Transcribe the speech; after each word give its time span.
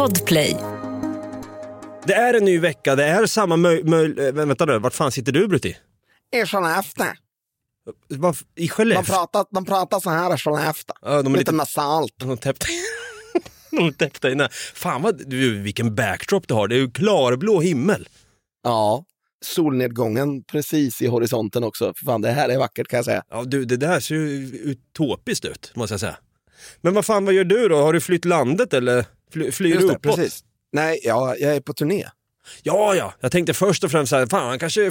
Podplay. 0.00 0.56
Det 2.04 2.14
är 2.14 2.34
en 2.34 2.44
ny 2.44 2.58
vecka, 2.58 2.96
det 2.96 3.04
är 3.04 3.26
samma 3.26 3.56
möj... 3.56 3.84
möj 3.84 4.26
äh, 4.26 4.32
vänta 4.32 4.64
nu, 4.64 4.78
vart 4.78 4.94
fan 4.94 5.12
sitter 5.12 5.32
du 5.32 5.48
Brutti? 5.48 5.76
I 6.36 6.46
Skellefteå. 6.46 7.06
I 8.08 8.14
De 8.56 8.68
Skellefteå? 8.68 9.14
pratar, 9.14 9.46
de 9.50 9.64
pratar 9.64 10.00
så 10.00 10.10
här 10.10 10.34
i 10.34 10.38
Skellefteå. 10.38 10.96
Ja, 11.02 11.22
de 11.22 11.34
är 11.34 11.38
lite 11.38 11.38
lite- 11.38 11.52
nasalt. 11.52 12.12
De 12.16 12.36
täppte... 12.38 12.66
De 13.70 13.92
täppte 13.92 14.30
in 14.30 14.48
Fan 14.74 15.02
vad, 15.02 15.28
du, 15.28 15.62
vilken 15.62 15.94
backdrop 15.94 16.48
du 16.48 16.54
har, 16.54 16.68
det 16.68 16.74
är 16.74 16.80
ju 16.80 16.90
klarblå 16.90 17.60
himmel. 17.60 18.08
Ja. 18.64 19.04
Solnedgången 19.44 20.42
precis 20.44 21.02
i 21.02 21.06
horisonten 21.06 21.64
också. 21.64 21.92
För 21.96 22.04
fan, 22.04 22.22
det 22.22 22.30
här 22.30 22.48
är 22.48 22.58
vackert 22.58 22.88
kan 22.88 22.96
jag 22.96 23.04
säga. 23.04 23.22
Ja 23.30 23.44
du, 23.44 23.64
det 23.64 23.76
där 23.76 24.00
ser 24.00 24.14
ju 24.14 24.46
utopiskt 24.64 25.44
ut, 25.44 25.72
måste 25.74 25.92
jag 25.92 26.00
säga. 26.00 26.16
Men 26.80 26.94
vad 26.94 27.04
fan, 27.04 27.24
vad 27.24 27.34
gör 27.34 27.44
du 27.44 27.68
då? 27.68 27.76
Har 27.76 27.92
du 27.92 28.00
flytt 28.00 28.24
landet 28.24 28.74
eller 28.74 29.04
fly, 29.32 29.52
flyr 29.52 29.78
du 29.78 29.84
uppåt? 29.84 30.02
precis. 30.02 30.44
Nej, 30.72 31.00
ja, 31.02 31.36
jag 31.36 31.56
är 31.56 31.60
på 31.60 31.72
turné. 31.72 32.06
Ja, 32.62 32.94
ja. 32.94 33.14
Jag 33.20 33.32
tänkte 33.32 33.54
först 33.54 33.84
och 33.84 33.90
främst 33.90 34.10
så 34.10 34.16
här, 34.16 34.26
fan 34.26 34.48
han 34.48 34.58
kanske 34.58 34.90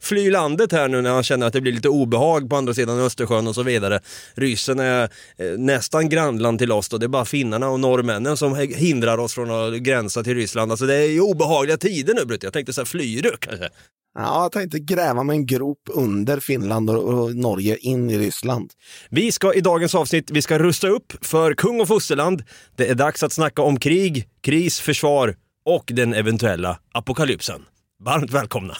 flyr 0.00 0.30
landet 0.30 0.72
här 0.72 0.88
nu 0.88 1.02
när 1.02 1.10
han 1.10 1.22
känner 1.22 1.46
att 1.46 1.52
det 1.52 1.60
blir 1.60 1.72
lite 1.72 1.88
obehag 1.88 2.50
på 2.50 2.56
andra 2.56 2.74
sidan 2.74 3.00
Östersjön 3.00 3.46
och 3.46 3.54
så 3.54 3.62
vidare. 3.62 4.00
Ryssen 4.34 4.80
är 4.80 5.02
eh, 5.02 5.46
nästan 5.58 6.08
grannland 6.08 6.58
till 6.58 6.72
oss 6.72 6.88
då. 6.88 6.98
Det 6.98 7.06
är 7.06 7.08
bara 7.08 7.24
finnarna 7.24 7.68
och 7.68 7.80
norrmännen 7.80 8.36
som 8.36 8.54
hindrar 8.54 9.18
oss 9.18 9.34
från 9.34 9.50
att 9.50 9.80
gränsa 9.80 10.22
till 10.22 10.34
Ryssland. 10.34 10.70
Alltså 10.70 10.86
det 10.86 10.94
är 10.94 11.08
ju 11.10 11.20
obehagliga 11.20 11.76
tider 11.76 12.14
nu 12.14 12.24
Brutte. 12.24 12.46
Jag 12.46 12.52
tänkte 12.52 12.72
så 12.72 12.80
här, 12.80 12.86
flyr 12.86 13.22
du 13.22 13.36
kanske? 13.40 13.68
Ja, 14.14 14.42
jag 14.42 14.52
tänkte 14.52 14.78
gräva 14.78 15.22
mig 15.22 15.36
en 15.36 15.46
grop 15.46 15.78
under 15.86 16.40
Finland 16.40 16.90
och, 16.90 17.04
och 17.04 17.36
Norge 17.36 17.76
in 17.76 18.10
i 18.10 18.18
Ryssland. 18.18 18.70
Vi 19.10 19.32
ska 19.32 19.54
i 19.54 19.60
dagens 19.60 19.94
avsnitt, 19.94 20.30
vi 20.30 20.42
ska 20.42 20.58
rusta 20.58 20.88
upp 20.88 21.12
för 21.20 21.54
kung 21.54 21.80
och 21.80 21.88
fosterland. 21.88 22.42
Det 22.76 22.88
är 22.88 22.94
dags 22.94 23.22
att 23.22 23.32
snacka 23.32 23.62
om 23.62 23.80
krig, 23.80 24.28
kris, 24.42 24.80
försvar 24.80 25.36
och 25.68 25.90
den 25.94 26.14
eventuella 26.14 26.78
apokalypsen. 26.92 27.64
Varmt 28.04 28.30
välkomna! 28.30 28.74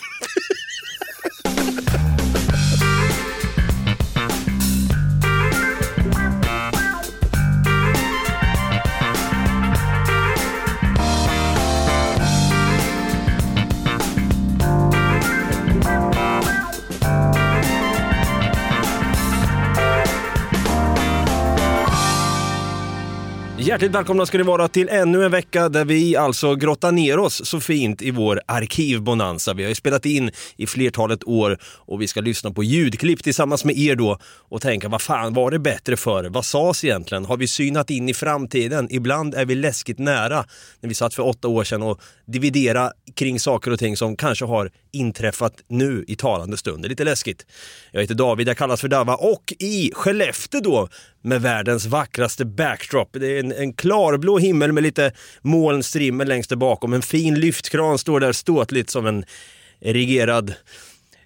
Hjärtligt 23.79 23.95
välkomna 23.95 24.27
ska 24.27 24.39
ni 24.39 24.45
vara 24.45 24.69
till 24.69 24.89
ännu 24.89 25.25
en 25.25 25.31
vecka 25.31 25.69
där 25.69 25.85
vi 25.85 26.17
alltså 26.17 26.55
grottar 26.55 26.93
ner 26.93 27.19
oss 27.19 27.47
så 27.47 27.61
fint 27.61 28.03
i 28.03 28.11
vår 28.11 28.41
arkivbonanza. 28.47 29.55
Vi 29.55 29.63
har 29.63 29.69
ju 29.69 29.75
spelat 29.75 30.07
in 30.07 30.31
i 30.57 30.67
flertalet 30.67 31.25
år 31.25 31.59
och 31.63 32.03
vi 32.03 32.09
ska 32.09 32.21
lyssna 32.21 32.51
på 32.51 32.63
ljudklipp 32.63 33.23
tillsammans 33.23 33.65
med 33.65 33.79
er 33.79 33.95
då 33.97 34.19
och 34.25 34.63
tänka 34.63 34.89
vad 34.89 35.03
fan 35.03 35.35
var 35.35 35.51
det 35.51 35.59
bättre 35.59 35.97
för? 35.97 36.25
Vad 36.25 36.45
sades 36.45 36.85
egentligen? 36.85 37.25
Har 37.25 37.37
vi 37.37 37.47
synat 37.47 37.91
in 37.91 38.09
i 38.09 38.15
framtiden? 38.15 38.89
Ibland 38.91 39.35
är 39.35 39.45
vi 39.45 39.55
läskigt 39.55 39.99
nära 39.99 40.45
när 40.81 40.89
vi 40.89 40.95
satt 40.95 41.15
för 41.15 41.27
åtta 41.27 41.49
år 41.49 41.65
sedan 41.65 41.83
och 41.83 42.01
dividera 42.27 42.93
kring 43.15 43.41
saker 43.41 43.71
och 43.71 43.79
ting 43.79 43.97
som 43.97 44.17
kanske 44.17 44.45
har 44.45 44.71
inträffat 44.93 45.53
nu 45.69 46.05
i 46.09 46.17
talande 46.17 46.57
stund. 46.57 46.83
Det 46.83 46.87
är 46.87 46.91
lite 46.91 47.05
läskigt. 47.05 47.47
Jag 47.93 48.01
heter 48.01 48.15
David, 48.15 48.49
jag 48.49 48.57
kallas 48.57 48.81
för 48.81 48.89
Dava 48.89 49.15
och 49.15 49.55
i 49.59 49.93
Skellefteå 49.95 50.61
då 50.61 50.89
med 51.23 51.43
världens 51.43 51.87
vackraste 51.87 52.45
backdrop. 52.45 53.09
Det 53.13 53.27
är 53.27 53.41
en, 53.41 53.53
en 53.53 53.73
klarblå 53.73 54.39
himmel 54.39 54.73
med 54.73 54.83
lite 54.83 55.13
molnstrimmel 55.43 56.29
längst 56.29 56.51
där 56.51 56.57
bakom. 56.57 56.93
En 56.93 57.03
fin 57.03 57.41
lyftkran 57.41 57.99
står 57.99 58.21
där 58.21 58.33
ståtligt 58.33 58.91
som 58.91 59.07
en 59.07 59.25
erigerad... 59.81 60.55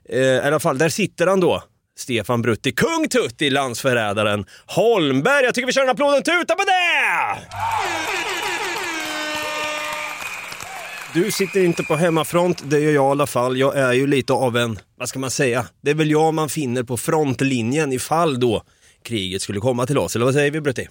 Eh, 0.09 0.19
I 0.19 0.41
alla 0.41 0.61
fall, 0.61 0.78
där 0.78 0.89
sitter 0.89 1.27
han 1.27 1.41
då. 1.41 1.62
Stefan 1.99 2.43
Brutti, 2.43 2.72
kung 2.72 3.09
Tutti, 3.09 3.50
landsförrädaren 3.50 4.44
Holmberg. 4.66 5.44
Jag 5.44 5.55
tycker 5.55 5.66
vi 5.66 5.72
kör 5.72 5.83
en 5.83 5.89
applåd 5.89 6.19
och 6.19 6.25
tuta 6.25 6.55
på 6.55 6.62
det! 6.65 7.39
Du 11.15 11.31
sitter 11.31 11.65
inte 11.65 11.83
på 11.83 11.97
hemmafront, 11.97 12.62
det 12.65 12.78
gör 12.81 12.93
jag 12.93 13.09
i 13.09 13.11
alla 13.11 13.27
fall. 13.27 13.56
Jag 13.56 13.77
är 13.77 13.93
ju 13.93 14.06
lite 14.06 14.33
av 14.33 14.56
en, 14.56 14.78
vad 14.99 15.09
ska 15.09 15.19
man 15.19 15.31
säga, 15.31 15.66
det 15.81 15.91
är 15.91 15.95
väl 15.95 16.11
jag 16.11 16.34
man 16.34 16.49
finner 16.49 16.83
på 16.83 16.97
frontlinjen 16.97 17.93
ifall 17.93 18.41
då 18.41 18.62
kriget 19.05 19.43
skulle 19.43 19.61
komma 19.61 19.87
till 19.87 19.99
oss. 19.99 20.17
Eller 20.17 20.25
vad 20.25 20.35
säger 20.35 20.51
vi 20.51 20.61
Brutti? 20.61 20.89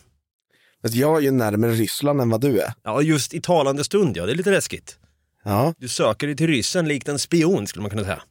Jag 0.82 1.18
är 1.18 1.22
ju 1.22 1.32
närmare 1.32 1.72
Ryssland 1.72 2.22
än 2.22 2.30
vad 2.30 2.42
du 2.42 2.60
är. 2.60 2.74
Ja, 2.84 3.02
just 3.02 3.34
i 3.34 3.42
talande 3.42 3.84
stund 3.84 4.18
ja, 4.18 4.26
det 4.26 4.32
är 4.32 4.36
lite 4.36 4.52
läskigt. 4.52 4.98
Ja. 5.44 5.74
Du 5.78 5.88
söker 5.88 6.28
dig 6.28 6.36
till 6.36 6.48
ryssen 6.48 6.88
likt 6.88 7.08
en 7.08 7.20
spion 7.20 7.68
skulle 7.68 7.82
man 7.82 7.90
kunna 7.90 8.04
säga. 8.04 8.22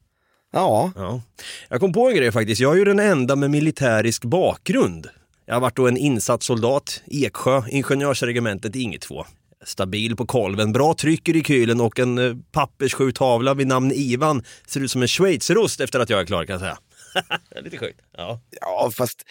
Ja. 0.53 0.91
Ja. 0.95 1.21
Jag 1.69 1.79
kom 1.79 1.93
på 1.93 2.09
en 2.09 2.15
grej 2.15 2.31
faktiskt, 2.31 2.61
jag 2.61 2.73
är 2.73 2.77
ju 2.77 2.85
den 2.85 2.99
enda 2.99 3.35
med 3.35 3.51
militärisk 3.51 4.25
bakgrund. 4.25 5.07
Jag 5.45 5.55
har 5.55 5.61
varit 5.61 5.75
då 5.75 5.87
en 5.87 5.97
insatt 5.97 6.43
soldat, 6.43 7.01
Eksjö, 7.07 7.63
ingenjörsregementet 7.69 8.75
Ing 8.75 8.99
2. 8.99 9.25
Stabil 9.63 10.15
på 10.15 10.25
kolven, 10.25 10.71
bra 10.71 10.93
tryck 10.93 11.29
i 11.29 11.33
rekylen 11.33 11.81
och 11.81 11.99
en 11.99 12.17
eh, 12.17 12.35
pappersskjutavla 12.51 13.53
vid 13.53 13.67
namn 13.67 13.91
Ivan 13.91 14.43
ser 14.67 14.79
ut 14.81 14.91
som 14.91 15.01
en 15.01 15.07
schweizerost 15.07 15.79
efter 15.79 15.99
att 15.99 16.09
jag 16.09 16.19
är 16.19 16.25
klar 16.25 16.45
kan 16.45 16.53
jag 16.53 16.61
säga. 16.61 16.77
Lite 17.61 17.77
sjukt. 17.77 17.99
Ja. 18.17 18.39
Ja, 18.61 18.91
fast 18.93 19.25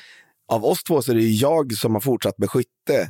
av 0.50 0.64
oss 0.64 0.82
två 0.82 1.02
så 1.02 1.12
är 1.12 1.16
det 1.16 1.22
ju 1.22 1.34
jag 1.34 1.72
som 1.72 1.94
har 1.94 2.00
fortsatt 2.00 2.38
med 2.38 2.50
skytte, 2.50 3.08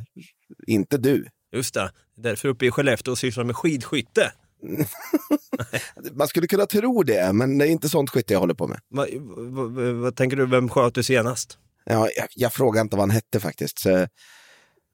inte 0.67 0.97
du. 0.97 1.27
Just 1.55 1.73
det, 1.73 1.91
därför 2.17 2.49
uppe 2.49 2.65
i 2.65 2.71
Skellefteå 2.71 3.11
och 3.11 3.17
sysslar 3.17 3.43
med 3.43 3.55
skidskytte. 3.55 4.31
Man 6.11 6.27
skulle 6.27 6.47
kunna 6.47 6.65
tro 6.65 7.03
det, 7.03 7.33
men 7.33 7.57
det 7.57 7.67
är 7.67 7.69
inte 7.69 7.89
sånt 7.89 8.09
skytte 8.09 8.33
jag 8.33 8.39
håller 8.39 8.53
på 8.53 8.67
med. 8.67 8.79
Va, 8.89 9.05
va, 9.27 9.63
va, 9.63 9.91
vad 9.91 10.15
tänker 10.15 10.37
du, 10.37 10.45
vem 10.45 10.69
sköt 10.69 10.95
du 10.95 11.03
senast? 11.03 11.57
Ja, 11.85 12.09
jag, 12.15 12.27
jag 12.35 12.53
frågar 12.53 12.81
inte 12.81 12.95
vad 12.95 13.03
han 13.03 13.11
hette 13.11 13.39
faktiskt, 13.39 13.79
så 13.79 14.07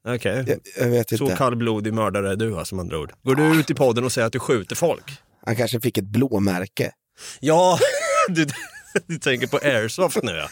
Okej, 0.08 0.44
jag, 0.46 0.60
jag 0.78 0.90
vet 0.90 1.18
så 1.18 1.28
kallblodig 1.28 1.94
mördare 1.94 2.32
är 2.32 2.36
du 2.36 2.58
alltså 2.58 2.74
med 2.74 2.82
andra 2.82 2.98
ord. 2.98 3.12
Går 3.22 3.34
du 3.34 3.60
ut 3.60 3.70
i 3.70 3.74
podden 3.74 4.04
och 4.04 4.12
säger 4.12 4.26
att 4.26 4.32
du 4.32 4.38
skjuter 4.38 4.76
folk? 4.76 5.22
Han 5.46 5.56
kanske 5.56 5.80
fick 5.80 5.98
ett 5.98 6.04
blåmärke. 6.04 6.92
Ja, 7.40 7.78
du, 8.28 8.46
du 9.06 9.18
tänker 9.18 9.46
på 9.46 9.56
airsoft 9.56 10.22
nu 10.22 10.32
ja. 10.32 10.48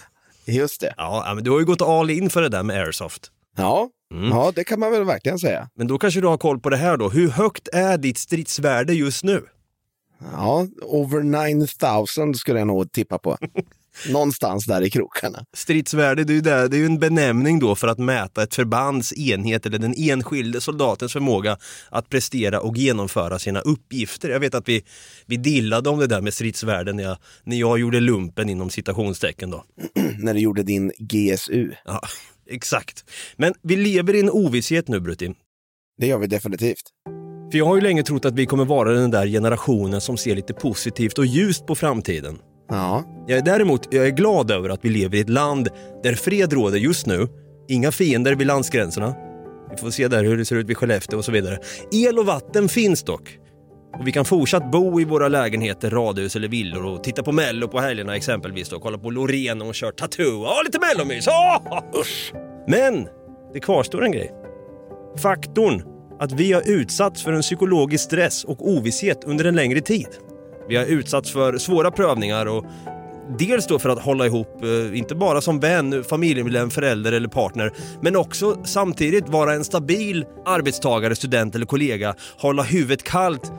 Just 0.47 0.81
det. 0.81 0.95
Ja, 0.97 1.33
men 1.35 1.45
du 1.45 1.51
har 1.51 1.59
ju 1.59 1.65
gått 1.65 1.83
all 1.83 2.11
in 2.11 2.31
för 2.31 2.43
det 2.43 2.49
där 2.49 2.63
med 2.63 2.77
airsoft. 2.81 3.31
Ja, 3.57 3.91
ja, 4.31 4.53
det 4.55 4.65
kan 4.65 4.81
man 4.81 4.93
väl 4.93 5.05
verkligen 5.05 5.39
säga. 5.39 5.69
Men 5.75 5.87
då 5.87 5.99
kanske 5.99 6.21
du 6.21 6.27
har 6.27 6.39
koll 6.39 6.61
på 6.61 6.71
det 6.71 6.77
här 6.77 6.97
då. 6.97 7.09
Hur 7.09 7.29
högt 7.29 7.69
är 7.73 7.99
ditt 7.99 8.19
stridsvärde 8.19 8.95
just 8.95 9.25
nu? 9.25 9.43
Ja, 10.33 10.67
over 10.83 11.23
9000 11.57 12.35
skulle 12.35 12.59
jag 12.59 12.67
nog 12.67 12.93
tippa 12.93 13.19
på. 13.19 13.37
Någonstans 14.09 14.67
där 14.67 14.83
i 14.83 14.91
krokarna. 14.91 15.45
Stridsvärde, 15.53 16.25
det 16.25 16.33
är, 16.33 16.35
ju 16.35 16.41
det, 16.41 16.69
det 16.69 16.77
är 16.77 16.79
ju 16.79 16.87
en 16.87 16.99
benämning 16.99 17.59
då 17.59 17.75
för 17.75 17.89
att 17.89 17.99
mäta 17.99 18.43
ett 18.43 18.55
förbands 18.55 19.13
enhet 19.13 19.67
eller 19.67 19.79
den 19.79 19.95
enskilde 19.97 20.61
soldatens 20.61 21.13
förmåga 21.13 21.59
att 21.91 22.09
prestera 22.09 22.61
och 22.61 22.77
genomföra 22.77 23.39
sina 23.39 23.61
uppgifter. 23.61 24.29
Jag 24.29 24.41
vet 24.41 24.55
att 24.55 24.69
vi, 24.69 24.85
vi 25.27 25.37
dillade 25.37 25.91
om 25.91 25.99
det 25.99 26.07
där 26.07 26.21
med 26.21 26.35
stridsvärden 26.35 26.97
när 26.97 27.05
jag, 27.05 27.17
när 27.45 27.57
jag 27.57 27.79
gjorde 27.79 28.01
lumpen 28.01 28.49
inom 28.49 28.71
citationstecken 28.71 29.51
då. 29.51 29.65
När 30.19 30.35
du 30.35 30.41
gjorde 30.41 30.63
din 30.63 30.93
GSU. 30.99 31.71
Ja, 31.85 32.01
exakt. 32.51 33.05
Men 33.37 33.55
vi 33.63 33.77
lever 33.77 34.15
i 34.15 34.21
en 34.21 34.31
ovisshet 34.31 34.89
nu 34.89 35.01
Brutti. 35.01 35.35
Det 35.99 36.07
gör 36.07 36.19
vi 36.19 36.27
definitivt. 36.27 36.83
För 37.51 37.59
jag 37.59 37.67
har 37.67 37.77
ju 37.77 37.81
länge 37.81 38.03
trott 38.03 38.25
att 38.25 38.35
vi 38.35 38.47
kommer 38.47 38.65
vara 38.65 38.93
den 38.93 39.11
där 39.11 39.27
generationen 39.27 40.01
som 40.01 40.17
ser 40.17 40.37
lite 40.37 40.55
positivt 40.55 41.19
och 41.19 41.27
ljust 41.27 41.67
på 41.67 41.75
framtiden. 41.75 42.39
Ja, 42.69 43.05
Jag 43.27 43.39
är 43.39 43.43
däremot 43.43 43.89
jag 43.91 44.07
är 44.07 44.11
glad 44.11 44.51
över 44.51 44.69
att 44.69 44.85
vi 44.85 44.89
lever 44.89 45.17
i 45.17 45.21
ett 45.21 45.29
land 45.29 45.69
där 46.03 46.15
fred 46.15 46.53
råder 46.53 46.79
just 46.79 47.07
nu. 47.07 47.29
Inga 47.69 47.93
fiender 47.93 48.35
vid 48.35 48.47
landsgränserna. 48.47 49.15
Vi 49.71 49.77
får 49.77 49.91
se 49.91 50.09
där 50.09 50.25
hur 50.25 50.37
det 50.37 50.45
ser 50.45 50.57
ut 50.57 50.67
vid 50.67 50.77
Skellefteå 50.77 51.19
och 51.19 51.25
så 51.25 51.33
vidare. 51.33 51.59
El 51.93 52.19
och 52.19 52.27
vatten 52.27 52.69
finns 52.69 53.03
dock. 53.03 53.39
Och 53.99 54.07
vi 54.09 54.13
kan 54.13 54.25
fortsatt 54.25 54.71
bo 54.71 55.01
i 55.01 55.05
våra 55.05 55.29
lägenheter, 55.29 55.91
radhus 55.91 56.37
eller 56.37 56.49
villor 56.49 56.85
och 56.85 57.05
titta 57.05 57.23
på 57.23 57.33
Mello 57.33 57.69
på 57.69 57.81
helgerna 57.81 58.17
exempelvis 58.17 58.69
då. 58.69 58.81
Kolla 58.81 58.99
på 58.99 59.11
Loreen 59.11 59.63
och 59.63 59.75
kör 59.75 59.91
Tattoo. 59.91 60.43
Ja, 60.45 60.63
lite 60.65 60.79
Mellomys! 60.79 61.29
Oh, 61.29 61.79
usch! 62.01 62.33
Men 62.69 63.09
det 63.53 63.61
kvarstår 63.61 64.05
en 64.05 64.13
grej. 64.13 64.33
Faktorn 65.17 65.83
att 66.21 66.33
vi 66.33 66.53
har 66.53 66.63
utsatts 66.71 67.23
för 67.23 67.33
en 67.33 67.43
psykologisk 67.43 68.05
stress 68.05 68.45
och 68.45 68.69
ovisshet 68.69 69.25
under 69.25 69.45
en 69.45 69.57
längre 69.57 69.81
tid. 69.81 70.09
Vi 70.69 70.77
har 70.77 70.85
utsatts 70.85 71.31
för 71.31 71.59
svåra 71.59 71.91
prövningar 71.91 72.47
och 72.47 72.65
dels 73.39 73.67
då 73.67 73.79
för 73.79 73.89
att 73.89 74.03
hålla 74.03 74.27
ihop, 74.27 74.63
eh, 74.63 74.99
inte 74.99 75.15
bara 75.15 75.41
som 75.41 75.61
vän, 75.61 76.05
familjemedlem, 76.05 76.71
förälder 76.71 77.13
eller 77.13 77.29
partner, 77.29 77.73
men 78.01 78.17
också 78.17 78.65
samtidigt 78.65 79.29
vara 79.29 79.55
en 79.55 79.65
stabil 79.65 80.25
arbetstagare, 80.47 81.17
student 81.17 81.55
eller 81.55 81.67
kollega, 81.67 82.15
hålla 82.39 82.63
huvudet 82.63 83.03
kallt 83.03 83.53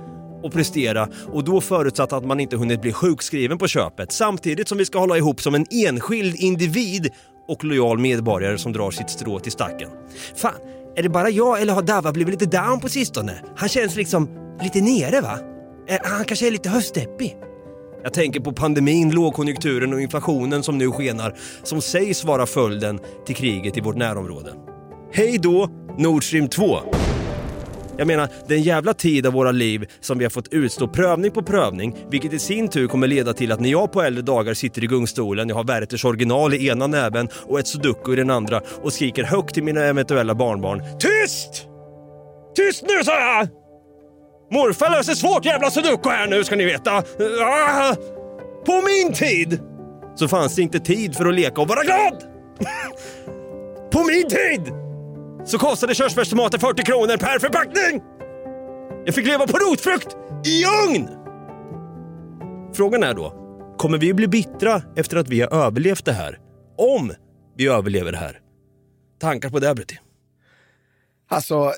och 0.43 0.53
prestera 0.53 1.07
och 1.33 1.43
då 1.43 1.61
förutsatt 1.61 2.13
att 2.13 2.25
man 2.25 2.39
inte 2.39 2.57
hunnit 2.57 2.81
bli 2.81 2.93
sjukskriven 2.93 3.57
på 3.57 3.67
köpet 3.67 4.11
samtidigt 4.11 4.67
som 4.67 4.77
vi 4.77 4.85
ska 4.85 4.99
hålla 4.99 5.17
ihop 5.17 5.41
som 5.41 5.55
en 5.55 5.65
enskild 5.71 6.35
individ 6.35 7.09
och 7.47 7.63
lojal 7.63 7.97
medborgare 7.97 8.57
som 8.57 8.73
drar 8.73 8.91
sitt 8.91 9.09
strå 9.09 9.39
till 9.39 9.51
stacken. 9.51 9.89
Fan, 10.35 10.53
Är 10.95 11.03
det 11.03 11.09
bara 11.09 11.29
jag 11.29 11.61
eller 11.61 11.73
har 11.73 11.81
Dava 11.81 12.11
blivit 12.11 12.41
lite 12.41 12.57
down 12.57 12.79
på 12.79 12.89
sistone? 12.89 13.33
Han 13.55 13.69
känns 13.69 13.95
liksom 13.95 14.29
lite 14.61 14.81
nere 14.81 15.21
va? 15.21 15.39
Eh, 15.87 15.97
han 16.03 16.25
kanske 16.25 16.47
är 16.47 16.51
lite 16.51 16.69
höstdeppig. 16.69 17.37
Jag 18.03 18.13
tänker 18.13 18.39
på 18.39 18.51
pandemin, 18.51 19.11
lågkonjunkturen 19.11 19.93
och 19.93 20.01
inflationen 20.01 20.63
som 20.63 20.77
nu 20.77 20.91
skenar, 20.91 21.35
som 21.63 21.81
sägs 21.81 22.23
vara 22.23 22.45
följden 22.45 22.99
till 23.25 23.35
kriget 23.35 23.77
i 23.77 23.81
vårt 23.81 23.95
närområde. 23.95 24.53
Hej 25.11 25.37
då, 25.37 25.69
Nord 25.97 26.23
Stream 26.23 26.47
2! 26.47 26.79
Jag 27.97 28.07
menar, 28.07 28.29
det 28.47 28.53
är 28.53 28.57
en 28.57 28.63
jävla 28.63 28.93
tid 28.93 29.27
av 29.27 29.33
våra 29.33 29.51
liv 29.51 29.85
som 29.99 30.17
vi 30.17 30.25
har 30.25 30.29
fått 30.29 30.53
utstå 30.53 30.87
prövning 30.87 31.31
på 31.31 31.43
prövning, 31.43 31.95
vilket 32.09 32.33
i 32.33 32.39
sin 32.39 32.67
tur 32.67 32.87
kommer 32.87 33.07
leda 33.07 33.33
till 33.33 33.51
att 33.51 33.59
när 33.59 33.69
jag 33.69 33.91
på 33.91 34.01
äldre 34.01 34.21
dagar 34.21 34.53
sitter 34.53 34.83
i 34.83 34.87
gungstolen, 34.87 35.49
jag 35.49 35.55
har 35.55 35.63
Werthers 35.63 36.05
original 36.05 36.53
i 36.53 36.67
ena 36.67 36.87
näven 36.87 37.29
och 37.45 37.59
ett 37.59 37.67
sudoku 37.67 38.13
i 38.13 38.15
den 38.15 38.29
andra 38.29 38.61
och 38.81 38.93
skriker 38.93 39.23
högt 39.23 39.53
till 39.53 39.63
mina 39.63 39.81
eventuella 39.81 40.35
barnbarn. 40.35 40.81
Tyst! 40.99 41.67
Tyst 42.55 42.83
nu 42.87 43.03
sa 43.03 43.19
jag! 43.19 43.66
Morfar 44.51 44.89
löser 44.89 45.13
svårt 45.13 45.45
jävla 45.45 45.71
sudoku 45.71 46.09
här 46.09 46.27
nu 46.27 46.43
ska 46.43 46.55
ni 46.55 46.65
veta. 46.65 46.91
Ah! 47.41 47.95
På 48.65 48.81
min 48.81 49.13
tid 49.13 49.59
så 50.15 50.27
fanns 50.27 50.55
det 50.55 50.61
inte 50.61 50.79
tid 50.79 51.15
för 51.15 51.25
att 51.25 51.35
leka 51.35 51.61
och 51.61 51.67
vara 51.67 51.83
glad. 51.83 52.23
På 53.91 54.03
min 54.03 54.29
tid 54.29 54.73
så 55.45 55.57
kostade 55.57 55.95
körsbärstomater 55.95 56.57
40 56.57 56.83
kronor 56.83 57.17
per 57.17 57.39
förpackning. 57.39 58.01
Jag 59.05 59.15
fick 59.15 59.27
leva 59.27 59.47
på 59.47 59.57
rotfrukt 59.57 60.17
i 60.45 60.63
ugn. 60.87 61.09
Frågan 62.73 63.03
är 63.03 63.13
då, 63.13 63.33
kommer 63.77 63.97
vi 63.97 64.13
bli 64.13 64.27
bittra 64.27 64.81
efter 64.95 65.17
att 65.17 65.27
vi 65.27 65.41
har 65.41 65.53
överlevt 65.65 66.05
det 66.05 66.13
här? 66.13 66.39
Om 66.77 67.11
vi 67.57 67.67
överlever 67.67 68.11
det 68.11 68.17
här? 68.17 68.39
Tankar 69.19 69.49
på 69.49 69.59
det, 69.59 69.75
Brutti? 69.75 69.99
Alltså, 71.29 71.73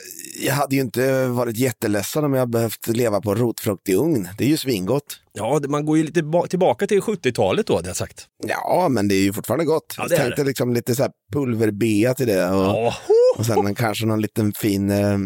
jag 0.46 0.54
hade 0.54 0.76
ju 0.76 0.82
inte 0.82 1.28
varit 1.28 1.58
jätteledsen 1.58 2.24
om 2.24 2.34
jag 2.34 2.50
behövt 2.50 2.88
leva 2.88 3.22
på 3.22 3.36
rotfrukt 3.36 3.90
i 3.90 3.94
ugn. 3.96 4.28
Det 4.38 4.44
är 4.44 4.48
ju 4.48 4.58
svingott. 4.58 5.20
Ja, 5.34 5.62
man 5.68 5.86
går 5.86 5.98
ju 5.98 6.04
lite 6.04 6.24
ba- 6.24 6.48
tillbaka 6.48 6.88
till 6.88 7.02
70-talet 7.02 7.68
då, 7.68 7.76
hade 7.76 7.88
jag 7.90 7.96
sagt. 7.98 8.28
Ja, 8.48 8.88
men 8.90 9.08
det 9.08 9.16
är 9.16 9.22
ju 9.22 9.34
fortfarande 9.34 9.66
gott. 9.66 9.96
Ja, 9.98 10.06
jag 10.10 10.20
tänkte 10.20 10.44
liksom 10.44 10.74
lite 10.74 10.96
så 10.96 11.04
här 11.04 11.12
pulverbea 11.34 12.14
till 12.14 12.28
det 12.28 12.46
och, 12.50 12.64
Ja. 12.66 12.94
och 13.38 13.46
sen 13.46 13.68
en- 13.68 13.76
kanske 13.76 14.06
någon 14.06 14.22
liten 14.22 14.54
fin, 14.54 14.90
eh, 14.90 15.18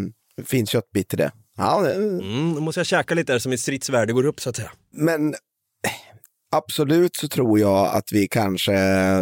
fin 0.46 0.66
köttbit 0.66 1.08
till 1.08 1.18
det. 1.18 1.30
Ja, 1.56 1.80
det, 1.82 1.94
Mm, 1.94 2.54
då 2.54 2.60
måste 2.60 2.78
jag 2.80 2.86
käka 2.86 3.14
lite 3.14 3.32
där 3.32 3.38
så 3.38 3.48
mitt 3.48 3.60
stridsvärde 3.60 4.12
går 4.12 4.26
upp 4.26 4.40
så 4.40 4.50
att 4.50 4.56
säga. 4.56 4.70
men 4.92 5.28
eh, 5.28 5.36
absolut 6.56 7.16
så 7.16 7.28
tror 7.28 7.58
jag 7.60 7.86
att 7.96 8.12
vi 8.12 8.28
kanske, 8.28 8.72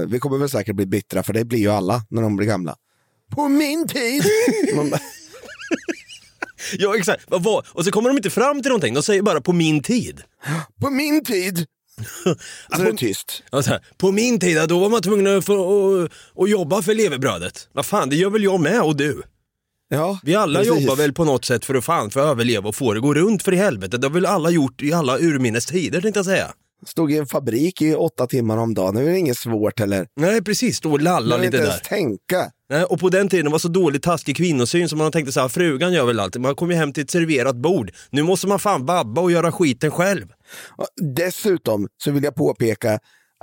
vi 0.06 0.19
kommer 0.19 0.39
väl 0.39 0.49
säkert 0.50 0.77
bli 0.77 0.87
bittra 0.87 1.23
för 1.23 1.33
det 1.33 1.44
blir 1.44 1.59
ju 1.59 1.69
alla 1.69 2.03
när 2.11 2.23
de 2.23 2.37
blir 2.37 2.47
gamla. 2.47 2.77
På 3.35 3.49
min 3.49 3.89
tid! 3.89 4.23
Man 5.72 6.78
Ja, 6.78 6.96
exakt. 6.96 7.24
Vad? 7.28 7.66
Och 7.69 7.84
så 7.84 7.90
kommer 7.90 8.08
de 8.08 8.16
inte 8.16 8.30
fram 8.30 8.62
till 8.62 8.69
någonting, 8.69 8.94
de 8.94 9.02
säger 9.02 9.22
bara 9.22 9.40
på 9.40 9.52
min 9.52 9.82
tid. 9.82 10.22
på 10.80 10.90
min 10.90 11.24
tid! 11.24 11.66
Så 12.76 12.82
är 12.82 12.84
det 12.92 12.96
tyst. 12.96 13.42
Ja, 13.50 13.60
här, 13.66 13.80
på 13.98 14.12
min 14.12 14.40
tid, 14.40 14.69
då 14.69 14.78
var 14.78 14.88
man 14.88 15.02
tvungen 15.02 15.26
att, 15.38 15.48
att, 15.48 16.12
att 16.42 16.50
jobba 16.50 16.82
för 16.82 16.94
levebrödet. 16.94 17.69
Vad 17.72 17.86
fan, 17.86 18.08
det 18.10 18.16
gör 18.16 18.30
väl 18.30 18.44
jag 18.44 18.60
med 18.60 18.82
och 18.82 18.96
du. 18.96 19.22
Ja, 19.88 20.19
Vi 20.22 20.34
alla 20.34 20.58
precis. 20.58 20.80
jobbar 20.80 20.96
väl 20.96 21.12
på 21.12 21.24
något 21.24 21.44
sätt 21.44 21.64
för 21.64 21.74
att 21.74 21.84
fan 21.84 22.10
för 22.10 22.20
att 22.20 22.26
överleva 22.26 22.69
och 22.69 22.74
få 22.76 22.92
det 22.94 23.00
gå 23.00 23.14
runt 23.14 23.42
för 23.42 23.52
i 23.52 23.56
helvete. 23.56 23.98
Det 23.98 24.06
har 24.06 24.14
väl 24.14 24.26
alla 24.26 24.50
gjort 24.50 24.82
i 24.82 24.92
alla 24.92 25.19
urminnes 25.19 25.66
tider 25.66 26.00
tänkte 26.00 26.19
jag 26.19 26.24
säga. 26.24 26.52
Stod 26.86 27.12
i 27.12 27.16
en 27.19 27.26
fabrik 27.26 27.82
i 27.82 27.94
åtta 27.94 28.26
timmar 28.26 28.56
om 28.56 28.74
dagen. 28.74 28.94
Det 28.94 29.00
är 29.00 29.04
väl 29.04 29.14
inget 29.16 29.38
svårt 29.38 29.80
heller. 29.80 30.06
Nej 30.16 30.42
precis, 30.44 30.76
stå 30.76 30.92
och 30.92 31.00
lalla 31.00 31.28
Man 31.36 31.40
vill 31.40 31.50
lite 31.50 31.56
inte 31.56 31.66
där. 31.66 31.70
ens 31.70 31.88
tänka. 31.88 32.50
Nej, 32.72 32.84
och 32.84 33.00
på 33.00 33.08
den 33.08 33.28
tiden 33.28 33.52
var 33.52 33.58
så 33.58 33.69
dålig 33.69 34.02
taskig 34.02 34.36
kvinnosyn 34.36 34.88
som 34.88 34.98
man 34.98 35.12
tänkte 35.12 35.32
så 35.32 35.40
här, 35.40 35.48
frugan 35.48 35.92
gör 35.92 36.04
väl 36.06 36.20
allt. 36.20 36.36
Man 36.36 36.54
kommer 36.54 36.74
hem 36.74 36.92
till 36.92 37.02
ett 37.02 37.10
serverat 37.10 37.56
bord. 37.56 37.90
Nu 38.10 38.22
måste 38.22 38.46
man 38.46 38.58
fan 38.58 38.86
babba 38.86 39.20
och 39.20 39.30
göra 39.32 39.52
skiten 39.52 39.90
själv. 39.90 40.26
Dessutom 41.16 41.88
så 42.04 42.10
vill 42.10 42.24
jag 42.24 42.34
påpeka 42.34 42.92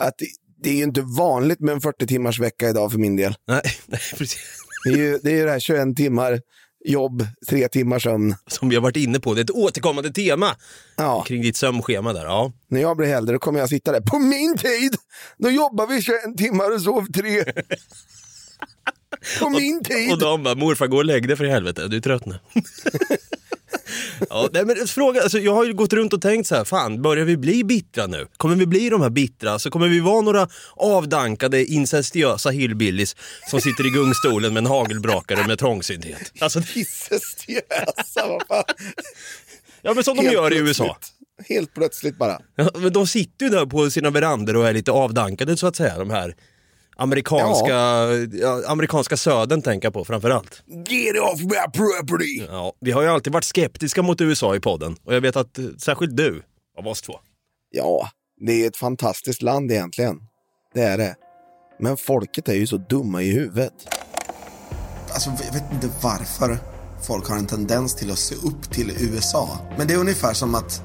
att 0.02 0.14
det- 0.18 0.26
det 0.64 0.70
är 0.70 0.74
ju 0.76 0.84
inte 0.84 1.02
vanligt 1.02 1.60
med 1.60 1.74
en 1.74 1.82
40 1.82 2.08
timmars 2.08 2.40
vecka 2.40 2.70
idag 2.70 2.92
för 2.92 3.00
min 3.00 3.16
del. 3.16 3.36
Nej, 3.48 3.62
nej 3.86 4.00
precis. 4.18 4.40
Det 4.84 4.90
är 4.90 4.98
ju 4.98 5.20
det, 5.24 5.40
är 5.40 5.46
det 5.46 5.52
här 5.52 5.60
21 5.60 5.96
timmar 5.98 6.42
jobb, 6.86 7.28
tre 7.50 7.68
timmar 7.68 8.00
sömn. 8.00 8.36
Som 8.48 8.70
vi 8.70 8.76
har 8.76 8.84
varit 8.84 8.98
inne 8.98 9.20
på, 9.20 9.34
det 9.34 9.40
är 9.42 9.44
ett 9.44 9.52
återkommande 9.52 10.12
tema 10.12 10.56
Ja, 10.98 11.24
kring 11.28 11.42
ditt 11.42 11.56
sömnschema 11.58 12.14
där. 12.14 12.26
Ja. 12.26 12.52
när 12.70 12.82
jag 12.82 12.98
blir 12.98 13.08
äldre 13.08 13.38
kommer 13.38 13.60
jag 13.60 13.70
sitta 13.70 13.92
där. 13.92 14.02
På 14.02 14.20
min 14.20 14.58
tid, 14.58 14.96
då 15.38 15.50
jobbar 15.50 15.88
vi 15.88 16.02
21 16.02 16.38
timmar 16.38 16.76
och 16.76 16.82
sov 16.82 17.06
tre. 17.12 17.44
På 19.40 19.50
min 19.50 19.84
tid. 19.84 20.12
Och 20.12 20.20
de 20.20 20.44
bara, 20.44 20.56
morfar 20.56 20.88
gå 20.88 20.98
och 20.98 21.06
lägg 21.06 21.28
dig 21.28 21.38
för 21.38 21.46
i 21.46 21.50
helvete, 21.50 21.88
du 21.88 21.98
är 21.98 22.02
trött 22.02 22.26
nu. 22.26 22.40
ja, 24.30 24.50
nej, 24.54 24.66
men 24.66 24.88
fråga, 24.88 25.22
alltså, 25.22 25.40
jag 25.40 25.54
har 25.54 25.66
ju 25.66 25.74
gått 25.74 25.94
runt 25.94 26.14
och 26.14 26.22
tänkt 26.22 26.48
så 26.48 26.56
här, 26.56 26.64
fan 26.64 27.02
börjar 27.02 27.26
vi 27.26 27.38
bli 27.38 27.64
bittra 27.64 28.08
nu? 28.08 28.28
Kommer 28.38 28.56
vi 28.56 28.66
bli 28.66 28.90
de 28.90 29.02
här 29.02 29.10
bittra? 29.10 29.60
Så 29.60 29.72
kommer 29.72 29.88
vi 29.88 30.00
vara 30.00 30.22
några 30.22 30.48
avdankade 30.76 31.66
incestiösa 31.66 32.50
hillbillies 32.50 33.16
som 33.50 33.62
sitter 33.62 33.88
i 33.88 33.90
gungstolen 33.90 34.54
med 34.54 34.62
en 34.62 34.68
hagelbrakare 34.68 35.48
med 35.48 35.60
trångsynthet? 35.60 36.34
Alltså, 36.40 36.60
Incestiösa, 36.76 38.28
vad 38.28 38.48
fan. 38.48 38.64
ja 39.82 39.94
men 39.94 40.04
som 40.04 40.18
de 40.18 40.22
Helt 40.24 40.34
gör 40.34 40.54
i 40.54 40.58
USA. 40.58 40.98
Helt 41.50 41.74
plötsligt 41.74 42.18
bara. 42.18 42.40
Ja, 42.56 42.70
men 42.76 42.94
de 42.94 43.08
sitter 43.08 43.46
ju 43.46 43.52
där 43.52 43.66
på 43.66 43.90
sina 43.90 44.10
verandor 44.10 44.56
och 44.56 44.68
är 44.68 44.74
lite 44.74 44.92
avdankade 44.92 45.58
så 45.58 45.68
att 45.68 45.76
säga, 45.76 45.98
de 45.98 46.10
här 46.10 46.36
amerikanska, 47.00 47.74
ja. 48.32 48.62
amerikanska 48.68 49.18
södern 49.18 49.62
tänker 49.62 49.86
jag 49.86 49.94
på 49.94 50.06
framförallt. 50.06 50.64
Get 50.68 51.22
off 51.22 51.42
my 51.42 51.72
property! 51.74 52.46
Ja, 52.50 52.74
vi 52.82 52.92
har 52.92 53.02
ju 53.02 53.08
alltid 53.08 53.34
varit 53.34 53.44
skeptiska 53.44 54.02
mot 54.02 54.22
USA 54.22 54.56
i 54.56 54.60
podden 54.60 54.96
och 55.04 55.16
jag 55.16 55.22
vet 55.22 55.36
att 55.36 55.58
eh, 55.58 55.66
särskilt 55.78 56.18
du, 56.18 56.42
av 56.78 56.88
oss 56.88 57.02
två. 57.02 57.14
Ja, 57.72 58.10
det 58.40 58.64
är 58.64 58.68
ett 58.68 58.78
fantastiskt 58.78 59.42
land 59.42 59.72
egentligen. 59.72 60.20
Det 60.74 60.82
är 60.82 60.98
det. 60.98 61.16
Men 61.80 61.98
folket 61.98 62.50
är 62.50 62.54
ju 62.54 62.68
så 62.68 62.78
dumma 62.78 63.22
i 63.22 63.32
huvudet. 63.32 63.74
Alltså, 65.14 65.30
jag 65.46 65.54
vet 65.54 65.74
inte 65.74 65.90
varför 66.02 66.58
folk 67.08 67.30
har 67.30 67.38
en 67.38 67.48
tendens 67.48 67.96
till 67.96 68.12
att 68.12 68.20
se 68.20 68.36
upp 68.36 68.72
till 68.72 68.92
USA. 69.00 69.60
Men 69.78 69.88
det 69.88 69.94
är 69.94 69.98
ungefär 69.98 70.34
som 70.34 70.56
att, 70.56 70.84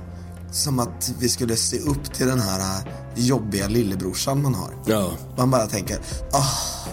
som 0.55 0.79
att 0.79 1.13
vi 1.21 1.29
skulle 1.29 1.57
se 1.57 1.79
upp 1.79 2.15
till 2.15 2.27
den 2.27 2.41
här 2.41 2.61
äh, 2.61 2.85
jobbiga 3.15 3.69
lillebrorsan 3.69 4.43
man 4.43 4.55
har. 4.55 4.71
Ja. 4.87 5.11
Man 5.39 5.51
bara 5.51 5.67
tänker, 5.67 5.97
ah, 6.33 6.45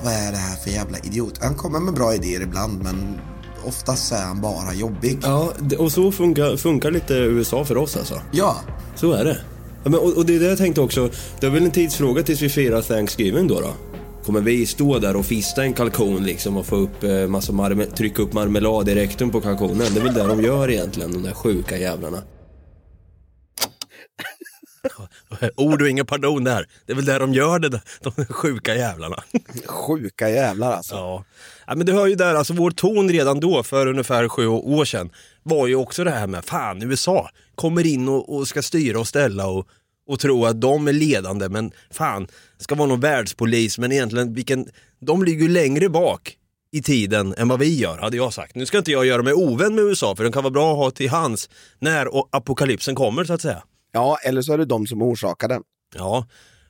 vad 0.03 0.13
är 0.13 0.31
det 0.31 0.37
här 0.37 0.55
för 0.55 0.69
jävla 0.69 0.97
idiot? 0.97 1.33
Han 1.41 1.55
kommer 1.55 1.79
med 1.79 1.93
bra 1.93 2.15
idéer 2.15 2.41
ibland, 2.41 2.83
men 2.83 3.19
oftast 3.65 4.11
är 4.11 4.21
han 4.23 4.41
bara 4.41 4.73
jobbig. 4.73 5.19
Ja, 5.23 5.53
och 5.79 5.91
så 5.91 6.11
funkar, 6.11 6.57
funkar 6.57 6.91
lite 6.91 7.13
USA 7.13 7.65
för 7.65 7.77
oss 7.77 7.97
alltså. 7.97 8.21
Ja, 8.31 8.55
Så 8.95 9.11
är 9.11 9.25
det. 9.25 9.37
Ja, 9.83 9.89
men, 9.89 9.99
och, 9.99 10.17
och 10.17 10.25
det 10.25 10.35
är 10.35 10.39
det 10.39 10.45
jag 10.49 10.57
tänkte 10.57 10.81
också, 10.81 11.09
det 11.39 11.45
är 11.45 11.49
väl 11.51 11.63
en 11.63 11.71
tidsfråga 11.71 12.23
tills 12.23 12.41
vi 12.41 12.49
firar 12.49 12.81
Thanksgiving 12.81 13.47
då 13.47 13.59
då? 13.61 13.73
Kommer 14.25 14.41
vi 14.41 14.65
stå 14.65 14.99
där 14.99 15.15
och 15.15 15.25
fista 15.25 15.63
en 15.63 15.73
kalkon 15.73 16.23
liksom 16.23 16.57
och 16.57 16.65
få 16.65 16.75
upp 16.75 17.03
eh, 17.03 17.27
massa 17.27 17.51
marme- 17.51 17.95
trycka 17.95 18.21
upp 18.21 18.33
marmelad 18.33 18.89
i 18.89 18.95
rektum 18.95 19.29
på 19.29 19.41
kalkonen? 19.41 19.77
Det 19.93 19.99
är 19.99 20.03
väl 20.03 20.13
det 20.13 20.23
de 20.27 20.41
gör 20.43 20.71
egentligen, 20.71 21.11
de 21.13 21.23
där 21.23 21.33
sjuka 21.33 21.77
jävlarna. 21.77 22.17
Ord 25.57 25.81
och 25.81 25.89
inga 25.89 26.05
pardon 26.05 26.43
där. 26.43 26.65
Det 26.85 26.91
är 26.91 26.95
väl 26.95 27.05
det 27.05 27.17
de 27.17 27.33
gör, 27.33 27.59
det 27.59 27.69
där, 27.69 27.81
de 28.01 28.13
där 28.15 28.25
sjuka 28.25 28.75
jävlarna. 28.75 29.23
Sjuka 29.65 30.29
jävlar 30.29 30.71
alltså. 30.71 30.95
Ja. 30.95 31.25
ja, 31.67 31.75
men 31.75 31.85
du 31.85 31.93
hör 31.93 32.07
ju 32.07 32.15
där, 32.15 32.35
alltså 32.35 32.53
vår 32.53 32.71
ton 32.71 33.09
redan 33.09 33.39
då 33.39 33.63
för 33.63 33.87
ungefär 33.87 34.27
sju 34.27 34.47
år 34.47 34.85
sedan 34.85 35.09
var 35.43 35.67
ju 35.67 35.75
också 35.75 36.03
det 36.03 36.11
här 36.11 36.27
med 36.27 36.45
fan 36.45 36.81
USA 36.81 37.29
kommer 37.55 37.85
in 37.85 38.09
och, 38.09 38.35
och 38.35 38.47
ska 38.47 38.61
styra 38.61 38.99
och 38.99 39.07
ställa 39.07 39.47
och, 39.47 39.67
och 40.07 40.19
tro 40.19 40.45
att 40.45 40.61
de 40.61 40.87
är 40.87 40.93
ledande 40.93 41.49
men 41.49 41.71
fan 41.91 42.27
ska 42.57 42.75
vara 42.75 42.87
någon 42.87 42.99
världspolis 42.99 43.77
men 43.77 43.91
egentligen 43.91 44.33
vilken, 44.33 44.67
de 44.99 45.23
ligger 45.23 45.41
ju 45.41 45.49
längre 45.49 45.89
bak 45.89 46.37
i 46.71 46.81
tiden 46.81 47.33
än 47.37 47.47
vad 47.47 47.59
vi 47.59 47.79
gör 47.79 47.97
hade 47.97 48.17
jag 48.17 48.33
sagt. 48.33 48.55
Nu 48.55 48.65
ska 48.65 48.77
inte 48.77 48.91
jag 48.91 49.05
göra 49.05 49.23
mig 49.23 49.33
ovän 49.33 49.75
med 49.75 49.83
USA 49.83 50.15
för 50.15 50.23
den 50.23 50.31
kan 50.31 50.43
vara 50.43 50.51
bra 50.51 50.71
att 50.71 50.77
ha 50.77 50.91
till 50.91 51.09
hands 51.09 51.49
när 51.79 52.07
apokalypsen 52.29 52.95
kommer 52.95 53.23
så 53.23 53.33
att 53.33 53.41
säga. 53.41 53.63
Ja, 53.91 54.17
eller 54.23 54.41
så 54.41 54.53
är 54.53 54.57
det 54.57 54.65
de 54.65 54.87
som 54.87 55.01
orsakar 55.01 55.47
den. 55.47 55.63
Ja, 55.95 56.25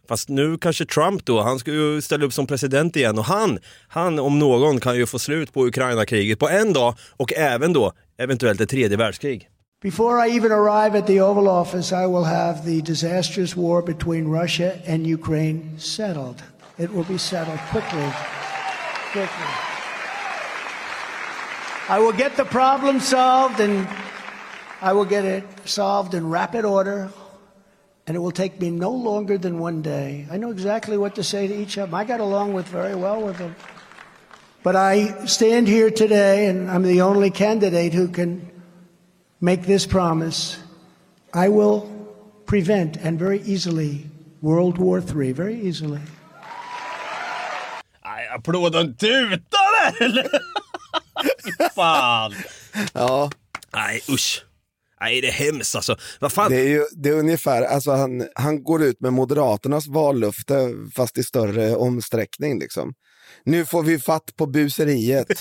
fast 0.07 0.29
nu 0.29 0.57
kanske 0.57 0.85
Trump 0.85 1.25
då, 1.25 1.41
han 1.41 1.59
ska 1.59 1.71
ju 1.71 2.01
ställa 2.01 2.25
upp 2.25 2.33
som 2.33 2.47
president 2.47 2.95
igen 2.95 3.19
och 3.19 3.25
han, 3.25 3.59
han 3.87 4.19
om 4.19 4.39
någon 4.39 4.79
kan 4.79 4.95
ju 4.95 5.05
få 5.05 5.19
slut 5.19 5.53
på 5.53 5.67
Ukraina-kriget 5.67 6.39
på 6.39 6.49
en 6.49 6.73
dag 6.73 6.95
och 7.17 7.33
även 7.33 7.73
då 7.73 7.91
eventuellt 8.17 8.61
ett 8.61 8.69
tredje 8.69 8.97
världskrig. 8.97 9.49
Before 9.81 10.27
I 10.27 10.37
even 10.37 10.51
arrive 10.51 10.99
at 10.99 11.07
the 11.07 11.21
Oval 11.21 11.47
Office, 11.47 11.91
I 11.91 12.05
will 12.05 12.23
have 12.23 12.63
the 12.65 12.81
disastrous 12.81 13.55
war 13.55 13.81
between 13.81 14.41
Russia 14.41 14.73
and 14.87 15.07
Ukraine 15.07 15.79
settled. 15.79 16.43
It 16.77 16.91
will 16.91 17.05
be 17.07 17.17
settled 17.17 17.59
quickly. 17.71 18.11
Quickly. 19.11 19.51
I 21.89 21.99
will 21.99 22.17
get 22.17 22.35
the 22.35 22.45
problem 22.45 22.99
solved 22.99 23.59
and 23.59 23.87
I 24.81 24.93
will 24.93 25.05
get 25.05 25.25
it 25.25 25.43
solved 25.65 26.13
in 26.13 26.29
rapid 26.29 26.65
order. 26.65 27.11
And 28.07 28.17
it 28.17 28.19
will 28.19 28.31
take 28.31 28.59
me 28.59 28.71
no 28.71 28.89
longer 28.89 29.37
than 29.37 29.59
one 29.59 29.81
day. 29.81 30.25
I 30.31 30.37
know 30.37 30.49
exactly 30.49 30.97
what 30.97 31.15
to 31.15 31.23
say 31.23 31.47
to 31.47 31.55
each 31.55 31.77
of 31.77 31.91
them. 31.91 31.95
I 31.95 32.03
got 32.03 32.19
along 32.19 32.53
with 32.53 32.67
very 32.67 32.95
well 32.95 33.21
with 33.21 33.37
them. 33.37 33.55
But 34.63 34.75
I 34.75 35.25
stand 35.25 35.67
here 35.67 35.91
today, 35.91 36.47
and 36.47 36.69
I'm 36.69 36.83
the 36.83 37.01
only 37.01 37.29
candidate 37.29 37.93
who 37.93 38.07
can 38.07 38.51
make 39.39 39.63
this 39.63 39.85
promise. 39.85 40.57
I 41.33 41.49
will 41.49 41.89
prevent, 42.45 42.97
and 42.97 43.19
very 43.19 43.41
easily, 43.41 44.05
World 44.41 44.77
War 44.77 44.99
III, 44.99 45.31
very 45.31 45.61
easily. 45.61 46.01
Nej, 48.03 48.27
applåden 48.27 48.95
tutar 48.95 49.95
eller? 49.99 50.27
Fy 51.57 51.69
Fan. 51.75 52.33
Ja, 52.93 53.29
Nej 53.73 54.01
usch. 54.07 54.50
Nej 55.01 55.21
det 55.21 55.27
är 55.27 55.31
hemskt 55.31 55.75
alltså. 55.75 55.97
Vad 56.19 56.31
fan. 56.31 56.51
det 56.51 56.59
är 56.59 56.67
ju 56.67 56.85
det 56.91 57.09
är 57.09 57.13
ungefär, 57.13 57.61
alltså 57.61 57.91
han, 57.91 58.27
han 58.35 58.63
går 58.63 58.83
ut 58.83 59.01
med 59.01 59.13
Moderaternas 59.13 59.87
vallöfte 59.87 60.73
fast 60.95 61.17
i 61.17 61.23
större 61.23 61.75
omsträckning 61.75 62.59
liksom. 62.59 62.93
Nu 63.43 63.65
får 63.65 63.83
vi 63.83 63.99
fatt 63.99 64.35
på 64.35 64.45
buseriet. 64.45 65.27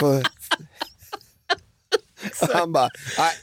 På... 0.00 0.22
han 2.54 2.72
bara, 2.72 2.88
nej, 3.18 3.34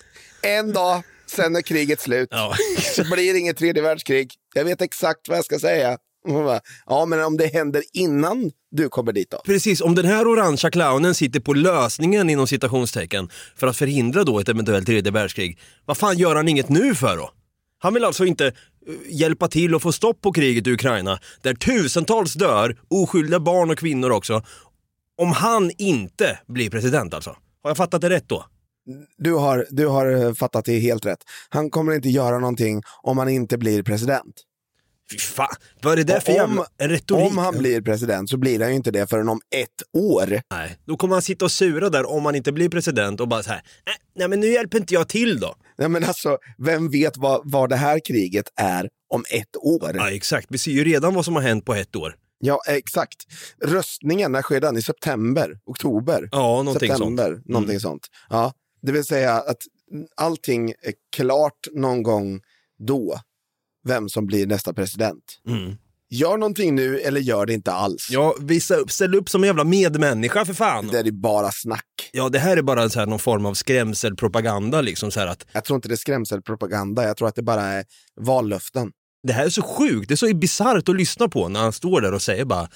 en 0.41 0.73
dag, 0.73 1.03
sen 1.27 1.55
är 1.55 1.61
kriget 1.61 2.01
slut. 2.01 2.27
Ja. 2.31 2.55
Så 2.95 3.03
blir 3.03 3.33
det 3.33 3.39
inget 3.39 3.57
tredje 3.57 3.83
världskrig. 3.83 4.33
Jag 4.55 4.65
vet 4.65 4.81
exakt 4.81 5.29
vad 5.29 5.37
jag 5.37 5.45
ska 5.45 5.59
säga. 5.59 5.97
Bara, 6.33 6.59
Ja, 6.85 7.05
men 7.05 7.23
om 7.23 7.37
det 7.37 7.47
händer 7.47 7.83
innan 7.93 8.51
du 8.71 8.89
kommer 8.89 9.13
dit 9.13 9.31
då? 9.31 9.41
Precis, 9.45 9.81
om 9.81 9.95
den 9.95 10.05
här 10.05 10.27
orangea 10.27 10.71
clownen 10.71 11.15
sitter 11.15 11.39
på 11.39 11.53
lösningen 11.53 12.29
inom 12.29 12.47
citationstecken 12.47 13.29
för 13.55 13.67
att 13.67 13.77
förhindra 13.77 14.23
då 14.23 14.39
ett 14.39 14.49
eventuellt 14.49 14.85
tredje 14.85 15.11
världskrig, 15.11 15.59
vad 15.85 15.97
fan 15.97 16.17
gör 16.17 16.35
han 16.35 16.47
inget 16.47 16.69
nu 16.69 16.95
för 16.95 17.17
då? 17.17 17.31
Han 17.79 17.93
vill 17.93 18.03
alltså 18.03 18.25
inte 18.25 18.47
eh, 18.47 18.53
hjälpa 19.09 19.47
till 19.47 19.75
att 19.75 19.81
få 19.81 19.91
stopp 19.91 20.21
på 20.21 20.31
kriget 20.33 20.67
i 20.67 20.71
Ukraina, 20.71 21.19
där 21.41 21.53
tusentals 21.53 22.33
dör, 22.33 22.77
oskyldiga 22.87 23.39
barn 23.39 23.69
och 23.69 23.77
kvinnor 23.77 24.11
också, 24.11 24.43
om 25.17 25.31
han 25.31 25.71
inte 25.77 26.39
blir 26.47 26.69
president 26.69 27.13
alltså. 27.13 27.29
Har 27.63 27.69
jag 27.69 27.77
fattat 27.77 28.01
det 28.01 28.09
rätt 28.09 28.29
då? 28.29 28.45
Du 29.17 29.33
har, 29.33 29.65
du 29.69 29.87
har 29.87 30.25
eh, 30.25 30.33
fattat 30.33 30.65
det 30.65 30.79
helt 30.79 31.05
rätt. 31.05 31.19
Han 31.49 31.69
kommer 31.69 31.93
inte 31.93 32.09
göra 32.09 32.39
någonting 32.39 32.81
om 33.01 33.17
han 33.17 33.29
inte 33.29 33.57
blir 33.57 33.83
president. 33.83 34.43
Fy 35.11 35.17
fan, 35.17 35.55
vad 35.81 35.93
är 35.93 35.97
det 35.97 36.03
där 36.03 36.19
för 36.19 36.31
Och 36.31 36.37
jävla 36.37 36.65
retorik? 36.79 37.31
om 37.31 37.37
han 37.37 37.57
blir 37.57 37.81
president 37.81 38.29
så 38.29 38.37
blir 38.37 38.59
han 38.59 38.69
ju 38.69 38.75
inte 38.75 38.91
det 38.91 39.07
förrän 39.07 39.29
om 39.29 39.41
ett 39.55 39.83
år. 40.03 40.41
Nej, 40.51 40.77
då 40.85 40.97
kommer 40.97 41.15
han 41.15 41.21
sitta 41.21 41.45
och 41.45 41.51
sura 41.51 41.89
där 41.89 42.05
om 42.09 42.25
han 42.25 42.35
inte 42.35 42.51
blir 42.51 42.69
president 42.69 43.19
och 43.19 43.27
bara 43.27 43.43
så 43.43 43.49
här, 43.49 43.61
"Nej, 43.85 43.95
nej 44.15 44.27
men 44.27 44.39
nu 44.39 44.47
hjälper 44.47 44.77
inte 44.77 44.93
jag 44.93 45.09
till 45.09 45.39
då. 45.39 45.55
Nej, 45.77 45.89
men 45.89 46.03
alltså, 46.03 46.37
vem 46.57 46.89
vet 46.89 47.17
vad, 47.17 47.41
vad 47.51 47.69
det 47.69 47.75
här 47.75 47.99
kriget 48.07 48.45
är 48.55 48.89
om 49.13 49.23
ett 49.33 49.55
år? 49.57 49.91
Ja 49.95 50.11
exakt, 50.11 50.47
vi 50.49 50.57
ser 50.57 50.71
ju 50.71 50.83
redan 50.83 51.13
vad 51.13 51.25
som 51.25 51.35
har 51.35 51.41
hänt 51.43 51.65
på 51.65 51.73
ett 51.73 51.95
år. 51.95 52.15
Ja, 52.39 52.59
exakt. 52.67 53.15
Röstningen, 53.65 54.31
när 54.31 54.41
sker 54.41 54.61
den? 54.61 54.77
I 54.77 54.81
september? 54.81 55.59
Oktober? 55.65 56.29
Ja, 56.31 56.63
någonting 56.63 56.89
september, 56.89 57.33
sånt. 57.33 57.45
Någonting 57.47 57.71
Mm. 57.71 57.79
sånt. 57.79 58.07
Ja, 58.29 58.53
det 58.81 58.91
vill 58.91 59.03
säga 59.05 59.33
att 59.33 59.57
allting 60.15 60.69
är 60.69 60.93
klart 61.15 61.67
någon 61.73 62.03
gång 62.03 62.41
då, 62.79 63.19
vem 63.87 64.09
som 64.09 64.25
blir 64.25 64.47
nästa 64.47 64.73
president. 64.73 65.23
Mm. 65.47 65.75
Gör 66.09 66.37
någonting 66.37 66.75
nu 66.75 66.99
eller 66.99 67.21
gör 67.21 67.45
det 67.45 67.53
inte 67.53 67.71
alls. 67.71 68.07
Ja, 68.11 68.35
visa 68.41 68.75
upp, 68.75 68.91
ställ 68.91 69.15
upp 69.15 69.29
som 69.29 69.43
en 69.43 69.47
jävla 69.47 69.63
medmänniska 69.63 70.45
för 70.45 70.53
fan. 70.53 70.87
Det 70.87 70.99
är 70.99 71.11
bara 71.11 71.51
snack. 71.51 72.09
Ja, 72.11 72.29
det 72.29 72.39
här 72.39 72.57
är 72.57 72.61
bara 72.61 72.89
så 72.89 72.99
här 72.99 73.05
någon 73.05 73.19
form 73.19 73.45
av 73.45 73.53
skrämselpropaganda 73.53 74.81
liksom 74.81 75.11
så 75.11 75.19
här 75.19 75.27
att 75.27 75.45
Jag 75.51 75.63
tror 75.63 75.75
inte 75.75 75.87
det 75.87 75.93
är 75.93 75.97
skrämselpropaganda, 75.97 77.03
jag 77.03 77.17
tror 77.17 77.27
att 77.27 77.35
det 77.35 77.43
bara 77.43 77.61
är 77.61 77.85
vallöften. 78.21 78.91
Det 79.27 79.33
här 79.33 79.45
är 79.45 79.49
så 79.49 79.61
sjukt, 79.61 80.07
det 80.07 80.13
är 80.13 80.15
så 80.15 80.35
bisarrt 80.35 80.89
att 80.89 80.95
lyssna 80.95 81.27
på 81.27 81.47
när 81.47 81.59
han 81.59 81.73
står 81.73 82.01
där 82.01 82.13
och 82.13 82.21
säger 82.21 82.45
bara, 82.45 82.67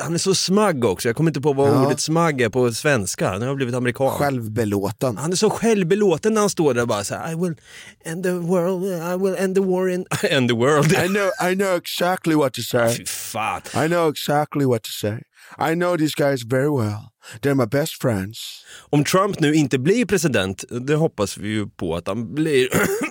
han 0.00 0.14
är 0.14 0.18
så 0.18 0.34
smagg 0.34 0.84
också, 0.84 1.08
jag 1.08 1.16
kommer 1.16 1.30
inte 1.30 1.40
på 1.40 1.52
vad 1.52 1.68
Ja. 1.68 1.86
ordet 1.86 2.00
smagg 2.00 2.40
är 2.40 2.48
på 2.48 2.72
svenska, 2.72 3.32
nu 3.32 3.38
har 3.38 3.46
jag 3.46 3.56
blivit 3.56 3.74
amerikan. 3.74 4.10
Självbelåten. 4.10 5.16
Han 5.16 5.32
är 5.32 5.36
så 5.36 5.50
självbelåten 5.50 6.34
när 6.34 6.40
han 6.40 6.50
står 6.50 6.74
där 6.74 6.82
och 6.82 6.88
bara 6.88 7.04
så 7.04 7.14
här, 7.14 7.32
I 7.32 7.34
will 7.34 7.54
end 8.04 8.24
the 8.24 8.30
world, 8.30 8.84
I 8.84 9.24
will 9.24 9.34
end 9.44 9.54
the 9.54 9.60
war 9.60 9.88
in, 9.88 10.06
end 10.30 10.48
the 10.48 10.54
world. 10.56 10.92
I 10.92 11.06
know, 11.08 11.50
I 11.50 11.54
know 11.54 11.74
exactly 11.76 12.34
what 12.34 12.52
to 12.54 12.62
say. 12.62 12.94
Fy 12.94 13.04
fan. 13.06 13.60
I 13.84 13.88
know 13.88 14.08
exactly 14.10 14.64
what 14.64 14.82
to 14.82 14.90
say. 14.90 15.18
I 15.58 15.74
know 15.74 15.96
these 15.96 16.14
guys 16.14 16.42
very 16.42 16.68
well. 16.68 17.10
They're 17.40 17.54
my 17.54 17.66
best 17.66 18.02
friends. 18.02 18.64
Om 18.90 19.04
Trump 19.04 19.40
nu 19.40 19.54
inte 19.54 19.78
blir 19.78 20.06
president, 20.06 20.64
det 20.70 20.94
hoppas 20.94 21.38
vi 21.38 21.48
ju 21.48 21.68
på 21.68 21.96
att 21.96 22.06
han 22.06 22.34
blir. 22.34 22.68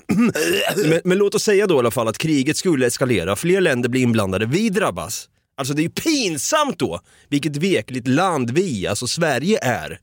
men, 0.89 1.01
men 1.03 1.17
låt 1.17 1.35
oss 1.35 1.43
säga 1.43 1.67
då 1.67 1.75
i 1.75 1.79
alla 1.79 1.91
fall 1.91 2.07
att 2.07 2.17
kriget 2.17 2.57
skulle 2.57 2.87
eskalera, 2.87 3.35
fler 3.35 3.61
länder 3.61 3.89
blir 3.89 4.01
inblandade, 4.01 4.45
vi 4.45 4.69
drabbas. 4.69 5.29
Alltså 5.57 5.73
det 5.73 5.81
är 5.81 5.83
ju 5.83 5.89
pinsamt 5.89 6.79
då, 6.79 6.99
vilket 7.29 7.57
vekligt 7.57 8.07
land 8.07 8.51
vi, 8.51 8.87
alltså 8.87 9.07
Sverige 9.07 9.59
är. 9.61 9.99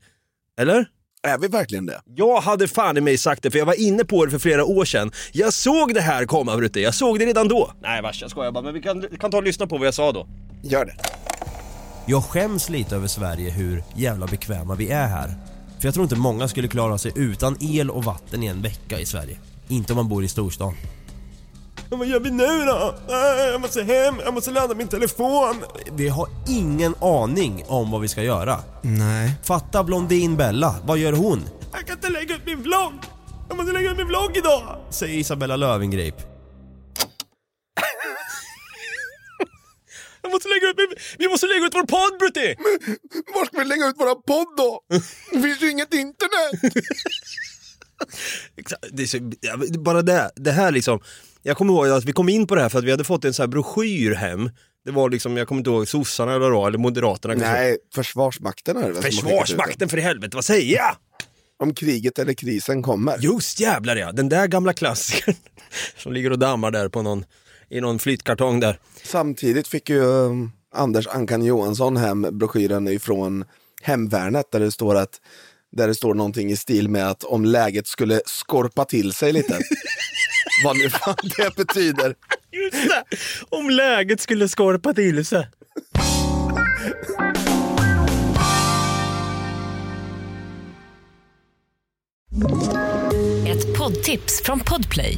Eller? 0.59 0.87
Är 1.23 1.37
vi 1.37 1.47
verkligen 1.47 1.85
det? 1.85 2.01
Jag 2.05 2.41
hade 2.41 2.67
fan 2.67 2.97
i 2.97 3.01
mig 3.01 3.17
sagt 3.17 3.43
det, 3.43 3.51
för 3.51 3.57
jag 3.57 3.65
var 3.65 3.81
inne 3.81 4.05
på 4.05 4.25
det 4.25 4.31
för 4.31 4.39
flera 4.39 4.65
år 4.65 4.85
sedan. 4.85 5.11
Jag 5.31 5.53
såg 5.53 5.93
det 5.93 6.01
här 6.01 6.25
komma 6.25 6.57
Brutte, 6.57 6.79
jag 6.79 6.95
såg 6.95 7.19
det 7.19 7.25
redan 7.25 7.47
då. 7.47 7.71
Nej 7.81 8.01
vars, 8.01 8.21
jag 8.21 8.31
skojar 8.31 8.51
bara, 8.51 8.63
men 8.63 8.73
vi 8.73 8.81
kan, 8.81 9.01
kan 9.19 9.31
ta 9.31 9.37
och 9.37 9.43
lyssna 9.43 9.67
på 9.67 9.77
vad 9.77 9.87
jag 9.87 9.93
sa 9.93 10.11
då. 10.11 10.27
Gör 10.63 10.85
det. 10.85 10.95
Jag 12.05 12.23
skäms 12.23 12.69
lite 12.69 12.95
över 12.95 13.07
Sverige 13.07 13.49
hur 13.49 13.83
jävla 13.95 14.27
bekväma 14.27 14.75
vi 14.75 14.89
är 14.89 15.07
här. 15.07 15.27
För 15.79 15.87
jag 15.87 15.93
tror 15.93 16.03
inte 16.03 16.15
många 16.15 16.47
skulle 16.47 16.67
klara 16.67 16.97
sig 16.97 17.11
utan 17.15 17.57
el 17.59 17.91
och 17.91 18.03
vatten 18.03 18.43
i 18.43 18.45
en 18.47 18.61
vecka 18.61 18.99
i 18.99 19.05
Sverige. 19.05 19.37
Inte 19.67 19.93
om 19.93 19.97
man 19.97 20.09
bor 20.09 20.23
i 20.23 20.27
storstan. 20.27 20.73
Men 21.89 21.99
vad 21.99 22.07
gör 22.07 22.19
vi 22.19 22.31
nu 22.31 22.65
då? 22.65 22.95
Äh, 23.09 23.51
Jag 23.51 23.61
måste 23.61 23.83
hem, 23.83 24.15
jag 24.25 24.33
måste 24.33 24.51
ladda 24.51 24.75
min 24.75 24.87
telefon. 24.87 25.55
Vi 25.91 26.09
har 26.09 26.27
ingen 26.47 26.95
aning 27.01 27.63
om 27.67 27.91
vad 27.91 28.01
vi 28.01 28.07
ska 28.07 28.23
göra. 28.23 28.59
Nej. 28.81 29.31
Fatta 29.43 29.83
Blondin 29.83 30.37
Bella, 30.37 30.75
vad 30.85 30.97
gör 30.97 31.13
hon? 31.13 31.41
Jag 31.71 31.87
kan 31.87 31.95
inte 31.95 32.09
lägga 32.09 32.35
ut 32.35 32.45
min 32.45 32.61
vlogg! 32.63 32.93
Jag 33.49 33.57
måste 33.57 33.71
lägga 33.73 33.91
ut 33.91 33.97
min 33.97 34.07
vlogg 34.07 34.31
idag! 34.37 34.61
Säger 34.89 35.17
Isabella 35.17 35.55
Löwengrip. 35.55 36.15
Jag 40.25 40.31
måste 40.31 40.49
lägga 40.49 40.67
ut, 40.69 40.77
vi 41.17 41.27
måste 41.27 41.47
lägga 41.47 41.65
ut 41.65 41.75
vår 41.75 41.85
podd 41.85 42.19
Brutti! 42.19 42.55
Var 43.33 43.45
ska 43.45 43.59
vi 43.59 43.65
lägga 43.65 43.87
ut 43.87 43.95
våra 43.99 44.15
podd 44.15 44.57
då? 44.57 44.81
Det 45.31 45.41
finns 45.41 45.61
ju 45.61 45.71
inget 45.71 45.93
internet. 45.93 46.51
Det 48.91 49.03
är 49.03 49.07
så, 49.07 49.79
bara 49.79 50.01
det, 50.01 50.31
det 50.35 50.51
här 50.51 50.71
liksom. 50.71 50.99
Jag 51.41 51.57
kommer 51.57 51.73
ihåg 51.73 51.87
att 51.87 52.03
vi 52.05 52.11
kom 52.11 52.29
in 52.29 52.47
på 52.47 52.55
det 52.55 52.61
här 52.61 52.69
för 52.69 52.79
att 52.79 52.85
vi 52.85 52.91
hade 52.91 53.03
fått 53.03 53.25
en 53.25 53.33
sån 53.33 53.43
här 53.43 53.47
broschyr 53.47 54.13
hem. 54.13 54.49
Det 54.85 54.91
var 54.91 55.09
liksom, 55.09 55.37
jag 55.37 55.47
kommer 55.47 55.59
inte 55.59 55.69
ihåg 55.69 55.87
sossarna 55.87 56.33
eller 56.33 56.49
då, 56.49 56.67
eller 56.67 56.77
moderaterna. 56.77 57.33
kanske. 57.33 57.51
Nej, 57.51 57.77
Försvarsmakten 57.95 58.77
är 58.77 58.89
det 58.89 59.01
Försvarsmakten 59.01 59.89
för 59.89 59.97
i 59.97 60.01
helvete, 60.01 60.35
vad 60.35 60.45
säger 60.45 60.77
jag? 60.77 60.95
Om 61.59 61.73
kriget 61.73 62.19
eller 62.19 62.33
krisen 62.33 62.83
kommer. 62.83 63.17
Just 63.17 63.59
jävlar 63.59 63.95
ja, 63.95 64.11
den 64.11 64.29
där 64.29 64.47
gamla 64.47 64.73
klassikern 64.73 65.35
som 65.97 66.13
ligger 66.13 66.31
och 66.31 66.39
dammar 66.39 66.71
där 66.71 66.89
på 66.89 67.01
någon, 67.01 67.25
i 67.75 67.81
någon 67.81 67.99
flyttkartong 67.99 68.59
där. 68.59 68.79
Samtidigt 69.03 69.67
fick 69.67 69.89
ju 69.89 70.01
um, 70.01 70.51
Anders 70.75 71.07
Ankan 71.07 71.45
Johansson 71.45 71.97
hem 71.97 72.27
broschyren 72.31 72.87
ifrån 72.87 73.45
Hemvärnet 73.81 74.51
där 74.51 74.59
det 74.59 74.71
står 74.71 74.95
att 74.95 75.21
där 75.71 75.87
det 75.87 75.95
står 75.95 76.13
någonting 76.13 76.51
i 76.51 76.57
stil 76.57 76.89
med 76.89 77.09
att 77.09 77.23
om 77.23 77.45
läget 77.45 77.87
skulle 77.87 78.21
skorpa 78.25 78.85
till 78.85 79.13
sig 79.13 79.33
lite. 79.33 79.53
Vad 80.65 80.77
nu 80.77 80.89
fan 80.89 81.15
det 81.37 81.55
betyder. 81.55 82.15
Just 82.51 82.89
det! 82.89 83.03
Om 83.49 83.69
läget 83.69 84.21
skulle 84.21 84.47
skorpa 84.47 84.93
till 84.93 85.25
sig. 85.25 85.47
Ett 93.47 93.77
poddtips 93.77 94.41
från 94.43 94.59
Podplay. 94.59 95.17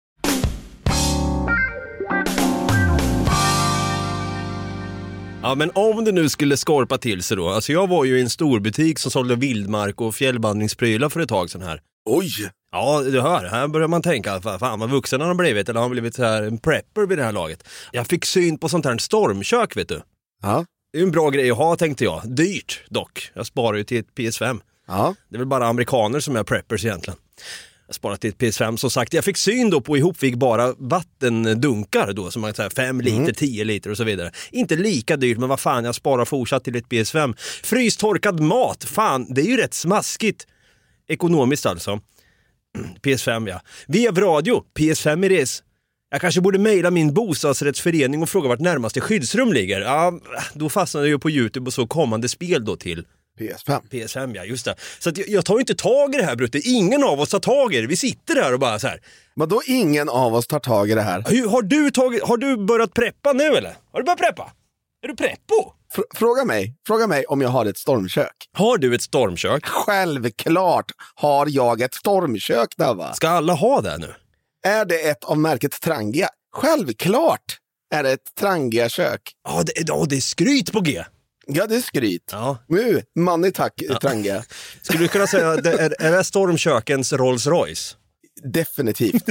Ja 5.43 5.55
men 5.55 5.71
om 5.75 6.05
det 6.05 6.11
nu 6.11 6.29
skulle 6.29 6.57
skorpa 6.57 6.97
till 6.97 7.23
sig 7.23 7.37
då, 7.37 7.49
alltså 7.49 7.71
jag 7.71 7.87
var 7.87 8.05
ju 8.05 8.17
i 8.17 8.21
en 8.21 8.29
storbutik 8.29 8.99
som 8.99 9.11
sålde 9.11 9.35
vildmark 9.35 10.01
och 10.01 10.15
fjällvandringsprylar 10.15 11.09
för 11.09 11.19
ett 11.19 11.29
tag 11.29 11.49
sedan 11.49 11.61
här. 11.61 11.81
Oj! 12.09 12.31
Ja, 12.71 13.01
du 13.01 13.21
hör, 13.21 13.45
här 13.45 13.67
börjar 13.67 13.87
man 13.87 14.01
tänka, 14.01 14.41
fan 14.41 14.79
vad 14.79 14.89
vuxen 14.89 15.21
han 15.21 15.27
har 15.27 15.35
blivit, 15.35 15.69
eller 15.69 15.79
har 15.79 15.85
han 15.85 15.91
blivit 15.91 16.15
så 16.15 16.23
här 16.23 16.43
en 16.43 16.57
prepper 16.57 17.05
vid 17.05 17.17
det 17.17 17.23
här 17.23 17.31
laget. 17.31 17.67
Jag 17.91 18.07
fick 18.07 18.25
syn 18.25 18.57
på 18.57 18.69
sånt 18.69 18.85
här 18.85 18.97
stormkök 18.97 19.77
vet 19.77 19.89
du. 19.89 20.01
Ja. 20.41 20.65
Det 20.93 20.99
är 20.99 21.03
en 21.03 21.11
bra 21.11 21.29
grej 21.29 21.51
att 21.51 21.57
ha 21.57 21.75
tänkte 21.75 22.03
jag, 22.03 22.21
dyrt 22.25 22.81
dock. 22.89 23.31
Jag 23.33 23.45
sparar 23.45 23.77
ju 23.77 23.83
till 23.83 23.99
ett 23.99 24.15
PS5. 24.15 24.59
Ja. 24.87 25.15
Det 25.29 25.35
är 25.35 25.37
väl 25.37 25.47
bara 25.47 25.67
amerikaner 25.67 26.19
som 26.19 26.35
är 26.35 26.43
preppers 26.43 26.85
egentligen. 26.85 27.19
Sparat 27.91 28.21
till 28.21 28.29
ett 28.29 28.37
PS5 28.37 28.77
som 28.77 28.91
sagt. 28.91 29.13
Jag 29.13 29.25
fick 29.25 29.37
syn 29.37 29.69
då 29.69 29.81
på 29.81 29.97
ihopvigbara 29.97 30.73
vattendunkar 30.77 32.13
då 32.13 32.31
som 32.31 32.41
man 32.41 32.53
säger 32.53 32.69
5 32.69 33.01
liter, 33.01 33.33
10 33.33 33.63
liter 33.63 33.89
och 33.89 33.97
så 33.97 34.03
vidare. 34.03 34.31
Inte 34.51 34.75
lika 34.75 35.17
dyrt 35.17 35.37
men 35.37 35.49
vad 35.49 35.59
fan 35.59 35.85
jag 35.85 35.95
sparar 35.95 36.25
fortsatt 36.25 36.63
till 36.63 36.75
ett 36.75 36.87
PS5. 36.87 37.37
Frystorkad 37.63 38.39
mat, 38.39 38.83
fan 38.83 39.33
det 39.33 39.41
är 39.41 39.45
ju 39.45 39.57
rätt 39.57 39.73
smaskigt. 39.73 40.47
Ekonomiskt 41.07 41.65
alltså. 41.65 41.99
PS5 43.03 43.49
ja. 43.49 43.61
Vev-radio, 43.87 44.63
PS5 44.79 45.25
it 45.25 45.31
is. 45.31 45.63
Jag 46.11 46.21
kanske 46.21 46.41
borde 46.41 46.59
mejla 46.59 46.91
min 46.91 47.13
bostadsrättsförening 47.13 48.21
och 48.21 48.29
fråga 48.29 48.49
vart 48.49 48.59
närmaste 48.59 49.01
skyddsrum 49.01 49.53
ligger. 49.53 49.81
Ja, 49.81 50.19
då 50.53 50.69
fastnade 50.69 51.05
jag 51.05 51.11
ju 51.11 51.19
på 51.19 51.29
YouTube 51.29 51.67
och 51.67 51.73
så 51.73 51.87
kommande 51.87 52.29
spel 52.29 52.65
då 52.65 52.75
till 52.75 53.05
PS5. 53.41 53.81
PS5 53.91 54.35
ja, 54.35 54.43
just 54.43 54.65
det. 54.65 54.75
Så 54.99 55.11
jag, 55.15 55.29
jag 55.29 55.45
tar 55.45 55.59
inte 55.59 55.75
tag 55.75 56.15
i 56.15 56.17
det 56.17 56.23
här 56.23 56.35
Brutte. 56.35 56.59
Ingen 56.59 57.03
av 57.03 57.19
oss 57.19 57.29
tar 57.29 57.39
tag 57.39 57.73
i 57.73 57.81
det. 57.81 57.87
Vi 57.87 57.95
sitter 57.95 58.35
där 58.35 58.53
och 58.53 58.59
bara 58.59 58.79
så 58.79 58.87
här. 58.87 59.01
Vadå 59.33 59.61
ingen 59.67 60.09
av 60.09 60.35
oss 60.35 60.47
tar 60.47 60.59
tag 60.59 60.89
i 60.91 60.95
det 60.95 61.01
här? 61.01 61.23
Hur, 61.27 61.49
har, 61.49 61.61
du 61.61 61.91
tagit, 61.91 62.23
har 62.23 62.37
du 62.37 62.57
börjat 62.57 62.93
preppa 62.93 63.33
nu 63.33 63.43
eller? 63.43 63.75
Har 63.91 63.99
du 63.99 64.03
börjat 64.03 64.19
preppa? 64.19 64.51
Är 65.03 65.07
du 65.07 65.15
preppo? 65.15 65.73
Fr- 65.95 66.17
fråga 66.17 66.45
mig, 66.45 66.75
fråga 66.87 67.07
mig 67.07 67.25
om 67.25 67.41
jag 67.41 67.49
har 67.49 67.65
ett 67.65 67.77
stormkök. 67.77 68.33
Har 68.57 68.77
du 68.77 68.95
ett 68.95 69.01
stormkök? 69.01 69.65
Självklart 69.65 70.91
har 71.15 71.47
jag 71.49 71.81
ett 71.81 71.93
stormkök 71.93 72.77
Dava. 72.77 73.13
Ska 73.13 73.29
alla 73.29 73.53
ha 73.53 73.81
det 73.81 73.97
nu? 73.97 74.13
Är 74.63 74.85
det 74.85 75.09
ett 75.09 75.23
av 75.23 75.37
märket 75.37 75.81
Trangia? 75.81 76.29
Självklart 76.53 77.57
är 77.93 78.03
det 78.03 78.11
ett 78.11 78.35
Trangia-kök. 78.39 79.21
Ja, 79.43 79.63
det, 79.65 79.71
ja, 79.75 80.05
det 80.09 80.15
är 80.15 80.21
skryt 80.21 80.71
på 80.71 80.79
G. 80.79 81.03
Ja, 81.53 81.67
det 81.67 81.75
är 81.75 81.81
skryt. 81.81 82.29
Ja. 82.31 82.57
Nu, 82.67 83.03
money 83.19 83.51
tack 83.51 83.73
Trangia. 84.01 84.43
Skulle 84.81 84.99
du 84.99 85.07
kunna 85.07 85.27
säga, 85.27 85.55
det 85.55 85.71
är, 85.73 85.95
är 86.01 86.11
det 86.11 86.23
stormkökens 86.23 87.13
Rolls 87.13 87.47
Royce? 87.47 87.95
Definitivt. 88.43 89.23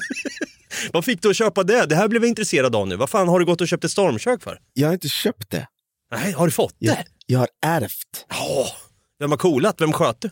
Vad 0.92 1.04
fick 1.04 1.22
du 1.22 1.30
att 1.30 1.36
köpa 1.36 1.62
det? 1.62 1.86
Det 1.86 1.94
här 1.96 2.08
blev 2.08 2.22
jag 2.22 2.28
intresserad 2.28 2.76
av 2.76 2.88
nu. 2.88 2.96
Vad 2.96 3.10
fan 3.10 3.28
har 3.28 3.38
du 3.38 3.44
gått 3.46 3.60
och 3.60 3.68
köpt 3.68 3.84
ett 3.84 3.90
stormkök 3.90 4.42
för? 4.42 4.58
Jag 4.72 4.88
har 4.88 4.92
inte 4.92 5.08
köpt 5.08 5.50
det. 5.50 5.66
Nej, 6.12 6.32
har 6.32 6.46
du 6.46 6.50
fått 6.52 6.74
Jag, 6.78 6.96
det? 6.96 7.04
jag 7.26 7.38
har 7.38 7.48
ärvt. 7.66 8.26
Ja. 8.28 8.66
Vem 9.18 9.30
har 9.30 9.38
coolat? 9.38 9.80
Vem 9.80 9.92
sköt 9.92 10.20
du? 10.20 10.30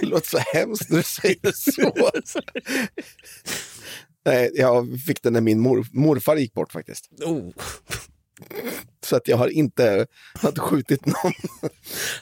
Det 0.00 0.06
låter 0.06 0.28
så 0.28 0.38
hemskt 0.38 0.90
när 0.90 0.96
du 0.96 1.02
säger 1.02 1.52
så. 1.52 2.10
Nej, 4.24 4.50
jag 4.54 5.00
fick 5.06 5.22
den 5.22 5.32
när 5.32 5.40
min 5.40 5.60
mor, 5.60 5.86
morfar 5.92 6.36
gick 6.36 6.54
bort 6.54 6.72
faktiskt. 6.72 7.08
Oh. 7.24 7.52
Så 9.04 9.16
att 9.16 9.28
jag 9.28 9.36
har 9.36 9.48
inte 9.48 10.06
har 10.42 10.52
skjutit 10.58 11.06
någon. 11.06 11.32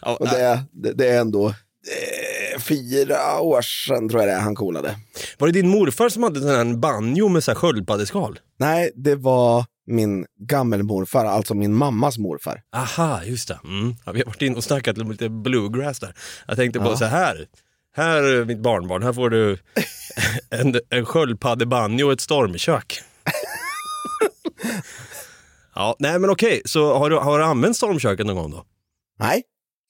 Ja, 0.03 0.17
Och 0.21 0.29
det, 0.29 0.41
är- 0.41 0.61
det, 0.73 0.93
det 0.93 1.09
är 1.09 1.21
ändå 1.21 1.49
eh, 1.49 2.61
fyra 2.61 3.41
år 3.41 3.63
sedan 3.63 4.09
tror 4.09 4.23
jag 4.23 4.29
det 4.29 4.35
är 4.35 4.41
han 4.41 4.55
coolade. 4.55 4.97
Var 5.39 5.49
det 5.49 5.53
din 5.53 5.69
morfar 5.69 6.09
som 6.09 6.23
hade 6.23 6.41
sån 6.41 6.49
här 6.51 6.77
banjo 6.77 7.29
med 7.29 7.45
så 7.45 7.51
här 7.51 7.57
sköldpaddeskal? 7.57 8.39
Nej, 8.59 8.91
det 8.95 9.15
var 9.15 9.65
min 9.87 10.27
gammelmorfar, 10.41 11.25
alltså 11.25 11.55
min 11.55 11.75
mammas 11.75 12.19
morfar. 12.19 12.63
Aha, 12.77 13.21
just 13.25 13.49
det. 13.49 13.59
Mm. 13.65 13.95
Ja, 14.07 14.13
vi 14.13 14.19
har 14.19 14.27
varit 14.27 14.43
inne 14.43 14.57
och 14.57 14.65
snackat 14.65 14.99
lite 14.99 15.29
bluegrass 15.29 15.99
där. 16.01 16.15
Jag 16.49 16.57
tänkte 16.57 16.79
Ja. 16.79 16.97
så 16.97 17.05
här. 17.05 17.47
Här 17.97 18.45
mitt 18.45 18.59
barnbarn, 18.59 19.03
här 19.03 19.13
får 19.13 19.31
du 19.31 19.59
en, 20.51 20.81
en 20.91 21.05
sköldpaddebanjo 21.07 22.07
och 22.07 22.13
ett 22.13 22.21
stormkök. 22.21 23.01
ja, 25.81 25.97
nej 25.99 26.19
men 26.19 26.31
okej, 26.31 26.63
så 26.65 26.99
har 26.99 27.11
du, 27.11 27.17
har 27.17 27.39
du 27.39 27.45
använt 27.45 27.77
stormköket 27.77 28.27
någon 28.27 28.37
gång 28.37 28.51
då? 28.51 28.65
Nej, 29.19 29.43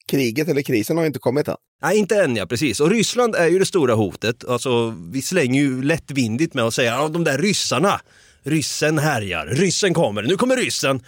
kriget 0.07 0.47
eller 0.47 0.61
krisen 0.61 0.97
har 0.97 1.05
inte 1.05 1.19
kommit 1.19 1.47
än. 1.47 1.55
Nej, 1.81 1.97
inte 1.97 2.23
än 2.23 2.35
ja, 2.35 2.45
precis. 2.45 2.79
Och 2.79 2.89
Ryssland 2.89 3.35
är 3.35 3.47
ju 3.47 3.59
det 3.59 3.65
stora 3.65 3.93
hotet. 3.93 4.45
Alltså, 4.45 4.95
vi 5.11 5.21
slänger 5.21 5.61
ju 5.61 5.83
lättvindigt 5.83 6.53
med 6.53 6.63
att 6.63 6.73
säga 6.73 6.91
ja, 6.91 7.07
de 7.07 7.23
där 7.23 7.37
ryssarna. 7.37 8.01
Ryssen 8.43 8.99
härjar, 8.99 9.45
ryssen 9.45 9.93
kommer, 9.93 10.23
nu 10.23 10.37
kommer 10.37 10.57
ryssen. 10.57 11.03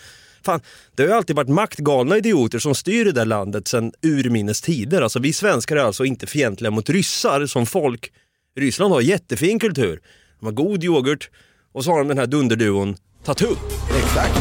Fan, 0.45 0.61
det 0.95 1.03
har 1.03 1.09
ju 1.09 1.15
alltid 1.15 1.35
varit 1.35 1.49
maktgalna 1.49 2.17
idioter 2.17 2.59
som 2.59 2.75
styr 2.75 3.05
det 3.05 3.11
där 3.11 3.25
landet 3.25 3.67
sedan 3.67 3.91
urminnes 4.01 4.61
tider. 4.61 5.01
Alltså, 5.01 5.19
vi 5.19 5.33
svenskar 5.33 5.75
är 5.75 5.83
alltså 5.83 6.05
inte 6.05 6.27
fientliga 6.27 6.71
mot 6.71 6.89
ryssar 6.89 7.45
som 7.45 7.65
folk. 7.65 8.11
Ryssland 8.55 8.93
har 8.93 9.01
jättefin 9.01 9.59
kultur. 9.59 10.01
De 10.39 10.45
har 10.45 10.53
god 10.53 10.83
yoghurt 10.83 11.29
och 11.73 11.83
så 11.83 11.91
har 11.91 11.97
de 11.97 12.07
den 12.07 12.17
här 12.17 12.27
dunderduon 12.27 12.95
Tattoo. 13.25 13.55
Exakt. 13.97 14.39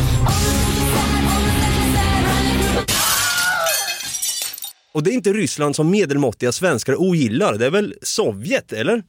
Och 4.92 5.02
det 5.02 5.10
är 5.10 5.14
inte 5.14 5.32
Ryssland 5.32 5.76
som 5.76 5.90
medelmåttiga 5.90 6.52
svenskar 6.52 7.00
ogillar, 7.00 7.54
det 7.54 7.66
är 7.66 7.70
väl 7.70 7.94
Sovjet, 8.02 8.72
eller? 8.72 9.02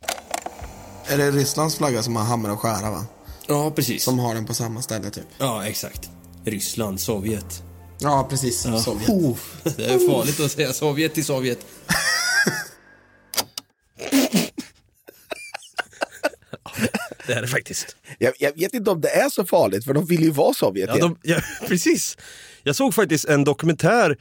Är 1.07 1.17
det 1.17 1.31
Rysslands 1.31 1.75
flagga 1.75 2.03
som 2.03 2.15
har 2.15 2.23
hammare 2.23 2.51
och 2.51 2.59
skära 2.59 2.91
va? 2.91 3.05
Ja, 3.47 3.71
precis. 3.75 4.03
Som 4.03 4.19
har 4.19 4.35
den 4.35 4.45
på 4.45 4.53
samma 4.53 4.81
ställe 4.81 5.09
typ. 5.09 5.23
Ja, 5.37 5.65
exakt. 5.65 6.09
Ryssland, 6.45 6.99
Sovjet. 6.99 7.63
Ja, 7.99 8.27
precis. 8.29 8.61
Sovjet. 8.61 9.09
Oh, 9.09 9.37
det 9.63 9.85
är 9.85 10.09
farligt 10.09 10.39
att 10.39 10.51
säga 10.51 10.73
Sovjet 10.73 11.13
till 11.13 11.25
Sovjet. 11.25 11.59
det 17.27 17.33
är 17.33 17.41
det 17.41 17.47
faktiskt. 17.47 17.95
Jag, 18.19 18.33
jag 18.39 18.59
vet 18.59 18.73
inte 18.73 18.91
om 18.91 19.01
det 19.01 19.09
är 19.09 19.29
så 19.29 19.45
farligt, 19.45 19.85
för 19.85 19.93
de 19.93 20.05
vill 20.05 20.23
ju 20.23 20.31
vara 20.31 20.53
Sovjet 20.53 20.89
Ja, 20.93 20.97
de, 20.97 21.17
ja, 21.21 21.39
precis. 21.67 22.17
Jag 22.63 22.75
såg 22.75 22.93
faktiskt 22.93 23.25
en 23.25 23.43
dokumentär, 23.43 24.17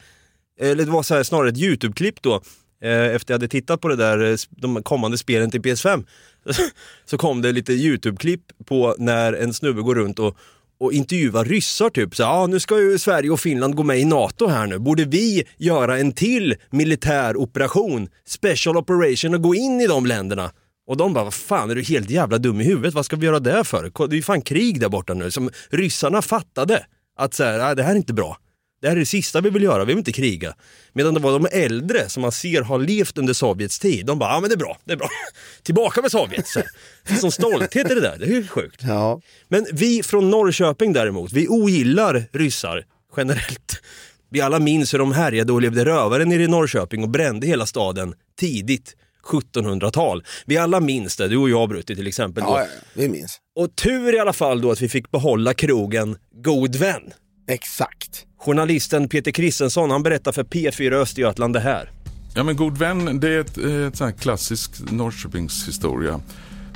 eller 0.60 0.84
det 0.84 0.90
var 0.90 1.02
så 1.02 1.14
här, 1.14 1.22
snarare 1.22 1.48
ett 1.48 1.58
YouTube-klipp 1.58 2.22
då, 2.22 2.34
eh, 2.82 3.14
efter 3.14 3.32
jag 3.32 3.38
hade 3.38 3.48
tittat 3.48 3.80
på 3.80 3.88
det 3.88 3.96
där, 3.96 4.30
eh, 4.30 4.36
de 4.50 4.82
kommande 4.82 5.18
spelen 5.18 5.50
till 5.50 5.60
PS5. 5.60 6.04
Så 7.04 7.18
kom 7.18 7.42
det 7.42 7.52
lite 7.52 7.72
YouTube-klipp 7.72 8.42
på 8.66 8.94
när 8.98 9.32
en 9.32 9.54
snubbe 9.54 9.82
går 9.82 9.94
runt 9.94 10.18
och, 10.18 10.36
och 10.80 10.92
intervjuar 10.92 11.44
ryssar 11.44 11.90
typ. 11.90 12.16
Så, 12.16 12.24
ah, 12.24 12.46
nu 12.46 12.60
ska 12.60 12.80
ju 12.80 12.98
Sverige 12.98 13.30
och 13.30 13.40
Finland 13.40 13.76
gå 13.76 13.82
med 13.82 13.98
i 13.98 14.04
NATO 14.04 14.46
här 14.46 14.66
nu. 14.66 14.78
Borde 14.78 15.04
vi 15.04 15.44
göra 15.56 15.98
en 15.98 16.12
till 16.12 16.54
militär 16.70 17.36
operation, 17.36 18.08
special 18.26 18.76
operation 18.76 19.34
och 19.34 19.42
gå 19.42 19.54
in 19.54 19.80
i 19.80 19.86
de 19.86 20.06
länderna? 20.06 20.50
Och 20.86 20.96
de 20.96 21.12
bara, 21.12 21.24
vad 21.24 21.34
fan 21.34 21.70
är 21.70 21.74
du 21.74 21.82
helt 21.82 22.10
jävla 22.10 22.38
dum 22.38 22.60
i 22.60 22.64
huvudet? 22.64 22.94
Vad 22.94 23.04
ska 23.04 23.16
vi 23.16 23.26
göra 23.26 23.40
det 23.40 23.64
för? 23.64 24.08
Det 24.08 24.14
är 24.14 24.16
ju 24.16 24.22
fan 24.22 24.42
krig 24.42 24.80
där 24.80 24.88
borta 24.88 25.14
nu. 25.14 25.30
Som 25.30 25.50
ryssarna 25.70 26.22
fattade 26.22 26.86
att 27.18 27.34
så 27.34 27.44
här, 27.44 27.58
"Ah, 27.58 27.74
det 27.74 27.82
här 27.82 27.92
är 27.92 27.96
inte 27.96 28.12
bra. 28.14 28.38
Det 28.80 28.88
här 28.88 28.96
är 28.96 29.00
det 29.00 29.06
sista 29.06 29.40
vi 29.40 29.50
vill 29.50 29.62
göra, 29.62 29.84
vi 29.84 29.92
vill 29.92 29.98
inte 29.98 30.12
kriga. 30.12 30.54
Medan 30.92 31.14
det 31.14 31.20
var 31.20 31.32
de 31.32 31.46
äldre 31.52 32.08
som 32.08 32.20
man 32.20 32.32
ser 32.32 32.62
har 32.62 32.78
levt 32.78 33.18
under 33.18 33.32
Sovjets 33.32 33.78
tid, 33.78 34.06
de 34.06 34.18
bara, 34.18 34.30
ja 34.34 34.40
men 34.40 34.50
det 34.50 34.54
är 34.54 34.58
bra, 34.58 34.78
det 34.84 34.92
är 34.92 34.96
bra. 34.96 35.08
Tillbaka 35.62 36.02
med 36.02 36.10
Sovjet. 36.10 36.46
Så 36.48 36.60
här. 37.04 37.16
Som 37.18 37.30
stolthet 37.32 37.90
i 37.90 37.94
det 37.94 38.00
där, 38.00 38.16
det 38.18 38.24
är 38.24 38.28
ju 38.30 38.46
sjukt. 38.46 38.80
Ja. 38.82 39.20
Men 39.48 39.66
vi 39.72 40.02
från 40.02 40.30
Norrköping 40.30 40.92
däremot, 40.92 41.32
vi 41.32 41.48
ogillar 41.48 42.24
ryssar 42.32 42.84
generellt. 43.16 43.82
Vi 44.30 44.40
alla 44.40 44.58
minns 44.58 44.94
hur 44.94 44.98
de 44.98 45.12
härjade 45.12 45.52
och 45.52 45.62
levde 45.62 45.84
rövare 45.84 46.24
nere 46.24 46.42
i 46.42 46.48
Norrköping 46.48 47.02
och 47.02 47.08
brände 47.08 47.46
hela 47.46 47.66
staden 47.66 48.14
tidigt 48.40 48.96
1700-tal. 49.22 50.24
Vi 50.46 50.56
alla 50.56 50.80
minns 50.80 51.16
det, 51.16 51.28
du 51.28 51.36
och 51.36 51.50
jag 51.50 51.68
Brutti 51.68 51.96
till 51.96 52.06
exempel. 52.06 52.44
Ja, 52.46 52.60
ja, 52.60 52.66
vi 52.94 53.08
minns. 53.08 53.38
Och 53.56 53.76
tur 53.76 54.14
i 54.14 54.18
alla 54.18 54.32
fall 54.32 54.60
då 54.60 54.70
att 54.70 54.80
vi 54.80 54.88
fick 54.88 55.10
behålla 55.10 55.54
krogen 55.54 56.16
God 56.42 56.76
Vän. 56.76 57.02
Exakt. 57.48 58.26
Journalisten 58.38 59.08
Peter 59.08 59.30
Kristensson 59.30 59.90
han 59.90 60.02
berättar 60.02 60.32
för 60.32 60.44
P4 60.44 60.92
Östergötland 60.92 61.54
det 61.54 61.60
här. 61.60 61.90
Ja, 62.34 62.44
men 62.44 62.56
God 62.56 62.78
vän, 62.78 63.20
det 63.20 63.28
är 63.28 63.40
ett, 63.40 63.58
ett 63.58 63.96
sånt 63.96 64.14
här 64.14 64.18
klassisk 64.18 64.90
Norrköpingshistoria. 64.90 66.20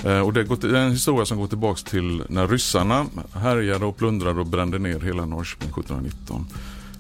Eh, 0.05 0.21
och 0.21 0.33
det, 0.33 0.41
är 0.41 0.75
en 0.75 0.91
historia 0.91 1.27
som 1.27 1.39
går 1.39 1.47
tillbaka 1.47 1.81
till 1.91 2.23
när 2.29 2.49
ryssarna 2.49 3.07
härjade 3.35 3.85
och 3.85 3.97
plundrade 3.97 4.41
och 4.41 4.47
brände 4.47 4.79
ner 4.79 5.01
hela 5.01 5.27
Norrköping 5.27 5.69
1719. 5.69 6.47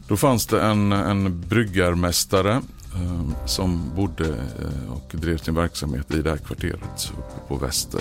Då 0.09 0.17
fanns 0.17 0.47
det 0.47 0.63
en, 0.63 0.93
en 0.93 1.41
bryggarmästare 1.41 2.53
eh, 2.53 2.61
Ehm, 2.97 3.35
som 3.47 3.91
bodde 3.97 4.29
eh, 4.29 4.93
och 4.93 5.13
drev 5.13 5.39
sin 5.39 5.55
verksamhet 5.55 6.15
i 6.15 6.23
det 6.23 6.31
här 6.31 6.37
kvarteret 6.37 7.13
uppe 7.19 7.49
på 7.49 7.57
väster. 7.57 8.01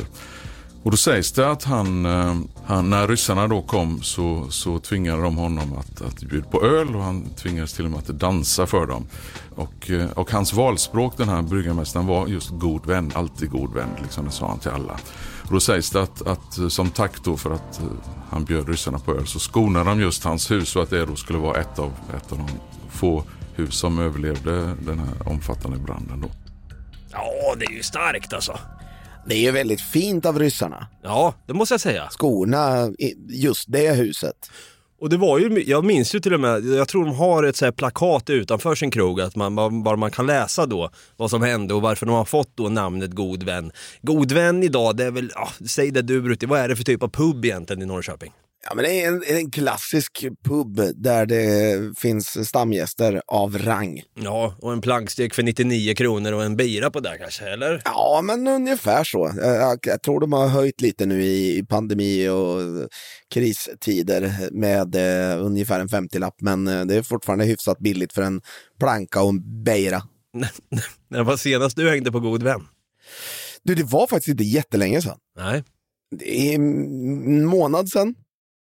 Och 0.84 0.92
då 0.92 0.98
sägs 0.98 1.32
det 1.32 1.52
att 1.52 1.64
han, 1.64 2.06
eh, 2.06 2.36
han 2.66 2.90
när 2.90 3.08
ryssarna 3.08 3.48
då 3.48 3.62
kom 3.62 4.04
så, 4.04 4.48
så 4.50 4.80
tvingade 4.80 5.22
de 5.22 5.38
honom 5.38 5.74
att, 5.74 6.02
att 6.02 6.20
bjuda 6.24 6.48
på 6.48 6.64
öl 6.64 6.96
och 6.96 7.04
han 7.04 7.30
tvingades 7.30 7.74
till 7.74 7.86
och 7.86 7.92
med 7.92 8.00
att 8.00 8.08
dansa 8.08 8.66
för 8.68 8.86
dem. 8.86 9.08
Och, 9.56 9.92
eh, 9.92 10.10
och 10.12 10.32
hans 10.32 10.54
valspråk, 10.54 11.18
den 11.18 11.30
här 11.30 11.42
bryggarmästaren, 11.42 12.08
var 12.08 12.28
just 12.28 12.50
god 12.50 12.86
vän, 12.86 13.12
alltid 13.16 13.50
god 13.50 13.74
vän. 13.74 13.90
Liksom, 14.02 14.26
det 14.26 14.32
sa 14.32 14.48
han 14.48 14.60
till 14.60 14.72
alla. 14.72 15.00
Och 15.44 15.54
då 15.54 15.60
sägs 15.60 15.90
det 15.90 16.02
att, 16.02 16.28
att 16.28 16.72
som 16.72 16.90
tack 16.90 17.24
då 17.24 17.38
för 17.38 17.52
att 17.52 17.82
han 18.30 18.46
bjöd 18.46 18.70
ryssarna 18.70 19.00
på 19.00 19.16
öl 19.16 19.28
så 19.28 19.40
skonade 19.40 19.90
de 19.90 20.00
just 20.02 20.24
hans 20.24 20.52
hus 20.52 20.70
så 20.70 20.82
att 20.82 20.90
det 20.90 21.06
då 21.06 21.16
skulle 21.16 21.40
vara 21.40 21.62
ett 21.62 21.80
av, 21.80 21.92
ett 22.18 22.32
av 22.32 22.38
de 22.38 22.48
få 22.90 23.24
hus 23.56 23.76
som 23.76 24.00
överlevde 24.00 24.76
den 24.86 25.00
här 25.00 25.28
omfattande 25.30 25.78
branden. 25.78 26.22
Då. 26.22 26.28
Ja, 27.12 27.56
det 27.60 27.66
är 27.66 27.72
ju 27.72 27.84
starkt 27.84 28.34
alltså. 28.34 28.60
Det 29.28 29.36
är 29.36 29.40
ju 29.40 29.52
väldigt 29.52 29.82
fint 29.82 30.26
av 30.26 30.40
ryssarna. 30.40 30.88
Ja, 31.04 31.34
det 31.48 31.54
måste 31.54 31.74
jag 31.74 31.82
säga. 31.82 32.08
Skona 32.10 32.88
i- 33.00 33.16
just 33.30 33.72
det 33.72 33.94
huset. 33.94 34.52
Och 35.00 35.10
det 35.10 35.18
var 35.18 35.40
ju, 35.40 35.64
jag 35.68 35.86
minns 35.86 36.16
ju 36.16 36.20
till 36.20 36.34
och 36.34 36.40
med, 36.40 36.66
jag 36.66 36.88
tror 36.88 37.06
de 37.06 37.16
har 37.16 37.44
ett 37.44 37.56
så 37.56 37.66
här 37.66 37.72
plakat 37.72 38.30
utanför 38.30 38.76
sin 38.76 38.92
krog, 38.92 39.22
att 39.22 39.36
man, 39.36 39.56
bara- 39.56 39.70
bara 39.70 39.96
man 39.96 40.12
kan 40.12 40.26
läsa 40.28 40.66
då 40.66 40.90
vad 41.18 41.30
som 41.30 41.42
hände 41.42 41.74
och 41.74 41.82
varför 41.82 42.06
de 42.06 42.16
har 42.16 42.26
fått 42.26 42.52
då 42.58 42.70
namnet 42.70 43.12
God 43.12 43.44
vän. 43.44 43.72
God 44.02 44.32
vän 44.32 44.64
idag, 44.64 44.98
det 44.98 45.06
är 45.06 45.12
väl, 45.12 45.32
ja, 45.36 45.50
säg 45.68 45.92
det 45.92 46.02
du 46.02 46.22
Brutti, 46.22 46.46
vad 46.46 46.60
är 46.60 46.68
det 46.68 46.76
för 46.76 46.84
typ 46.84 47.04
av 47.04 47.08
pub 47.10 47.46
egentligen 47.46 47.82
i 47.82 47.86
Norrköping? 47.86 48.32
Ja, 48.70 48.76
men 48.76 48.86
det 48.86 49.02
är 49.02 49.08
en, 49.08 49.24
en 49.28 49.52
klassisk 49.52 50.26
pub 50.44 50.82
där 50.96 51.26
det 51.26 52.00
finns 52.00 52.48
stamgäster 52.48 53.22
av 53.28 53.58
rang. 53.58 54.02
Ja, 54.14 54.56
och 54.62 54.74
en 54.74 54.82
plankstek 54.82 55.34
för 55.34 55.44
99 55.44 55.96
kronor 55.96 56.32
och 56.34 56.44
en 56.44 56.56
bira 56.56 56.92
på 56.92 57.00
där 57.00 57.18
kanske, 57.18 57.46
eller? 57.46 57.82
Ja, 57.86 58.22
men 58.24 58.48
ungefär 58.48 59.04
så. 59.04 59.32
Jag, 59.38 59.80
jag, 59.82 60.02
tror 60.02 60.20
de 60.20 60.34
har 60.34 60.48
höjt 60.48 60.82
lite 60.82 61.06
nu 61.06 61.24
i, 61.24 61.58
i 61.58 61.64
pandemi 61.64 62.30
och 62.30 62.62
kristider 63.34 64.50
med 64.52 64.96
eh, 64.96 65.46
ungefär 65.46 65.80
en 65.80 65.88
50-lapp, 65.88 66.36
men 66.42 66.68
eh, 66.68 66.86
det 66.86 66.96
är 66.96 67.02
fortfarande 67.02 67.46
hyfsat 67.46 67.80
billigt 67.80 68.14
för 68.14 68.22
en 68.22 68.42
planka 68.80 69.22
och 69.22 69.30
en 69.30 69.64
beira. 69.64 70.04
När 71.10 71.24
var 71.24 71.38
senast 71.38 71.76
du 71.78 71.90
hängde 71.90 72.12
på 72.12 72.20
God 72.20 72.44
vän? 72.44 72.68
Du, 73.64 73.76
det 73.76 73.84
var 73.84 74.08
faktiskt 74.08 74.28
inte 74.28 74.44
jättelänge 74.44 75.02
sedan. 75.02 75.18
Nej. 75.38 75.64
Det 76.20 76.52
är 76.52 76.56
en 76.56 77.46
månad 77.46 77.90
sedan. 77.90 78.16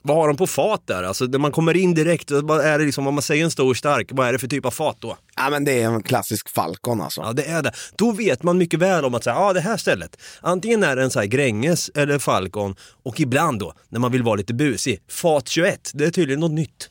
Vad 0.07 0.17
har 0.17 0.27
de 0.27 0.37
på 0.37 0.47
fat 0.47 0.81
där? 0.85 1.03
Alltså 1.03 1.25
när 1.25 1.39
man 1.39 1.51
kommer 1.51 1.77
in 1.77 1.93
direkt, 1.93 2.31
vad 2.31 2.65
är 2.65 2.79
det 2.79 2.85
liksom, 2.85 3.07
om 3.07 3.13
man 3.13 3.21
säger 3.21 3.43
en 3.43 3.51
stor 3.51 3.73
stark, 3.73 4.09
vad 4.11 4.27
är 4.27 4.33
det 4.33 4.39
för 4.39 4.47
typ 4.47 4.65
av 4.65 4.71
fat 4.71 4.97
då? 4.99 5.17
Ja, 5.35 5.49
men 5.49 5.65
det 5.65 5.81
är 5.81 5.85
en 5.89 6.03
klassisk 6.03 6.49
Falcon 6.49 7.01
alltså. 7.01 7.21
Ja, 7.21 7.33
det 7.33 7.43
är 7.43 7.61
det. 7.61 7.71
Då 7.97 8.11
vet 8.11 8.43
man 8.43 8.57
mycket 8.57 8.79
väl 8.79 9.05
om 9.05 9.15
att 9.15 9.23
säga, 9.23 9.35
ja 9.35 9.53
det 9.53 9.59
här 9.59 9.77
stället, 9.77 10.17
antingen 10.41 10.83
är 10.83 10.95
det 10.95 11.03
en 11.03 11.09
så 11.09 11.19
här 11.19 11.25
Gränges 11.25 11.89
eller 11.95 12.19
Falcon 12.19 12.75
och 13.03 13.19
ibland 13.19 13.59
då, 13.59 13.73
när 13.89 13.99
man 13.99 14.11
vill 14.11 14.23
vara 14.23 14.35
lite 14.35 14.53
busig, 14.53 15.01
fat 15.09 15.47
21, 15.47 15.91
det 15.93 16.05
är 16.05 16.11
tydligen 16.11 16.39
något 16.39 16.51
nytt. 16.51 16.89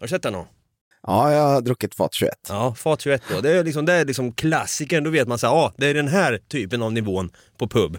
Har 0.00 0.06
du 0.06 0.10
sett 0.10 0.22
den 0.22 0.32
någon? 0.32 0.46
Ja, 1.02 1.32
jag 1.32 1.42
har 1.42 1.60
druckit 1.60 1.94
fat 1.94 2.14
21. 2.14 2.32
Ja, 2.48 2.74
fat 2.74 3.00
21 3.00 3.22
då. 3.30 3.40
Det 3.40 3.50
är 3.50 3.64
liksom, 3.64 3.86
det 3.86 3.92
är 3.92 4.04
liksom 4.04 4.32
klassikern, 4.32 5.04
då 5.04 5.10
vet 5.10 5.28
man 5.28 5.38
så 5.38 5.46
här, 5.46 5.54
ja 5.54 5.72
det 5.76 5.86
är 5.86 5.94
den 5.94 6.08
här 6.08 6.40
typen 6.48 6.82
av 6.82 6.92
nivån 6.92 7.30
på 7.58 7.68
pub. 7.68 7.98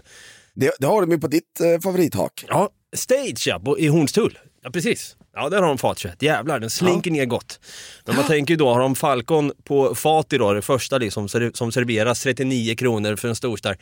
Det, 0.54 0.72
det 0.78 0.86
har 0.86 1.00
de 1.00 1.10
ju 1.10 1.18
på 1.18 1.26
ditt 1.26 1.60
eh, 1.60 1.80
favorithak. 1.80 2.44
Ja, 2.48 2.70
Stage 2.96 3.46
ja, 3.46 3.60
på, 3.60 3.78
i 3.78 3.86
Hornstull. 3.86 4.38
Ja, 4.66 4.70
precis. 4.70 5.16
Ja, 5.34 5.48
där 5.48 5.62
har 5.62 5.68
de 5.68 5.78
fat 5.78 5.98
21. 5.98 6.22
Jävlar, 6.22 6.60
den 6.60 6.70
slinker 6.70 7.10
ner 7.10 7.24
gott. 7.24 7.60
Men 8.06 8.16
man 8.16 8.24
tänker 8.24 8.54
ju 8.54 8.58
då, 8.58 8.72
har 8.72 8.80
de 8.80 8.94
Falcon 8.94 9.52
på 9.64 9.94
fat 9.94 10.32
idag, 10.32 10.56
det 10.56 10.62
första 10.62 10.98
liksom, 10.98 11.28
som 11.54 11.72
serveras 11.72 12.22
39 12.22 12.74
kronor 12.74 13.16
för 13.16 13.28
en 13.28 13.36
storstark. 13.36 13.80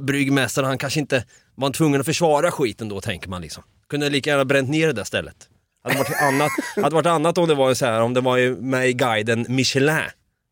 Bryggmästaren, 0.00 0.68
han 0.68 0.78
kanske 0.78 1.00
inte 1.00 1.24
var 1.54 1.70
tvungen 1.70 2.00
att 2.00 2.06
försvara 2.06 2.50
skiten 2.50 2.88
då, 2.88 3.00
tänker 3.00 3.28
man 3.28 3.42
liksom. 3.42 3.62
Kunde 3.88 4.10
lika 4.10 4.30
gärna 4.30 4.44
bränt 4.44 4.70
ner 4.70 4.86
det 4.86 4.92
där 4.92 5.04
stället. 5.04 5.36
Hade 5.84 5.98
varit 5.98 6.22
annat, 6.22 6.50
hade 6.82 6.94
varit 6.94 7.06
annat 7.06 7.38
om 7.38 7.48
det 7.48 7.54
var 7.54 7.74
så 7.74 7.86
här, 7.86 8.00
om 8.00 8.14
det 8.14 8.20
var 8.20 8.60
med 8.60 8.88
i 8.88 8.92
guiden 8.92 9.46
Michelin 9.48 9.98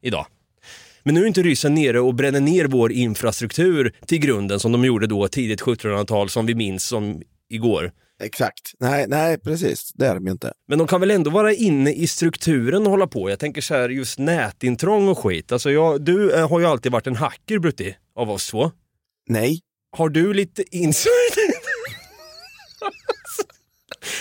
idag. 0.03 0.27
Men 1.03 1.15
nu 1.15 1.23
är 1.23 1.27
inte 1.27 1.43
ryssen 1.43 1.75
nere 1.75 2.01
och 2.01 2.15
bränner 2.15 2.41
ner 2.41 2.65
vår 2.65 2.93
infrastruktur 2.93 3.95
till 4.07 4.19
grunden 4.19 4.61
som 4.61 4.73
de 4.73 4.85
gjorde 4.85 5.07
då 5.07 5.29
tidigt 5.29 5.63
1700-tal 5.63 6.29
som 6.29 6.47
vi 6.47 6.55
minns 6.55 6.85
som 6.85 7.23
igår. 7.49 7.93
Exakt. 8.21 8.73
Nej, 8.79 9.07
nej, 9.09 9.39
precis. 9.39 9.93
Det 9.95 10.07
är 10.07 10.15
de 10.15 10.27
ju 10.27 10.33
inte. 10.33 10.53
Men 10.69 10.79
de 10.79 10.87
kan 10.87 11.01
väl 11.01 11.11
ändå 11.11 11.31
vara 11.31 11.53
inne 11.53 11.93
i 11.93 12.07
strukturen 12.07 12.85
och 12.85 12.91
hålla 12.91 13.07
på. 13.07 13.31
Jag 13.31 13.39
tänker 13.39 13.61
så 13.61 13.75
här 13.75 13.89
just 13.89 14.19
nätintrång 14.19 15.09
och 15.09 15.19
skit. 15.19 15.53
Alltså 15.53 15.71
jag, 15.71 16.03
du 16.03 16.33
eh, 16.33 16.49
har 16.49 16.61
ju 16.61 16.67
alltid 16.67 16.93
varit 16.93 17.07
en 17.07 17.17
hacker 17.17 17.59
Brutti, 17.59 17.97
av 18.15 18.31
oss 18.31 18.51
två. 18.51 18.73
Nej. 19.29 19.61
Har 19.97 20.09
du 20.09 20.35
lite 20.35 20.77
inside... 20.77 21.13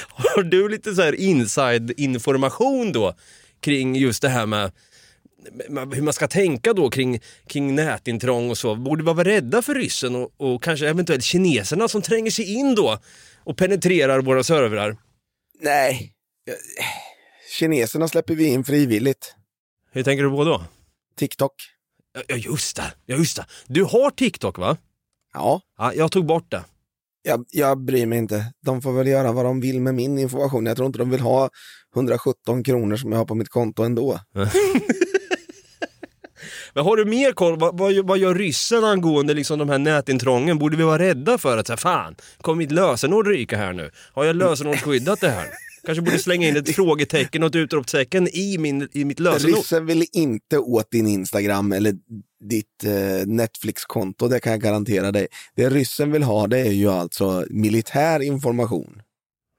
har 0.07 0.43
du 0.43 0.69
lite 0.69 0.95
så 0.95 1.01
här 1.01 1.13
inside 1.13 1.93
information 1.97 2.91
då 2.91 3.13
kring 3.59 3.95
just 3.95 4.21
det 4.21 4.29
här 4.29 4.45
med 4.45 4.71
med 5.69 5.93
hur 5.93 6.01
man 6.01 6.13
ska 6.13 6.27
tänka 6.27 6.73
då 6.73 6.89
kring, 6.89 7.19
kring 7.47 7.75
nätintrång 7.75 8.49
och 8.49 8.57
så. 8.57 8.75
Borde 8.75 9.03
vi 9.03 9.13
vara 9.13 9.23
rädda 9.23 9.61
för 9.61 9.75
ryssen 9.75 10.15
och, 10.15 10.31
och 10.37 10.63
kanske 10.63 10.89
eventuellt 10.89 11.23
kineserna 11.23 11.87
som 11.87 12.01
tränger 12.01 12.31
sig 12.31 12.53
in 12.53 12.75
då 12.75 12.99
och 13.49 13.57
penetrerar 13.57 14.21
våra 14.21 14.43
servrar? 14.43 14.97
Nej. 15.61 16.13
Kineserna 17.59 18.07
släpper 18.07 18.35
vi 18.35 18.47
in 18.47 18.63
frivilligt. 18.63 19.35
Hur 19.91 20.03
tänker 20.03 20.23
du 20.23 20.29
på 20.29 20.43
då? 20.43 20.63
TikTok. 21.17 21.53
Ja, 22.27 22.35
just 22.35 22.75
det, 22.75 22.93
ja, 23.05 23.15
just 23.15 23.35
det. 23.35 23.45
Du 23.67 23.83
har 23.83 24.11
TikTok 24.11 24.57
va? 24.57 24.77
Ja. 25.33 25.61
Ja, 25.77 25.93
jag 25.93 26.11
tog 26.11 26.25
bort 26.25 26.51
det. 26.51 26.63
Jag, 27.21 27.45
jag 27.49 27.77
bryr 27.77 28.05
mig 28.05 28.17
inte. 28.17 28.53
De 28.65 28.81
får 28.81 28.91
väl 28.91 29.07
göra 29.07 29.31
vad 29.31 29.45
de 29.45 29.61
vill 29.61 29.81
med 29.81 29.95
min 29.95 30.19
information. 30.19 30.65
Jag 30.65 30.77
tror 30.77 30.87
inte 30.87 30.99
de 30.99 31.09
vill 31.09 31.21
ha 31.21 31.49
117 31.95 32.63
kronor 32.63 32.97
som 32.97 33.11
jag 33.11 33.19
har 33.19 33.25
på 33.25 33.35
mitt 33.35 33.49
konto 33.49 33.83
ändå. 33.83 34.19
Men 36.73 36.83
har 36.83 36.97
du 36.97 37.05
mer 37.05 37.31
koll? 37.31 37.59
Vad, 37.59 37.77
vad, 37.77 38.05
vad 38.05 38.17
gör 38.17 38.35
ryssen 38.35 38.83
angående 38.83 39.33
liksom 39.33 39.59
de 39.59 39.69
här 39.69 39.77
nätintrången? 39.77 40.57
Borde 40.59 40.77
vi 40.77 40.83
vara 40.83 40.99
rädda 40.99 41.37
för 41.37 41.57
att 41.57 41.67
säga 41.67 41.77
fan, 41.77 42.15
kommer 42.41 42.57
mitt 42.57 42.71
lösenord 42.71 43.27
ryka 43.27 43.57
här 43.57 43.73
nu? 43.73 43.91
Har 44.13 44.25
jag 44.25 44.35
lösenordsskyddat 44.35 45.21
det 45.21 45.29
här? 45.29 45.47
Kanske 45.85 46.01
borde 46.01 46.19
slänga 46.19 46.47
in 46.47 46.57
ett 46.57 46.75
frågetecken 46.75 47.43
och 47.43 47.49
ett 47.49 47.55
utropstecken 47.55 48.27
i, 48.27 48.57
min, 48.57 48.89
i 48.91 49.05
mitt 49.05 49.19
lösenord. 49.19 49.57
Ryssen 49.57 49.85
vill 49.85 50.05
inte 50.13 50.57
åt 50.57 50.91
din 50.91 51.07
Instagram 51.07 51.71
eller 51.71 51.93
ditt 52.43 52.83
eh, 52.83 53.27
Netflix-konto, 53.27 54.27
det 54.27 54.39
kan 54.39 54.51
jag 54.51 54.61
garantera 54.61 55.11
dig. 55.11 55.27
Det 55.55 55.69
ryssen 55.69 56.11
vill 56.11 56.23
ha 56.23 56.47
det 56.47 56.59
är 56.59 56.71
ju 56.71 56.89
alltså 56.89 57.45
militär 57.49 58.19
information. 58.19 59.01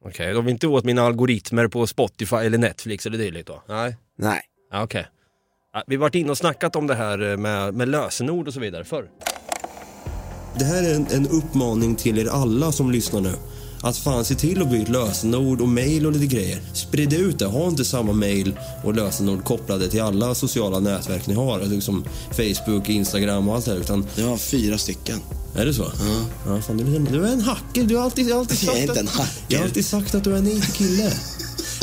Okej, 0.05 0.33
de 0.33 0.45
vill 0.45 0.53
inte 0.53 0.67
åt 0.67 0.85
mina 0.85 1.03
algoritmer 1.03 1.69
på 1.69 1.87
Spotify 1.87 2.37
eller 2.37 2.59
Netflix 2.59 3.07
eller 3.07 3.19
dylikt 3.19 3.47
då? 3.47 3.63
Nej. 3.69 3.97
Nej. 4.19 4.41
Okej. 4.75 5.07
Ja, 5.11 5.20
vi 5.87 5.95
har 5.95 6.01
varit 6.01 6.15
inne 6.15 6.31
och 6.31 6.39
snackat 6.39 6.77
om 6.77 6.87
det 6.87 6.95
här 6.95 7.31
eh, 7.31 7.37
med, 7.37 7.75
med 7.75 7.89
lösenord 7.89 8.49
och 8.49 8.55
så 8.55 8.61
vidare 8.61 8.85
förr. 8.85 9.05
Det 10.59 10.65
här 10.65 10.83
är 10.83 10.95
en, 10.95 11.07
en 11.11 11.29
uppmaning 11.29 11.97
till 11.97 12.19
er 12.19 12.27
alla 12.27 12.73
som 12.73 12.91
lyssnar 12.91 13.21
nu. 13.21 13.33
Att 13.83 13.97
fan 13.97 14.25
se 14.25 14.35
till 14.35 14.63
att 14.63 14.71
byta 14.71 14.93
lösenord 14.93 15.61
och 15.61 15.69
mail 15.69 16.07
och 16.07 16.13
lite 16.13 16.35
grejer. 16.35 16.61
Sprid 16.73 17.13
ut 17.13 17.39
det. 17.39 17.47
Ha 17.47 17.69
inte 17.69 17.85
samma 17.85 18.13
mail 18.13 18.59
och 18.85 18.95
lösenord 18.95 19.45
kopplade 19.45 19.89
till 19.89 20.03
alla 20.03 20.35
sociala 20.35 20.81
nätverk 20.81 21.27
ni 21.27 21.35
har. 21.35 21.61
Liksom 21.61 22.05
Facebook, 22.31 22.89
Instagram 22.89 23.49
och 23.49 23.55
allt 23.55 23.65
det 23.65 23.71
här. 23.71 23.79
Utan, 23.79 24.07
Jag 24.17 24.27
har 24.27 24.37
fyra 24.37 24.79
stycken. 24.79 25.19
är 25.57 25.67
det 25.67 25.75
så? 25.75 25.83
Ja. 25.83 26.27
ja 26.47 26.63
fan, 26.63 26.77
du, 26.77 26.93
är 26.93 26.97
en, 26.97 27.05
du 27.05 27.27
är 27.27 27.33
en 27.33 27.41
hacker. 27.41 27.85
Du 27.85 27.97
har 27.97 28.05
alltid, 28.05 28.33
alltid 28.33 28.59
Jag 28.63 28.75
är 28.75 28.79
sagt 28.79 28.89
inte 28.89 29.01
en 29.01 29.09
att, 29.09 29.15
hacker. 29.15 29.45
Jag 29.49 29.59
har 29.59 29.65
alltid 29.65 29.87
sagt 29.87 30.15
att 30.15 30.25
du 30.25 30.33
är 30.33 30.39
en 30.39 30.47
IT-kille. 30.49 31.13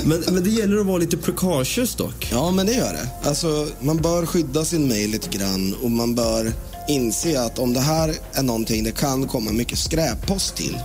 men, 0.05 0.23
men 0.33 0.43
det 0.43 0.49
gäller 0.49 0.77
att 0.77 0.85
vara 0.85 0.97
lite 0.97 1.17
precautious 1.17 1.95
dock. 1.95 2.27
Ja, 2.31 2.51
men 2.51 2.65
det 2.65 2.73
gör 2.73 2.93
det. 2.93 3.29
Alltså, 3.29 3.67
man 3.79 3.97
bör 3.97 4.25
skydda 4.25 4.65
sin 4.65 4.87
mail 4.87 5.11
lite 5.11 5.37
grann 5.37 5.75
och 5.83 5.91
man 5.91 6.15
bör 6.15 6.51
inse 6.87 7.41
att 7.41 7.59
om 7.59 7.73
det 7.73 7.79
här 7.79 8.13
är 8.33 8.43
någonting 8.43 8.83
det 8.83 8.91
kan 8.91 9.27
komma 9.27 9.51
mycket 9.51 9.77
skräppost 9.77 10.55
till 10.55 10.77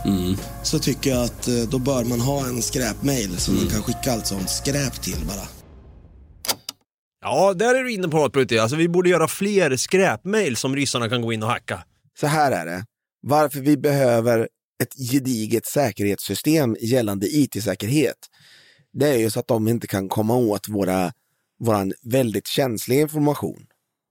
så 0.62 0.78
tycker 0.78 1.10
jag 1.10 1.24
att 1.24 1.48
eh, 1.48 1.54
då 1.54 1.78
bör 1.78 2.04
man 2.04 2.20
ha 2.20 2.46
en 2.46 2.62
skräpmail 2.62 3.38
som 3.38 3.56
man 3.56 3.66
kan 3.66 3.82
skicka 3.82 4.12
allt 4.12 4.26
sånt 4.26 4.50
skräp 4.50 5.02
till 5.02 5.18
bara. 5.26 5.48
Ja, 7.24 7.54
där 7.54 7.74
är 7.74 7.84
du 7.84 7.92
inne 7.92 8.08
på 8.08 8.16
något 8.16 8.32
Brutti. 8.32 8.58
Alltså 8.58 8.76
vi 8.76 8.88
borde 8.88 9.10
göra 9.10 9.28
fler 9.28 9.76
skräpmail 9.76 10.56
som 10.56 10.76
ryssarna 10.76 11.08
kan 11.08 11.22
gå 11.22 11.32
in 11.32 11.42
och 11.42 11.48
hacka. 11.48 11.84
Så 12.20 12.26
här 12.26 12.52
är 12.52 12.66
det. 12.66 12.84
Varför 13.22 13.60
vi 13.60 13.76
behöver 13.76 14.48
ett 14.82 15.10
gediget 15.10 15.66
säkerhetssystem 15.66 16.76
gällande 16.80 17.26
IT-säkerhet. 17.26 18.16
Det 18.92 19.08
är 19.08 19.18
ju 19.18 19.30
så 19.30 19.40
att 19.40 19.48
de 19.48 19.68
inte 19.68 19.86
kan 19.86 20.08
komma 20.08 20.36
åt 20.36 20.68
våra, 20.68 21.12
våran 21.60 21.92
väldigt 22.02 22.46
känsliga 22.46 23.00
information. 23.00 23.66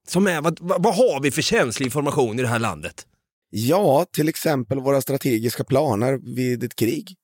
Som 0.08 0.28
är, 0.28 0.42
vad, 0.42 0.58
vad, 0.62 0.84
vad 0.84 0.96
har 0.96 1.22
vi 1.22 1.32
för 1.32 1.42
känslig 1.42 1.86
information 1.86 2.40
i 2.40 2.42
det 2.42 2.48
här 2.48 2.60
landet? 2.60 3.06
Ja, 3.50 4.06
till 4.12 4.30
exempel 4.30 4.80
våra 4.80 5.02
strategiska 5.02 5.64
planer 5.64 6.20
vid 6.36 6.64
ett 6.64 6.76
krig. 6.76 7.16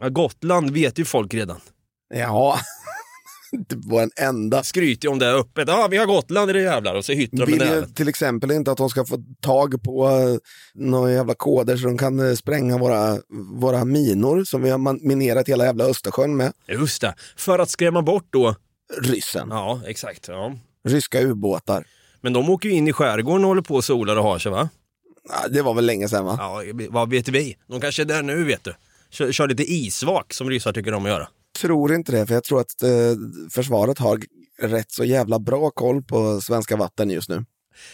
Ja, 0.00 0.08
Gotland 0.08 0.70
vet 0.70 0.98
ju 0.98 1.04
folk 1.04 1.34
redan. 1.34 1.60
Ja, 2.14 2.58
det 3.52 3.76
var 3.76 4.02
en 4.02 4.10
enda. 4.16 4.62
Skryter 4.62 5.08
om 5.08 5.18
det 5.18 5.32
öppet. 5.32 5.68
Ja, 5.68 5.88
vi 5.90 5.96
har 5.96 6.06
Gotland 6.06 6.50
i 6.50 6.52
det 6.52 6.62
jävlar. 6.62 6.94
Och 6.94 7.04
så 7.04 7.12
hyttrar 7.12 7.46
de 7.46 7.52
Vill 7.52 7.62
ju 7.62 7.86
till 7.94 8.08
exempel 8.08 8.50
inte 8.50 8.70
att 8.70 8.78
de 8.78 8.90
ska 8.90 9.04
få 9.04 9.22
tag 9.40 9.82
på 9.82 10.08
uh, 10.08 10.38
några 10.74 11.12
jävla 11.12 11.34
koder 11.34 11.76
så 11.76 11.86
de 11.86 11.98
kan 11.98 12.28
eh, 12.28 12.34
spränga 12.34 12.78
våra, 12.78 13.18
våra 13.54 13.84
minor 13.84 14.44
som 14.44 14.62
vi 14.62 14.70
har 14.70 15.06
minerat 15.06 15.48
hela 15.48 15.64
jävla 15.64 15.84
Östersjön 15.84 16.36
med. 16.36 16.52
Just 16.68 17.00
det. 17.00 17.14
För 17.36 17.58
att 17.58 17.70
skrämma 17.70 18.02
bort 18.02 18.26
då. 18.30 18.54
Ryssen. 19.00 19.48
Ja, 19.50 19.80
exakt. 19.86 20.28
Ja. 20.28 20.54
Ryska 20.88 21.20
ubåtar. 21.20 21.84
Men 22.20 22.32
de 22.32 22.50
åker 22.50 22.68
ju 22.68 22.74
in 22.74 22.88
i 22.88 22.92
skärgården 22.92 23.44
och 23.44 23.48
håller 23.48 23.62
på 23.62 23.74
och 23.74 23.84
solar 23.84 24.16
och 24.16 24.22
har 24.24 24.38
sig 24.38 24.52
va? 24.52 24.68
Ja, 25.28 25.48
det 25.48 25.62
var 25.62 25.74
väl 25.74 25.86
länge 25.86 26.08
sedan 26.08 26.24
va? 26.24 26.36
Ja, 26.38 26.62
vad 26.90 27.10
vet 27.10 27.28
vi? 27.28 27.56
De 27.66 27.80
kanske 27.80 28.02
är 28.02 28.06
där 28.06 28.22
nu 28.22 28.44
vet 28.44 28.64
du. 28.64 28.74
Kör, 29.10 29.32
kör 29.32 29.48
lite 29.48 29.72
isvak 29.72 30.32
som 30.32 30.50
ryssar 30.50 30.72
tycker 30.72 30.94
om 30.94 31.04
att 31.04 31.10
göra. 31.10 31.28
Tror 31.60 31.94
inte 31.94 32.12
det, 32.12 32.26
för 32.26 32.34
jag 32.34 32.44
tror 32.44 32.60
att 32.60 32.82
eh, 32.82 32.90
försvaret 33.50 33.98
har 33.98 34.20
rätt 34.62 34.90
så 34.90 35.04
jävla 35.04 35.38
bra 35.38 35.70
koll 35.70 36.02
på 36.02 36.40
svenska 36.40 36.76
vatten 36.76 37.10
just 37.10 37.28
nu. 37.28 37.44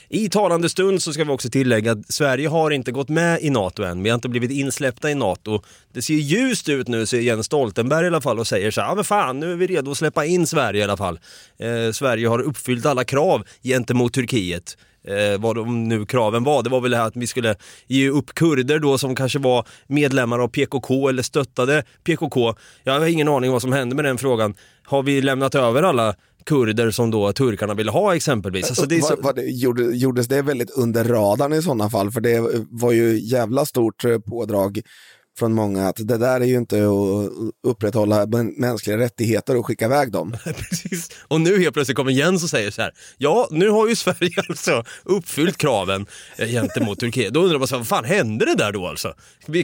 I 0.08 0.28
talande 0.28 0.68
stund 0.68 1.02
så 1.02 1.12
ska 1.12 1.24
vi 1.24 1.30
också 1.30 1.50
tillägga 1.50 1.92
att 1.92 2.12
Sverige 2.12 2.48
har 2.48 2.70
inte 2.70 2.92
gått 2.92 3.08
med 3.08 3.42
i 3.42 3.50
NATO 3.50 3.82
än. 3.82 4.02
Vi 4.02 4.10
har 4.10 4.14
inte 4.14 4.28
blivit 4.28 4.50
insläppta 4.50 5.10
i 5.10 5.14
NATO. 5.14 5.62
Det 5.92 6.02
ser 6.02 6.14
ljust 6.14 6.68
ut 6.68 6.88
nu, 6.88 7.06
säger 7.06 7.22
Jens 7.22 7.46
Stoltenberg 7.46 8.04
i 8.04 8.08
alla 8.08 8.20
fall 8.20 8.38
och 8.38 8.46
säger 8.46 8.70
så 8.70 8.80
här, 8.80 8.88
ja 8.88 8.94
men 8.94 9.04
fan 9.04 9.40
nu 9.40 9.52
är 9.52 9.56
vi 9.56 9.66
redo 9.66 9.90
att 9.90 9.98
släppa 9.98 10.24
in 10.24 10.46
Sverige 10.46 10.80
i 10.80 10.84
alla 10.84 10.96
fall. 10.96 11.20
Eh, 11.58 11.92
Sverige 11.92 12.28
har 12.28 12.38
uppfyllt 12.40 12.86
alla 12.86 13.04
krav 13.04 13.42
gentemot 13.62 14.12
Turkiet. 14.12 14.76
Eh, 15.08 15.40
vad 15.40 15.56
de 15.56 15.88
nu 15.88 16.06
kraven 16.06 16.44
var. 16.44 16.62
Det 16.62 16.70
var 16.70 16.80
väl 16.80 16.90
det 16.90 16.96
här 16.96 17.06
att 17.06 17.16
vi 17.16 17.26
skulle 17.26 17.54
ge 17.86 18.08
upp 18.08 18.34
kurder 18.34 18.78
då 18.78 18.98
som 18.98 19.14
kanske 19.14 19.38
var 19.38 19.66
medlemmar 19.86 20.38
av 20.38 20.48
PKK 20.48 21.08
eller 21.08 21.22
stöttade 21.22 21.84
PKK. 22.04 22.54
Jag 22.84 23.00
har 23.00 23.06
ingen 23.06 23.28
aning 23.28 23.52
vad 23.52 23.62
som 23.62 23.72
hände 23.72 23.96
med 23.96 24.04
den 24.04 24.18
frågan. 24.18 24.54
Har 24.84 25.02
vi 25.02 25.22
lämnat 25.22 25.54
över 25.54 25.82
alla 25.82 26.14
kurder 26.46 26.90
som 26.90 27.10
då 27.10 27.32
turkarna 27.32 27.74
ville 27.74 27.90
ha 27.90 28.16
exempelvis? 28.16 28.70
Alltså 28.70 28.86
det 28.86 29.02
så... 29.02 29.16
Var, 29.16 29.22
var 29.22 29.32
det, 29.32 29.42
gjorde, 29.42 29.82
gjordes 29.82 30.28
det 30.28 30.42
väldigt 30.42 30.70
under 30.70 31.04
radarn 31.04 31.52
i 31.52 31.62
sådana 31.62 31.90
fall? 31.90 32.10
För 32.10 32.20
det 32.20 32.64
var 32.70 32.92
ju 32.92 33.20
jävla 33.20 33.66
stort 33.66 34.04
eh, 34.04 34.18
pådrag 34.18 34.80
från 35.38 35.52
många 35.52 35.88
att 35.88 35.96
det 35.96 36.18
där 36.18 36.40
är 36.40 36.44
ju 36.44 36.56
inte 36.56 36.76
att 36.76 37.30
upprätthålla 37.70 38.26
mänskliga 38.56 38.98
rättigheter 38.98 39.56
och 39.56 39.66
skicka 39.66 39.84
iväg 39.84 40.12
dem. 40.12 40.36
Precis. 40.44 41.10
Och 41.28 41.40
nu 41.40 41.60
helt 41.60 41.74
plötsligt 41.74 41.96
kommer 41.96 42.12
Jens 42.12 42.42
och 42.44 42.50
säger 42.50 42.70
så 42.70 42.82
här, 42.82 42.92
ja 43.18 43.48
nu 43.50 43.68
har 43.68 43.88
ju 43.88 43.96
Sverige 43.96 44.42
alltså 44.48 44.84
uppfyllt 45.02 45.56
kraven 45.56 46.06
eh, 46.36 46.48
gentemot 46.48 47.00
Turkiet. 47.00 47.34
Då 47.34 47.42
undrar 47.42 47.58
man 47.58 47.68
så 47.68 47.74
här, 47.74 47.80
vad 47.80 47.88
fan 47.88 48.04
hände 48.04 48.44
det 48.44 48.54
där 48.54 48.72
då 48.72 48.86
alltså? 48.86 49.14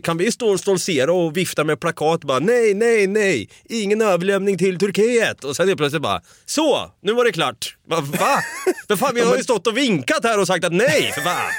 Kan 0.03 0.19
vi 0.19 0.33
stå 0.33 0.53
och 0.53 0.61
stoltsera 0.61 1.13
och 1.13 1.37
vifta 1.37 1.65
med 1.65 1.81
plakat 1.81 2.25
bara 2.25 2.39
nej, 2.39 2.75
nej, 2.75 3.07
nej, 3.07 3.49
ingen 3.65 4.03
överlämning 4.03 4.59
till 4.59 4.79
Turkiet. 4.79 5.45
Och 5.45 5.57
sen 5.57 5.69
helt 5.69 5.79
plötsligt 5.79 6.03
bara, 6.03 6.21
så, 6.47 6.91
nu 7.03 7.13
var 7.13 7.25
det 7.25 7.33
klart. 7.33 7.77
Va? 7.89 8.01
Va? 8.01 8.43
För 8.89 8.97
fan, 8.97 9.15
vi 9.15 9.21
har 9.21 9.37
ju 9.37 9.43
stått 9.43 9.67
och 9.67 9.77
vinkat 9.77 10.25
här 10.25 10.41
och 10.41 10.47
sagt 10.47 10.65
att 10.65 10.73
nej, 10.73 11.13
för 11.15 11.21
fan. 11.21 11.51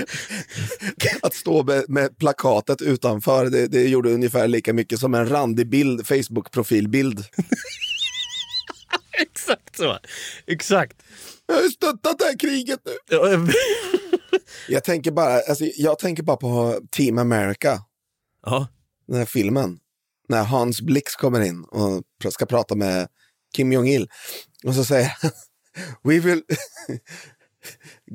att 1.22 1.34
stå 1.34 1.62
med, 1.62 1.84
med 1.88 2.18
plakatet 2.18 2.82
utanför, 2.82 3.50
det, 3.50 3.66
det, 3.66 3.88
gjorde 3.88 4.12
ungefär 4.12 4.48
lika 4.48 4.72
mycket 4.72 4.98
som 4.98 5.14
en 5.14 5.28
randig 5.28 5.68
bild, 5.68 6.06
Facebook-profilbild. 6.06 7.24
Exakt 9.22 9.76
så. 9.76 9.98
Exakt. 10.46 11.02
Jag 11.46 11.54
har 11.54 11.62
stöttat 11.68 12.18
det 12.18 12.24
här 12.24 12.38
kriget 12.38 12.80
nu. 12.84 13.52
jag, 14.68 14.84
tänker 14.84 15.10
bara, 15.10 15.40
alltså, 15.40 15.64
jag 15.76 15.98
tänker 15.98 16.22
bara 16.22 16.36
på 16.36 16.80
Team 16.90 17.18
America. 17.18 17.80
Ja. 18.46 18.68
Den 19.06 19.16
här 19.16 19.24
filmen. 19.24 19.78
När 20.28 20.44
Hans 20.44 20.80
Blix 20.80 21.16
kommer 21.16 21.40
in 21.40 21.64
och 21.64 22.02
ska 22.32 22.46
prata 22.46 22.74
med 22.74 23.08
Kim 23.56 23.72
Jong-Il. 23.72 24.08
Och 24.64 24.74
så 24.74 24.84
säger 24.84 25.16
han, 25.20 25.30
We 26.02 26.20
will... 26.20 26.42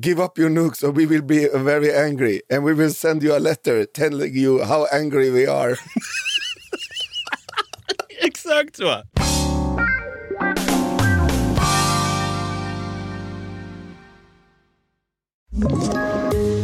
give 0.01 0.23
up 0.23 0.37
your 0.37 0.49
nukes 0.49 0.83
or 0.83 0.91
we 0.91 1.05
will 1.05 1.21
be 1.21 1.49
very 1.53 1.93
angry 1.93 2.41
and 2.49 2.63
we 2.63 2.73
will 2.73 2.93
send 2.93 3.23
you 3.23 3.35
a 3.35 3.39
letter 3.39 3.85
telling 3.85 4.35
you 4.35 4.63
how 4.63 4.87
angry 4.91 5.29
we 5.29 5.47
are. 5.47 5.75
Exakt 8.21 8.75
så. 8.75 9.01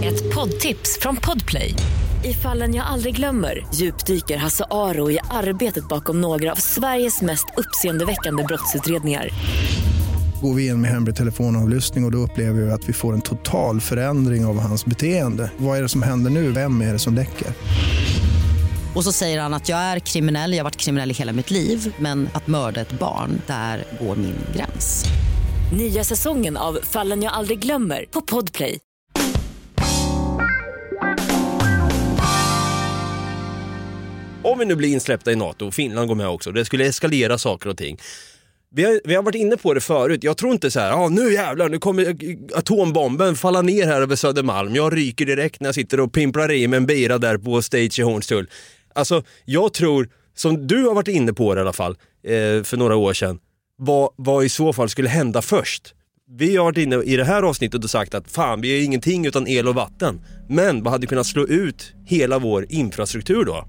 Ett 0.04 0.36
poddtips 0.36 1.00
från 1.00 1.16
Podplay. 1.16 1.76
I 2.24 2.34
fallen 2.34 2.76
jag 2.76 2.86
aldrig 2.86 3.16
glömmer 3.16 3.66
djupdyker 3.74 4.38
Hasse 4.38 4.66
Aro 4.72 5.12
i 5.12 5.20
arbetet 5.30 5.88
bakom 5.88 6.22
några 6.22 6.52
av 6.52 6.56
Sveriges 6.56 7.22
mest 7.22 7.46
uppseendeväckande 7.58 8.44
brottsutredningar 8.44 9.30
går 10.44 10.54
vi 10.54 10.68
in 10.68 10.82
med 10.82 10.92
hemlig 10.92 11.16
telefonavlyssning 11.16 12.04
och, 12.04 12.08
och 12.08 12.12
då 12.12 12.18
upplever 12.18 12.62
vi 12.62 12.72
att 12.72 12.90
vi 12.90 12.94
får 12.94 13.14
en 13.14 13.22
total 13.22 13.82
förändring 13.82 14.46
av 14.46 14.60
hans 14.60 14.86
beteende. 14.86 15.52
Vad 15.58 15.78
är 15.78 15.82
det 15.82 15.90
som 15.90 16.02
händer 16.02 16.32
nu? 16.32 16.52
Vem 16.52 16.82
är 16.82 16.94
det 16.94 17.00
som 17.00 17.14
läcker? 17.14 17.48
Och 18.96 19.04
så 19.04 19.12
säger 19.12 19.42
han 19.42 19.54
att 19.54 19.70
jag 19.70 19.80
är 19.80 20.00
kriminell, 20.00 20.52
jag 20.52 20.60
har 20.60 20.64
varit 20.64 20.76
kriminell 20.76 21.12
i 21.12 21.14
hela 21.14 21.34
mitt 21.34 21.52
liv 21.52 21.96
men 22.00 22.30
att 22.34 22.48
mörda 22.48 22.82
ett 22.82 23.00
barn, 23.00 23.42
där 23.48 23.84
går 24.00 24.16
min 24.16 24.36
gräns. 24.56 25.06
Nya 25.78 26.04
säsongen 26.04 26.58
av 26.58 26.80
Fallen 26.84 27.24
jag 27.24 27.34
aldrig 27.34 27.60
glömmer 27.60 28.06
på 28.12 28.22
Podplay. 28.22 28.80
Om 34.44 34.60
vi 34.60 34.66
nu 34.66 34.76
blir 34.76 34.90
insläppta 34.90 35.32
i 35.32 35.36
NATO, 35.36 35.68
och 35.68 35.74
Finland 35.74 36.08
går 36.08 36.16
med 36.16 36.28
också, 36.28 36.52
det 36.52 36.66
skulle 36.66 36.86
eskalera 36.86 37.38
saker 37.38 37.70
och 37.70 37.78
ting. 37.78 37.98
Vi 38.76 38.84
har, 38.84 39.02
vi 39.04 39.16
har 39.16 39.24
varit 39.24 39.36
inne 39.36 39.58
på 39.58 39.74
det 39.74 39.82
förut, 39.82 40.24
jag 40.24 40.38
tror 40.38 40.54
inte 40.54 40.72
så 40.72 40.80
här, 40.80 40.92
ah, 40.92 41.10
nu 41.10 41.34
jävlar, 41.34 41.70
nu 41.70 41.80
kommer 41.80 42.16
atombomben 42.56 43.36
falla 43.36 43.62
ner 43.62 43.86
här 43.86 44.02
över 44.02 44.16
Södermalm. 44.16 44.76
Jag 44.76 44.98
ryker 44.98 45.26
direkt 45.26 45.62
när 45.62 45.68
jag 45.68 45.76
sitter 45.76 46.00
och 46.00 46.14
pimplar 46.14 46.52
i 46.52 46.68
mig 46.68 46.78
en 46.78 46.86
bira 46.86 47.18
där 47.18 47.38
på 47.38 47.62
stage 47.62 48.00
i 48.00 48.02
Hornstull. 48.02 48.50
Alltså, 48.96 49.24
jag 49.46 49.74
tror, 49.74 50.10
som 50.36 50.68
du 50.68 50.84
har 50.84 50.94
varit 50.94 51.08
inne 51.08 51.34
på 51.34 51.56
det 51.56 51.60
i 51.60 51.62
alla 51.62 51.74
fall, 51.74 51.92
eh, 52.24 52.64
för 52.64 52.78
några 52.78 52.96
år 52.96 53.14
sedan, 53.14 53.40
vad, 53.78 54.10
vad 54.16 54.46
i 54.46 54.50
så 54.50 54.74
fall 54.74 54.90
skulle 54.90 55.10
hända 55.10 55.42
först? 55.42 55.94
Vi 56.38 56.56
har 56.56 56.64
varit 56.66 56.78
inne 56.78 56.96
i 56.96 57.18
det 57.18 57.26
här 57.26 57.44
avsnittet 57.44 57.84
och 57.84 57.90
sagt 57.90 58.14
att 58.14 58.32
fan, 58.32 58.62
vi 58.62 58.80
är 58.80 58.84
ingenting 58.84 59.26
utan 59.26 59.48
el 59.48 59.68
och 59.68 59.76
vatten. 59.76 60.22
Men 60.50 60.84
vad 60.84 60.94
hade 60.94 61.08
kunnat 61.08 61.28
slå 61.28 61.48
ut 61.48 61.94
hela 62.06 62.40
vår 62.40 62.66
infrastruktur 62.70 63.46
då? 63.46 63.68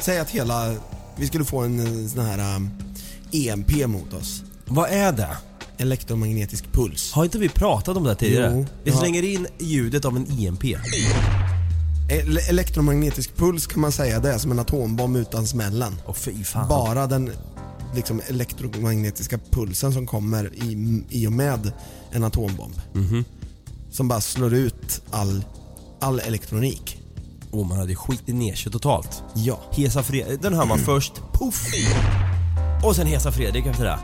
Säg 0.00 0.18
att 0.18 0.30
hela, 0.30 0.74
vi 1.18 1.26
skulle 1.26 1.44
få 1.44 1.58
en 1.58 1.78
eh, 1.78 2.08
sån 2.08 2.24
här 2.24 2.56
um 2.56 2.70
EMP 3.32 3.86
mot 3.86 4.12
oss. 4.12 4.42
Vad 4.66 4.90
är 4.90 5.12
det? 5.12 5.36
Elektromagnetisk 5.78 6.72
puls. 6.72 7.12
Har 7.12 7.24
inte 7.24 7.38
vi 7.38 7.48
pratat 7.48 7.96
om 7.96 8.04
det 8.04 8.14
tidigare? 8.14 8.52
Jo, 8.56 8.66
vi 8.84 8.90
ja. 8.90 8.96
slänger 8.96 9.22
in 9.22 9.46
ljudet 9.58 10.04
av 10.04 10.16
en 10.16 10.26
EMP. 10.40 10.64
Ele 12.10 12.40
elektromagnetisk 12.40 13.36
puls 13.36 13.66
kan 13.66 13.80
man 13.80 13.92
säga, 13.92 14.20
det 14.20 14.32
är 14.32 14.38
som 14.38 14.50
en 14.50 14.58
atombomb 14.58 15.16
utan 15.16 15.46
smällen. 15.46 16.00
Åh 16.06 16.14
fy 16.14 16.44
fan. 16.44 16.68
Bara 16.68 17.06
den 17.06 17.30
liksom, 17.94 18.20
elektromagnetiska 18.28 19.38
pulsen 19.50 19.92
som 19.92 20.06
kommer 20.06 20.54
i, 20.54 21.02
i 21.08 21.26
och 21.26 21.32
med 21.32 21.72
en 22.10 22.24
atombomb. 22.24 22.74
Mhm. 22.92 23.24
Som 23.90 24.08
bara 24.08 24.20
slår 24.20 24.54
ut 24.54 25.02
all, 25.10 25.44
all 26.00 26.20
elektronik. 26.20 26.96
Och 27.50 27.66
man 27.66 27.78
hade 27.78 27.94
skitit 27.94 28.34
ner 28.34 28.54
sig 28.54 28.72
totalt. 28.72 29.22
Ja. 29.34 29.60
Hesa 29.72 30.02
Fred 30.02 30.38
den 30.42 30.54
hör 30.54 30.66
man 30.66 30.78
först, 30.78 31.12
poff! 31.32 31.66
Och 32.82 32.96
sen 32.96 33.06
Hesa 33.06 33.32
Fredrik 33.32 33.66
efter 33.66 33.84
det. 33.84 33.98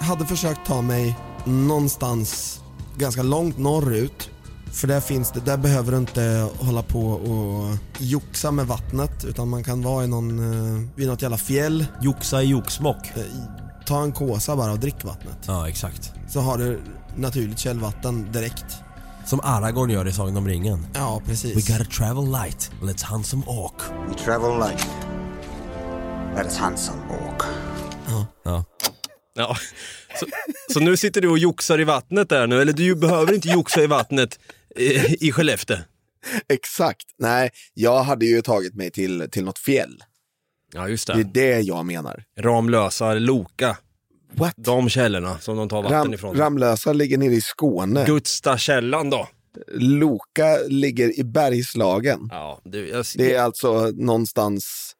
hade 0.00 0.26
försökt 0.26 0.60
ta 0.66 0.82
mig 0.82 1.16
någonstans 1.44 2.60
ganska 2.96 3.22
långt 3.22 3.58
norrut. 3.58 4.30
För 4.72 4.88
där 4.88 5.00
finns 5.00 5.30
det, 5.32 5.40
där 5.40 5.56
behöver 5.56 5.92
du 5.92 5.98
inte 5.98 6.48
hålla 6.60 6.82
på 6.82 7.06
och 7.06 7.76
joxa 7.98 8.50
med 8.50 8.66
vattnet 8.66 9.24
utan 9.24 9.48
man 9.48 9.64
kan 9.64 9.82
vara 9.82 10.04
i 10.04 10.06
någon, 10.08 10.38
eh, 10.38 10.88
vid 10.94 11.08
något 11.08 11.22
jävla 11.22 11.36
fjäll. 11.36 11.86
Joxa 12.00 12.42
i 12.42 12.46
Joksmock. 12.46 13.06
Eh, 13.16 13.22
Ta 13.86 14.02
en 14.02 14.12
kåsa 14.12 14.56
bara 14.56 14.72
och 14.72 14.78
drick 14.78 15.04
vattnet. 15.04 15.38
Ja, 15.46 15.68
exakt. 15.68 16.12
Så 16.28 16.40
har 16.40 16.58
du 16.58 16.80
naturligt 17.16 17.58
källvatten 17.58 18.32
direkt. 18.32 18.64
Som 19.26 19.40
Aragorn 19.42 19.90
gör 19.90 20.08
i 20.08 20.12
Sagan 20.12 20.36
om 20.36 20.48
ringen. 20.48 20.86
Ja, 20.94 21.20
precis. 21.26 21.56
We 21.56 21.72
gotta 21.78 21.90
travel 21.90 22.24
light, 22.30 22.70
let's 22.82 23.04
hunt 23.06 23.26
some 23.26 23.42
ork. 23.46 23.74
We 24.08 24.14
travel 24.24 24.58
light. 24.58 24.86
Hunt 26.36 26.78
some 26.78 27.02
ork. 27.10 27.42
Ja. 28.44 28.64
Ja. 29.34 29.56
Så, 30.20 30.26
så 30.72 30.80
nu 30.80 30.96
sitter 30.96 31.20
du 31.20 31.28
och 31.28 31.38
joxar 31.38 31.80
i 31.80 31.84
vattnet 31.84 32.28
där 32.28 32.46
nu, 32.46 32.62
eller 32.62 32.72
du 32.72 32.94
behöver 32.94 33.32
inte 33.32 33.48
joxa 33.48 33.82
i 33.82 33.86
vattnet 33.86 34.38
i, 34.76 35.26
i 35.28 35.32
Skellefteå. 35.32 35.76
Exakt. 36.48 37.06
Nej, 37.18 37.50
jag 37.74 38.02
hade 38.02 38.26
ju 38.26 38.42
tagit 38.42 38.74
mig 38.74 38.90
till, 38.90 39.28
till 39.30 39.44
något 39.44 39.58
fjäll. 39.58 40.02
Ja, 40.72 40.88
just 40.88 41.06
Det 41.06 41.12
är 41.12 41.16
det. 41.16 41.30
det 41.32 41.60
jag 41.60 41.86
menar. 41.86 42.24
Ramlösa, 42.38 43.14
Loka. 43.14 43.76
What? 44.32 44.54
De 44.56 44.88
källorna 44.88 45.38
som 45.38 45.56
de 45.56 45.68
tar 45.68 45.82
vatten 45.82 45.98
Ram, 45.98 46.14
ifrån. 46.14 46.36
Ramlösa 46.36 46.92
ligger 46.92 47.18
nere 47.18 47.32
i 47.34 47.40
Skåne. 47.40 48.04
Gutsta-källan 48.06 49.10
då. 49.10 49.28
Loka 49.72 50.58
ligger 50.68 51.18
i 51.18 51.24
Bergslagen. 51.24 52.28
Ja, 52.32 52.60
du, 52.64 52.88
jag, 52.88 53.04
Det 53.16 53.34
är 53.34 53.42
alltså 53.42 53.90
någonstans 53.94 54.93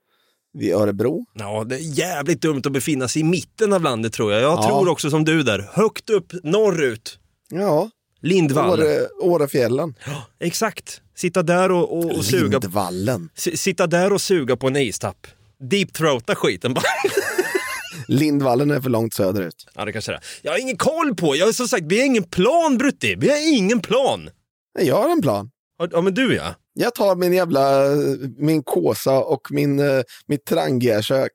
vid 0.55 0.75
Örebro. 0.75 1.27
ja, 1.35 1.65
det 1.65 1.75
är 1.75 1.99
jävligt 1.99 2.41
dumt 2.43 2.63
att 2.65 2.73
befinna 2.73 3.09
sig 3.09 3.21
i 3.21 3.25
mitten 3.25 3.73
av 3.73 3.83
landet 3.83 4.13
tror 4.13 4.33
jag. 4.33 4.43
Jag 4.43 4.59
Ja. 4.59 4.69
tror 4.69 4.89
också 4.89 5.11
som 5.11 5.25
du 5.25 5.43
där, 5.43 5.69
högt 5.73 6.11
upp 6.11 6.33
norrut. 6.43 7.19
Ja, 7.51 7.91
Lindvall. 8.21 8.81
Åre, 8.81 9.07
Årefjällen. 9.21 9.95
Exakt. 10.41 11.01
Sitta 11.17 11.43
där 11.43 11.71
och, 11.71 11.99
och, 11.99 12.05
och 12.19 12.25
suga. 12.25 12.59
Lindvallen. 12.59 13.29
Sitta 13.35 13.87
där 13.87 14.13
och 14.13 14.21
suga 14.21 14.57
på 14.57 14.67
en 14.67 14.77
istapp. 14.77 15.27
Deep 15.71 15.93
throata 15.93 16.35
skiten 16.35 16.75
bara. 16.75 16.85
Lindvallen 18.09 18.71
är 18.71 18.81
för 18.81 18.91
långt 18.91 19.15
söderut. 19.15 19.67
Ja, 19.75 19.85
det 19.85 19.93
kanske 19.93 20.13
det 20.13 20.17
är. 20.17 20.23
Jag 20.43 20.53
har 20.53 20.59
ingen 20.59 20.77
koll 20.77 21.15
på. 21.15 21.37
Jag 21.37 21.47
har 21.47 21.53
som 21.53 21.69
sagt, 21.69 21.85
vi 21.87 21.99
har 21.99 22.07
ingen 22.07 22.23
plan 22.25 22.79
Brutti. 22.79 23.15
Vi 23.19 23.29
har 23.31 23.55
ingen 23.59 23.81
plan. 23.81 24.31
Jag 24.81 25.03
har 25.03 25.11
en 25.11 25.23
plan. 25.23 25.51
Ja, 25.79 25.89
Ja, 25.93 26.01
men 26.01 26.15
du 26.15 26.35
ja. 26.35 26.55
Jag 26.77 26.95
tar 26.95 27.17
min 27.17 27.33
jävla, 27.33 27.89
min 28.37 28.63
kåsa 28.63 29.19
och 29.19 29.49
min, 29.51 29.79
eh, 29.79 30.03
mitt 30.27 30.45
Trangia-kök, 30.45 31.33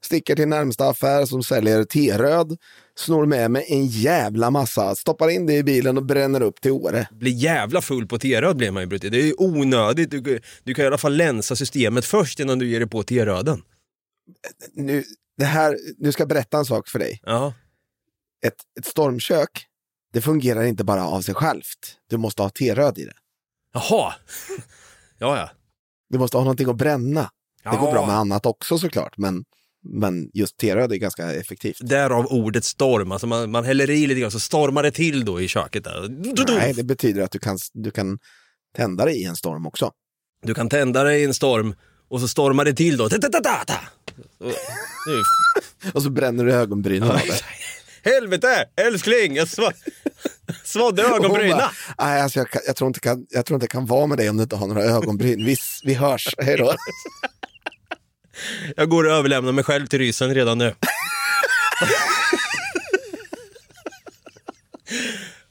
sticker 0.00 0.36
till 0.36 0.48
närmsta 0.48 0.88
affär 0.88 1.26
som 1.26 1.42
säljer 1.42 1.84
teröd, 1.84 2.56
snor 2.94 3.26
med 3.26 3.50
mig 3.50 3.66
en 3.68 3.86
jävla 3.86 4.50
massa, 4.50 4.94
stoppar 4.94 5.28
in 5.28 5.46
det 5.46 5.54
i 5.54 5.62
bilen 5.62 5.96
och 5.96 6.04
bränner 6.04 6.42
upp 6.42 6.60
till 6.60 6.70
Åre. 6.70 7.08
Blir 7.10 7.32
jävla 7.32 7.82
full 7.82 8.06
på 8.06 8.18
T-röd 8.18 8.56
blir 8.56 8.70
man 8.70 8.82
ju 8.82 8.86
Brutti. 8.86 9.08
Det 9.08 9.20
är 9.20 9.26
ju 9.26 9.34
onödigt. 9.38 10.10
Du, 10.10 10.40
du 10.64 10.74
kan 10.74 10.84
i 10.84 10.86
alla 10.86 10.98
fall 10.98 11.16
länsa 11.16 11.56
systemet 11.56 12.04
först 12.04 12.40
innan 12.40 12.58
du 12.58 12.68
ger 12.68 12.80
dig 12.80 12.88
på 12.88 13.02
T-röden. 13.02 13.62
Nu, 14.72 15.04
det 15.38 15.44
här, 15.44 15.78
nu 15.98 16.12
ska 16.12 16.20
jag 16.20 16.28
berätta 16.28 16.58
en 16.58 16.64
sak 16.64 16.88
för 16.88 16.98
dig. 16.98 17.20
Ja. 17.22 17.54
Ett, 18.46 18.56
ett 18.78 18.86
stormkök, 18.86 19.66
det 20.12 20.20
fungerar 20.20 20.62
inte 20.62 20.84
bara 20.84 21.06
av 21.06 21.20
sig 21.20 21.34
självt. 21.34 21.96
Du 22.10 22.16
måste 22.16 22.42
ha 22.42 22.50
T-röd 22.50 22.98
i 22.98 23.04
det. 23.04 23.14
Jaha. 23.74 24.14
Ja, 25.22 25.36
ja. 25.38 25.50
Du 26.10 26.18
måste 26.18 26.36
ha 26.36 26.44
någonting 26.44 26.70
att 26.70 26.76
bränna. 26.76 27.30
Det 27.62 27.68
går 27.76 27.88
Ja. 27.88 27.92
bra 27.92 28.06
med 28.06 28.16
annat 28.16 28.46
också 28.46 28.78
såklart, 28.78 29.18
men, 29.18 29.44
men 29.84 30.30
just 30.34 30.56
T-röd 30.56 30.92
är 30.92 30.96
ganska 30.96 31.32
effektivt. 31.32 31.76
Därav 31.80 32.26
ordet 32.26 32.64
storm. 32.64 33.12
Alltså 33.12 33.26
man, 33.26 33.50
man 33.50 33.64
häller 33.64 33.90
i 33.90 34.06
lite 34.06 34.20
grann 34.20 34.30
så 34.30 34.40
stormar 34.40 34.82
det 34.82 34.90
till 34.90 35.24
då 35.24 35.40
i 35.40 35.48
köket. 35.48 35.84
Där. 35.84 36.08
Nej, 36.58 36.72
det 36.74 36.84
betyder 36.84 37.22
att 37.22 37.30
du 37.30 37.38
kan, 37.38 37.58
du 37.72 37.90
kan 37.90 38.18
tända 38.76 39.04
dig 39.04 39.22
i 39.22 39.24
en 39.24 39.36
storm 39.36 39.66
också. 39.66 39.90
Du 40.46 40.54
kan 40.54 40.68
tända 40.68 41.02
dig 41.04 41.20
i 41.20 41.24
en 41.24 41.34
storm 41.34 41.74
och 42.08 42.20
så 42.20 42.28
stormar 42.28 42.64
det 42.64 42.74
till 42.74 42.96
då. 42.96 43.08
Ta-ta-ta-ta-ta. 43.08 43.74
Och- 44.38 44.46
Nu 45.06 45.22
Och 45.94 46.02
så 46.02 46.10
bränner 46.10 46.44
du 46.44 46.52
ögonbrynen 46.52 47.10
av 47.10 47.16
det. 47.16 47.44
Helvete, 48.10 48.64
älskling! 48.76 49.36
Jag 49.36 49.48
hon 50.74 51.14
ögonbrynen. 51.14 51.58
bara, 51.58 51.70
Nej, 51.98 52.22
alltså 52.22 52.38
jag, 52.38 52.48
jag, 52.66 52.76
tror 52.76 52.88
inte 52.88 53.00
kan, 53.00 53.26
jag 53.30 53.46
tror 53.46 53.54
inte 53.56 53.64
jag 53.64 53.70
kan 53.70 53.86
vara 53.86 54.06
med 54.06 54.18
dig 54.18 54.30
om 54.30 54.36
du 54.36 54.42
inte 54.42 54.56
har 54.56 54.66
några 54.66 54.82
ögonbryn. 54.82 55.44
Vi, 55.44 55.56
vi 55.84 55.94
hörs, 55.94 56.34
hej 56.38 56.56
då. 56.56 56.74
Jag 58.76 58.88
går 58.88 59.04
och 59.04 59.12
överlämnar 59.12 59.52
mig 59.52 59.64
själv 59.64 59.86
till 59.86 59.98
rysen 59.98 60.34
redan 60.34 60.58
nu. 60.58 60.74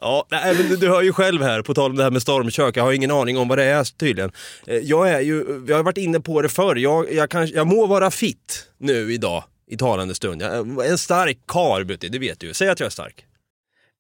Ja, 0.04 0.26
nej, 0.32 0.56
men 0.56 0.70
du, 0.70 0.76
du 0.76 0.90
hör 0.90 1.02
ju 1.02 1.14
själv 1.14 1.42
här, 1.42 1.62
på 1.62 1.74
tal 1.74 1.92
om 1.92 1.98
det 1.98 2.04
här 2.04 2.12
med 2.12 2.22
stormkök, 2.22 2.78
jag 2.78 2.84
har 2.84 2.92
ingen 2.94 3.12
aning 3.12 3.38
om 3.38 3.48
vad 3.48 3.58
det 3.58 3.64
är 3.64 3.84
tydligen. 3.84 4.32
Eh, 4.68 4.76
Jag 4.78 5.10
är 5.10 5.20
ju, 5.20 5.60
vi 5.60 5.74
har 5.74 5.84
varit 5.84 5.98
inne 5.98 6.20
på 6.20 6.42
det 6.42 6.50
förr, 6.50 6.76
jag, 6.76 7.14
jag, 7.14 7.30
kan, 7.30 7.48
jag 7.48 7.68
må 7.68 7.86
vara 7.86 8.12
fit 8.12 8.68
nu 8.80 9.14
idag, 9.14 9.44
i 9.72 9.78
talande 9.78 10.16
stund. 10.16 10.42
Jag 10.42 10.86
är 10.86 10.92
en 10.92 10.98
stark 10.98 11.38
karl, 11.48 11.86
det 12.00 12.20
vet 12.20 12.40
du 12.40 12.48
ju. 12.48 12.54
Säg 12.54 12.70
att 12.70 12.80
jag 12.80 12.88
är 12.88 12.92
stark. 12.92 13.26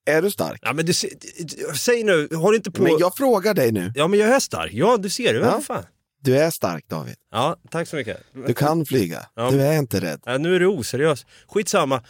Är 0.05 0.21
du 0.21 0.31
stark? 0.31 0.59
Ja, 0.61 0.73
men 0.73 0.85
du, 0.85 0.93
säg 0.93 2.03
nu, 2.03 2.27
du 2.27 2.55
inte 2.55 2.71
på... 2.71 2.83
Men 2.83 2.97
jag 2.99 3.15
frågar 3.15 3.53
dig 3.53 3.71
nu. 3.71 3.91
Ja, 3.95 4.07
men 4.07 4.19
jag 4.19 4.29
är 4.29 4.39
stark. 4.39 4.71
Ja, 4.73 4.97
du 4.97 5.09
ser 5.09 5.33
det. 5.33 5.39
Ja. 5.39 5.61
Fan. 5.61 5.83
Du 6.23 6.37
är 6.37 6.49
stark 6.49 6.87
David. 6.87 7.15
Ja, 7.31 7.55
tack 7.69 7.87
så 7.87 7.95
mycket. 7.95 8.17
Du 8.47 8.53
kan 8.53 8.85
flyga. 8.85 9.25
Ja. 9.35 9.51
Du 9.51 9.61
är 9.61 9.77
inte 9.79 9.99
rädd. 9.99 10.21
Ja, 10.25 10.37
nu 10.37 10.55
är 10.55 10.59
du 10.59 10.65
oseriös. 10.67 11.25
Skitsamma. 11.47 12.03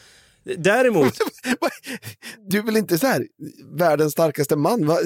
Däremot, 0.58 1.14
Du 2.48 2.58
är 2.58 2.64
väl 2.64 2.78
inte 2.78 2.98
så 2.98 3.08
här 3.08 3.28
världens 3.78 4.14
starkaste 4.14 4.56
man? 4.56 4.86
Va? 4.88 4.98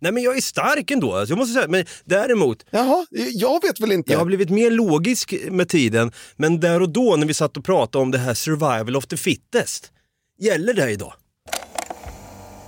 nej 0.00 0.12
men 0.12 0.22
jag 0.22 0.36
är 0.36 0.40
stark 0.40 0.90
ändå. 0.90 1.14
Alltså, 1.14 1.32
Jag 1.32 1.38
måste 1.38 1.54
säga, 1.54 1.68
men 1.68 1.84
däremot, 2.04 2.64
Jaha, 2.70 3.06
jag 3.32 3.62
vet 3.62 3.80
väl 3.80 3.92
inte. 3.92 4.12
jag 4.12 4.18
har 4.18 4.26
blivit 4.26 4.50
mer 4.50 4.70
logisk 4.70 5.34
med 5.50 5.68
tiden, 5.68 6.12
men 6.36 6.60
där 6.60 6.82
och 6.82 6.88
då 6.88 7.16
när 7.16 7.26
vi 7.26 7.34
satt 7.34 7.56
och 7.56 7.64
pratade 7.64 8.02
om 8.02 8.10
det 8.10 8.18
här 8.18 8.34
survival 8.34 8.96
of 8.96 9.06
the 9.06 9.16
fittest, 9.16 9.92
gäller 10.38 10.74
det 10.74 10.90
idag? 10.90 11.12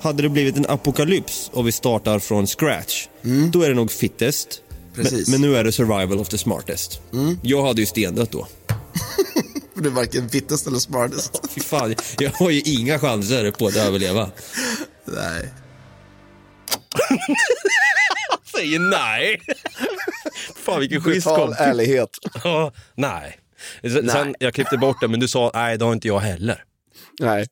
Hade 0.03 0.23
det 0.23 0.29
blivit 0.29 0.57
en 0.57 0.67
apokalyps 0.69 1.51
och 1.53 1.67
vi 1.67 1.73
startar 1.73 2.19
från 2.19 2.47
scratch, 2.47 3.07
då 3.53 3.63
är 3.63 3.69
det 3.69 3.75
nog 3.75 3.93
fittest. 3.93 4.63
Precis. 4.95 5.29
Men, 5.29 5.41
men 5.41 5.51
nu 5.51 5.57
är 5.57 5.65
det 5.65 5.73
survival 5.73 6.19
of 6.19 6.29
the 6.29 6.39
smartest. 6.39 7.01
Jag 7.43 7.65
hade 7.67 7.81
ju 7.81 7.87
stendött 7.87 8.31
då. 8.31 8.47
Du 9.75 9.89
är 9.89 9.93
varken 9.93 10.29
fittest 10.29 10.67
eller 10.67 10.79
smartest. 10.79 11.41
Fy 11.51 11.61
fan, 11.61 11.95
jag 12.19 12.31
har 12.31 12.51
ju 12.51 12.61
inga 12.61 12.99
chanser 12.99 13.51
på 13.51 13.67
att 13.67 13.77
överleva. 13.77 14.31
Nej. 15.05 15.49
Säger 18.57 18.79
nej. 18.79 19.41
Fan 20.57 20.81
vilken 20.81 21.01
schysst 21.03 21.27
kompis. 21.27 21.59
ärlighet. 21.59 22.11
Ja, 22.45 22.73
nej. 22.95 23.39
Sen, 23.83 24.11
sen, 24.11 24.35
jag 24.39 24.55
klippte 24.55 24.79
bort 24.79 24.97
det, 25.01 25.09
men 25.09 25.21
du 25.21 25.29
sa 25.29 25.51
nej, 25.55 25.79
det 25.79 25.85
har 25.85 25.93
inte 25.93 26.09
jag 26.09 26.21
heller. 26.21 26.65
Nej. 27.21 27.47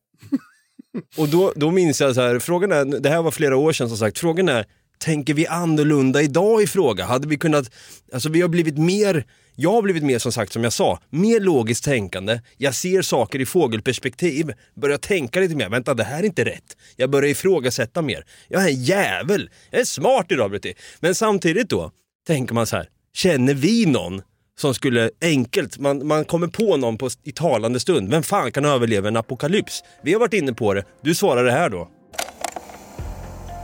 Och 1.17 1.29
då, 1.29 1.53
då 1.57 1.71
minns 1.71 2.01
jag 2.01 2.15
så 2.15 2.21
här, 2.21 2.39
frågan 2.39 2.73
är, 2.73 2.85
det 2.85 3.09
här 3.09 3.23
var 3.23 3.31
flera 3.31 3.57
år 3.57 3.73
sedan 3.73 3.89
som 3.89 3.99
sagt, 3.99 4.19
frågan 4.19 4.49
är, 4.49 4.67
tänker 4.99 5.35
vi 5.35 5.47
annorlunda 5.47 6.23
idag 6.23 6.63
i 6.63 6.67
fråga? 6.67 7.05
Hade 7.05 7.29
vi 7.29 7.37
kunnat, 7.37 7.71
alltså 8.13 8.29
vi 8.29 8.41
har 8.41 8.49
blivit 8.49 8.79
mer, 8.79 9.27
jag 9.55 9.73
har 9.73 9.83
blivit 9.83 10.03
mer 10.03 10.19
som 10.19 10.33
sagt 10.33 10.53
som 10.53 10.65
jag 10.65 10.73
sa, 10.73 11.01
mer 11.11 11.41
logiskt 11.41 11.85
tänkande, 11.85 12.41
jag 12.57 12.75
ser 12.75 13.03
saker 13.03 13.41
i 13.41 13.47
fågelperspektiv, 13.47 14.53
börjar 14.77 14.99
tänka 14.99 15.41
lite 15.41 15.57
mer, 15.57 15.69
vänta 15.69 15.95
det 15.95 16.05
här 16.05 16.19
är 16.19 16.27
inte 16.27 16.45
rätt. 16.45 16.77
Jag 16.97 17.11
börjar 17.11 17.31
ifrågasätta 17.31 18.03
mer. 18.03 18.25
Jag 18.49 18.63
är 18.63 18.69
en 18.69 18.83
jävel, 18.83 19.51
jag 19.71 19.81
är 19.81 19.85
smart 19.85 20.27
idag 20.29 20.51
Brutti. 20.51 20.75
Men 21.01 21.15
samtidigt 21.15 21.69
då, 21.69 21.91
tänker 22.27 22.55
man 22.55 22.67
så 22.67 22.77
här, 22.77 22.89
känner 23.13 23.55
vi 23.55 23.87
någon 23.87 24.23
som 24.61 24.75
skulle 24.75 25.11
enkelt, 25.21 25.79
man, 25.79 26.07
man 26.07 26.25
kommer 26.25 26.47
på 26.47 26.77
någon 26.77 26.99
på, 26.99 27.11
i 27.25 27.33
talande 27.33 27.81
stund. 27.81 28.11
Vem 28.11 28.23
fan 28.23 28.53
kan 28.53 28.65
överleva 28.65 29.09
en 29.09 29.17
apokalyps? 29.17 29.83
Vi 30.05 30.13
har 30.13 30.21
varit 30.21 30.35
inne 30.35 30.53
på 30.53 30.75
det. 30.75 30.85
Du 31.03 31.15
svarar 31.15 31.45
det 31.45 31.53
här 31.53 31.71
då. 31.71 31.89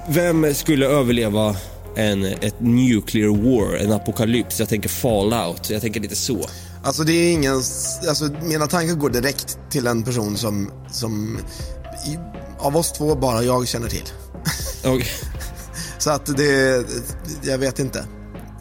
Vem 0.09 0.54
skulle 0.54 0.87
överleva 0.87 1.56
en, 1.96 2.24
ett 2.24 2.61
nuclear 2.61 3.28
war, 3.28 3.76
en 3.76 3.92
apokalyps? 3.92 4.61
Jag 4.61 4.68
tänker 4.68 4.88
fallout, 4.88 5.70
jag 5.70 5.82
tänker 5.82 6.00
lite 6.00 6.16
så. 6.16 6.46
Alltså 6.85 7.04
det 7.04 7.12
är 7.12 7.32
ingen, 7.32 7.54
alltså 8.09 8.28
mina 8.42 8.66
tankar 8.66 8.94
går 8.94 9.11
direkt 9.11 9.59
till 9.70 9.87
en 9.87 10.02
person 10.02 10.37
som, 10.37 10.70
som 10.90 11.38
i, 12.06 12.18
av 12.59 12.76
oss 12.76 12.92
två 12.92 13.14
bara 13.14 13.42
jag 13.42 13.68
känner 13.68 13.88
till. 13.88 14.04
Okay. 14.85 15.09
Så 15.98 16.11
att 16.11 16.37
det, 16.37 16.85
jag 17.42 17.59
vet 17.59 17.78
inte. 17.78 18.06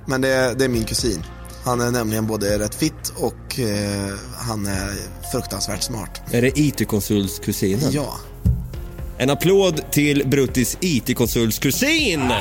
Men 0.08 0.22
det, 0.22 0.56
det 0.58 0.66
är 0.66 0.70
min 0.70 0.84
kusin. 0.84 1.24
Han 1.66 1.82
är 1.82 1.92
nämligen 1.92 2.28
både 2.28 2.60
rätt 2.60 2.76
fit 2.76 3.14
och 3.16 3.60
eh, 3.60 4.14
han 4.38 4.66
är 4.66 4.92
fruktansvärt 5.32 5.84
smart. 5.84 6.22
Är 6.32 6.42
det 6.42 6.60
IT-konsultskusinen? 6.60 7.92
Ja. 7.92 8.18
En 9.18 9.30
applåd 9.30 9.92
till 9.92 10.28
Bruttis 10.28 10.78
IT-konsultskusin! 10.82 12.32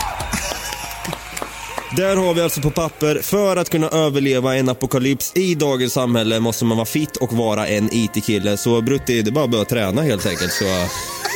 Där 1.96 2.16
har 2.16 2.34
vi 2.34 2.40
alltså 2.40 2.60
på 2.60 2.70
papper, 2.70 3.20
för 3.22 3.56
att 3.56 3.70
kunna 3.70 3.88
överleva 3.88 4.56
en 4.56 4.68
apokalyps 4.68 5.32
i 5.36 5.54
dagens 5.54 5.92
samhälle 5.92 6.40
måste 6.40 6.64
man 6.64 6.76
vara 6.76 6.86
fit 6.86 7.16
och 7.16 7.32
vara 7.32 7.66
en 7.66 7.88
IT-kille. 7.92 8.56
Så 8.56 8.80
Brutti, 8.80 9.22
det 9.22 9.30
är 9.30 9.32
bara 9.32 9.44
att 9.44 9.50
börja 9.50 9.64
träna 9.64 10.02
helt 10.02 10.26
enkelt 10.26 10.52
så, 10.52 10.86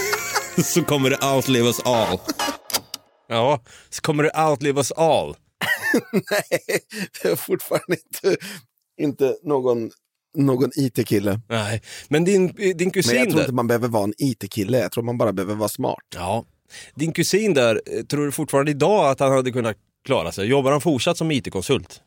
så 0.63 0.83
kommer 0.83 1.11
det 1.11 1.27
outlive 1.35 1.67
us 1.67 1.81
all. 1.85 2.19
Ja, 3.29 3.61
så 3.91 4.03
kommer 4.03 4.23
det 4.23 4.49
outlive 4.49 4.81
us 4.81 4.93
all. 4.93 5.37
Nej, 6.13 6.61
det 7.23 7.29
är 7.29 7.37
fortfarande 7.37 7.97
inte, 8.07 8.37
inte 9.01 9.37
någon, 9.43 9.91
någon 10.37 10.71
IT-kille. 10.75 11.41
Nej, 11.49 11.83
men 12.09 12.25
din, 12.25 12.47
din 12.47 12.77
Men 12.79 12.91
kusin 12.91 13.17
jag 13.17 13.31
tror 13.31 13.41
inte 13.41 13.53
man 13.53 13.67
behöver 13.67 13.89
vara 13.89 14.05
en 14.05 14.15
IT-kille, 14.19 14.79
jag 14.79 14.93
tror 14.93 15.05
man 15.05 15.19
bara 15.19 15.33
behöver 15.33 15.55
vara 15.55 15.69
smart. 15.69 16.05
Ja. 16.15 16.45
Din 16.95 17.13
kusin 17.13 17.55
där, 17.55 17.83
eh, 17.87 18.05
tror 18.05 18.25
du 18.25 18.33
fortfarande 18.33 18.71
idag 18.71 19.11
att 19.11 19.21
han 19.21 19.33
hade 19.33 19.53
kunnat 19.53 19.77
klara 20.05 20.33
sig? 20.33 20.47
Jobbar 20.47 20.73
han 20.73 20.81
fortsatt 20.81 21.19
som 21.19 21.31
IT-konsult? 21.31 22.01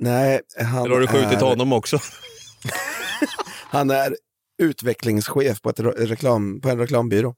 Nej, 0.00 0.40
han 0.56 0.84
Eller 0.84 0.94
har 0.94 1.00
du 1.00 1.06
skjutit 1.06 1.42
är, 1.42 1.46
honom 1.46 1.72
också? 1.72 1.98
han 3.70 3.90
är 3.90 4.16
utvecklingschef 4.62 5.62
på, 5.62 5.70
ett 5.70 5.78
re- 5.78 6.06
reklam, 6.06 6.60
på 6.60 6.68
en 6.68 6.78
reklambyrå. 6.78 7.34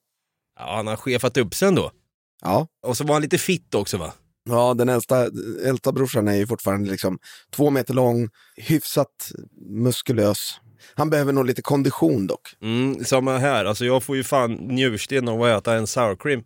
Ja, 0.59 0.77
han 0.77 0.87
har 0.87 0.97
chefat 0.97 1.37
upp 1.37 1.55
sig 1.55 1.69
ändå. 1.69 1.91
Ja. 2.43 2.67
Och 2.87 2.97
så 2.97 3.05
var 3.05 3.15
han 3.15 3.23
lite 3.23 3.39
fit 3.39 3.75
också 3.75 3.97
va? 3.97 4.13
Ja, 4.49 4.75
den 4.75 4.89
äldsta, 4.89 5.27
äldsta 5.65 5.93
brorsan 5.93 6.29
är 6.29 6.35
ju 6.35 6.47
fortfarande 6.47 6.91
liksom 6.91 7.19
två 7.51 7.71
meter 7.71 7.95
lång, 7.95 8.29
hyfsat 8.57 9.33
muskulös. 9.71 10.61
Han 10.95 11.11
behöver 11.11 11.33
nog 11.33 11.47
lite 11.47 11.63
kondition 11.63 12.27
dock. 12.27 12.49
Mm, 12.63 13.05
samma 13.05 13.39
här, 13.39 13.65
alltså 13.65 13.85
jag 13.85 14.03
får 14.03 14.17
ju 14.17 14.25
fan 14.25 14.53
njursten 14.53 15.29
av 15.29 15.43
att 15.43 15.61
äta 15.63 15.75
en 15.75 15.87
sour 15.87 16.17
cream. 16.17 16.43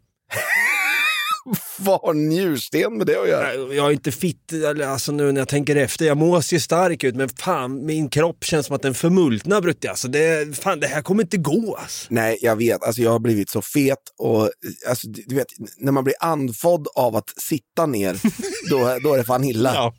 Vad 1.78 2.00
har 2.00 2.14
njursten 2.14 2.98
med 2.98 3.06
det 3.06 3.22
att 3.22 3.28
göra? 3.28 3.46
Nej, 3.46 3.76
Jag 3.76 3.86
är 3.86 3.92
inte 3.92 4.12
fit, 4.12 4.52
eller 4.52 4.86
alltså 4.86 5.12
nu 5.12 5.32
när 5.32 5.40
jag 5.40 5.48
tänker 5.48 5.76
efter, 5.76 6.06
jag 6.06 6.16
må 6.16 6.42
se 6.42 6.60
stark 6.60 7.04
ut 7.04 7.14
men 7.16 7.28
fan 7.28 7.86
min 7.86 8.08
kropp 8.08 8.44
känns 8.44 8.66
som 8.66 8.76
att 8.76 8.82
den 8.82 8.94
förmultnar 8.94 9.60
Brutti. 9.60 9.88
Alltså 9.88 10.08
det, 10.08 10.58
fan 10.58 10.80
det 10.80 10.86
här 10.86 11.02
kommer 11.02 11.22
inte 11.22 11.36
gå 11.36 11.76
alltså. 11.76 12.06
Nej, 12.10 12.38
jag 12.42 12.56
vet. 12.56 12.82
Alltså, 12.82 13.02
jag 13.02 13.10
har 13.10 13.18
blivit 13.18 13.50
så 13.50 13.62
fet 13.62 13.98
och 14.18 14.50
alltså, 14.88 15.08
du 15.08 15.34
vet, 15.34 15.46
när 15.76 15.92
man 15.92 16.04
blir 16.04 16.14
andfådd 16.20 16.88
av 16.94 17.16
att 17.16 17.32
sitta 17.36 17.86
ner, 17.86 18.16
då, 18.70 18.98
då 19.02 19.14
är 19.14 19.18
det 19.18 19.24
fan 19.24 19.44
illa. 19.44 19.74
Ja, 19.74 19.94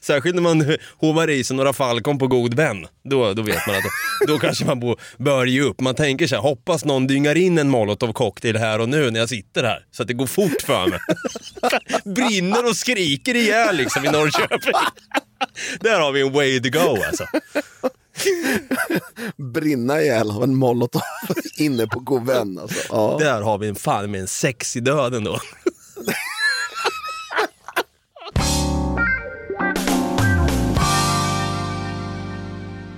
särskilt 0.00 0.34
när 0.34 0.42
man 0.42 0.76
hovar 0.96 1.30
i 1.30 1.44
sig 1.44 1.56
några 1.56 1.72
Falcon 1.72 2.18
på 2.18 2.26
god 2.26 2.54
vän. 2.54 2.86
Då, 3.04 3.34
då 3.34 3.42
vet 3.42 3.66
man 3.66 3.76
att 3.76 3.82
då 4.26 4.38
kanske 4.38 4.64
man 4.64 4.96
bör 5.18 5.46
ge 5.46 5.60
upp. 5.60 5.80
Man 5.80 5.94
tänker 5.94 6.26
så 6.26 6.34
här, 6.34 6.42
hoppas 6.42 6.84
någon 6.84 7.06
dyngar 7.06 7.34
in 7.34 7.58
en 7.58 7.68
molotov 7.68 8.12
cocktail 8.12 8.56
här 8.56 8.78
och 8.78 8.88
nu 8.88 9.10
när 9.10 9.20
jag 9.20 9.28
sitter 9.28 9.64
här. 9.64 9.84
Så 9.90 10.02
att 10.02 10.08
det 10.08 10.14
går 10.14 10.26
fort 10.26 10.62
för 10.62 10.77
mig. 10.86 11.00
Brinner 12.14 12.64
och 12.68 12.76
skriker 12.76 13.34
ihjäl 13.34 13.76
liksom 13.76 14.04
i 14.04 14.10
Norrköping. 14.10 14.72
Där 15.80 16.00
har 16.00 16.12
vi 16.12 16.20
en 16.20 16.32
way 16.32 16.62
to 16.62 16.70
go 16.70 17.02
alltså. 17.06 17.26
Brinna 19.36 20.00
ihjäl 20.00 20.30
av 20.30 20.42
en 20.42 20.54
molotov 20.54 21.02
inne 21.58 21.86
på 21.86 22.00
god 22.00 22.26
vän. 22.26 22.58
Alltså. 22.58 22.80
Ja. 22.90 23.16
Där 23.20 23.42
har 23.42 23.58
vi 23.58 23.68
en 23.68 23.74
fan 23.74 24.10
med 24.10 24.20
en 24.20 24.26
sexig 24.26 24.82
död 24.84 25.14
ändå. 25.14 25.40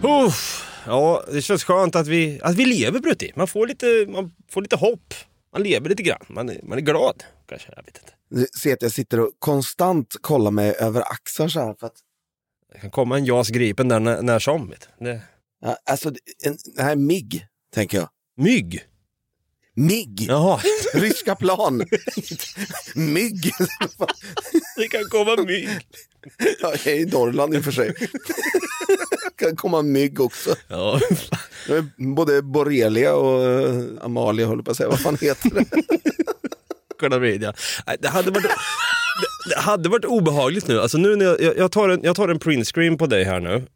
Uff, 0.03 0.67
ja, 0.87 1.25
det 1.33 1.43
känns 1.43 1.65
skönt 1.65 1.97
att 1.97 2.07
vi, 2.07 2.41
att 2.43 2.55
vi 2.55 2.65
lever 2.65 3.01
Brutti. 3.01 3.33
Man 3.37 3.47
får 3.47 3.67
lite, 3.67 4.07
man 4.09 4.33
får 4.51 4.63
lite 4.63 4.77
hopp. 4.77 5.15
Man 5.53 5.63
lever 5.63 5.89
lite 5.89 6.03
grann. 6.03 6.27
Man 6.29 6.49
är, 6.49 6.61
man 6.63 6.79
är 6.79 6.83
glad 6.83 7.25
kanske. 7.49 7.73
Jag 7.77 7.85
vet 7.85 7.99
inte. 7.99 8.13
Du 8.31 8.47
ser 8.63 8.73
att 8.73 8.83
jag 8.83 8.93
sitter 8.93 9.21
och 9.21 9.31
konstant 9.39 10.17
kollar 10.21 10.51
mig 10.51 10.75
över 10.79 11.01
axeln 11.01 11.51
så 11.51 11.61
här. 11.61 11.75
För 11.81 11.87
att, 11.87 11.97
Det 12.73 12.79
kan 12.79 12.91
komma 12.91 13.17
en 13.19 13.25
JAS 13.25 13.49
Gripen 13.49 13.89
där 13.89 14.01
när, 14.01 14.23
när 14.23 14.39
som. 14.39 14.71
vet. 14.71 14.89
Det, 15.01 15.21
ja, 15.61 15.77
alltså, 15.85 16.09
en, 16.45 16.57
det 16.77 16.83
här 16.83 16.93
är 16.93 16.97
MIG, 16.97 17.47
tänker 17.75 17.99
jag. 17.99 18.09
mygg. 18.37 18.87
MIG! 19.75 20.27
Jaha, 20.29 20.61
Ryska 20.95 21.35
plan! 21.35 21.77
MIG! 22.95 23.53
det 24.77 24.89
kan 24.89 25.05
komma 25.05 25.37
mygg. 25.47 25.69
ja, 26.61 26.75
jag 26.85 26.87
är 26.87 26.99
i 27.01 27.05
Norrland 27.05 27.55
i 27.55 27.59
och 27.59 27.65
för 27.65 27.73
sig. 27.73 27.89
kan 29.41 29.57
komma 29.57 29.83
mygg 29.83 30.21
också. 30.21 30.55
Ja, 30.69 31.01
Både 31.97 32.43
borrelia 32.43 33.15
och 33.15 33.45
eh, 33.45 33.85
Amalia 34.03 34.47
håller 34.47 34.63
på 34.63 34.71
att 34.71 34.77
säga. 34.77 34.89
Vad 34.89 35.01
fan 35.01 35.19
heter 35.21 35.51
det? 35.51 35.65
Klamydia. 36.99 37.53
Det 38.01 38.09
hade 38.09 38.31
varit, 38.31 38.51
det, 39.49 39.61
hade 39.61 39.89
varit 39.89 40.05
obehagligt 40.05 40.69
nu. 40.69 40.81
Alltså 40.81 40.99
nu 40.99 41.17
när 41.17 41.25
jag, 41.25 41.57
jag, 41.57 41.73
tar 41.73 41.89
en, 41.89 42.01
jag 42.03 42.17
tar 42.17 42.29
en 42.29 42.39
printscreen 42.39 42.99
på 42.99 43.07
dig 43.07 43.25
här 43.25 43.41
nu. 43.41 43.67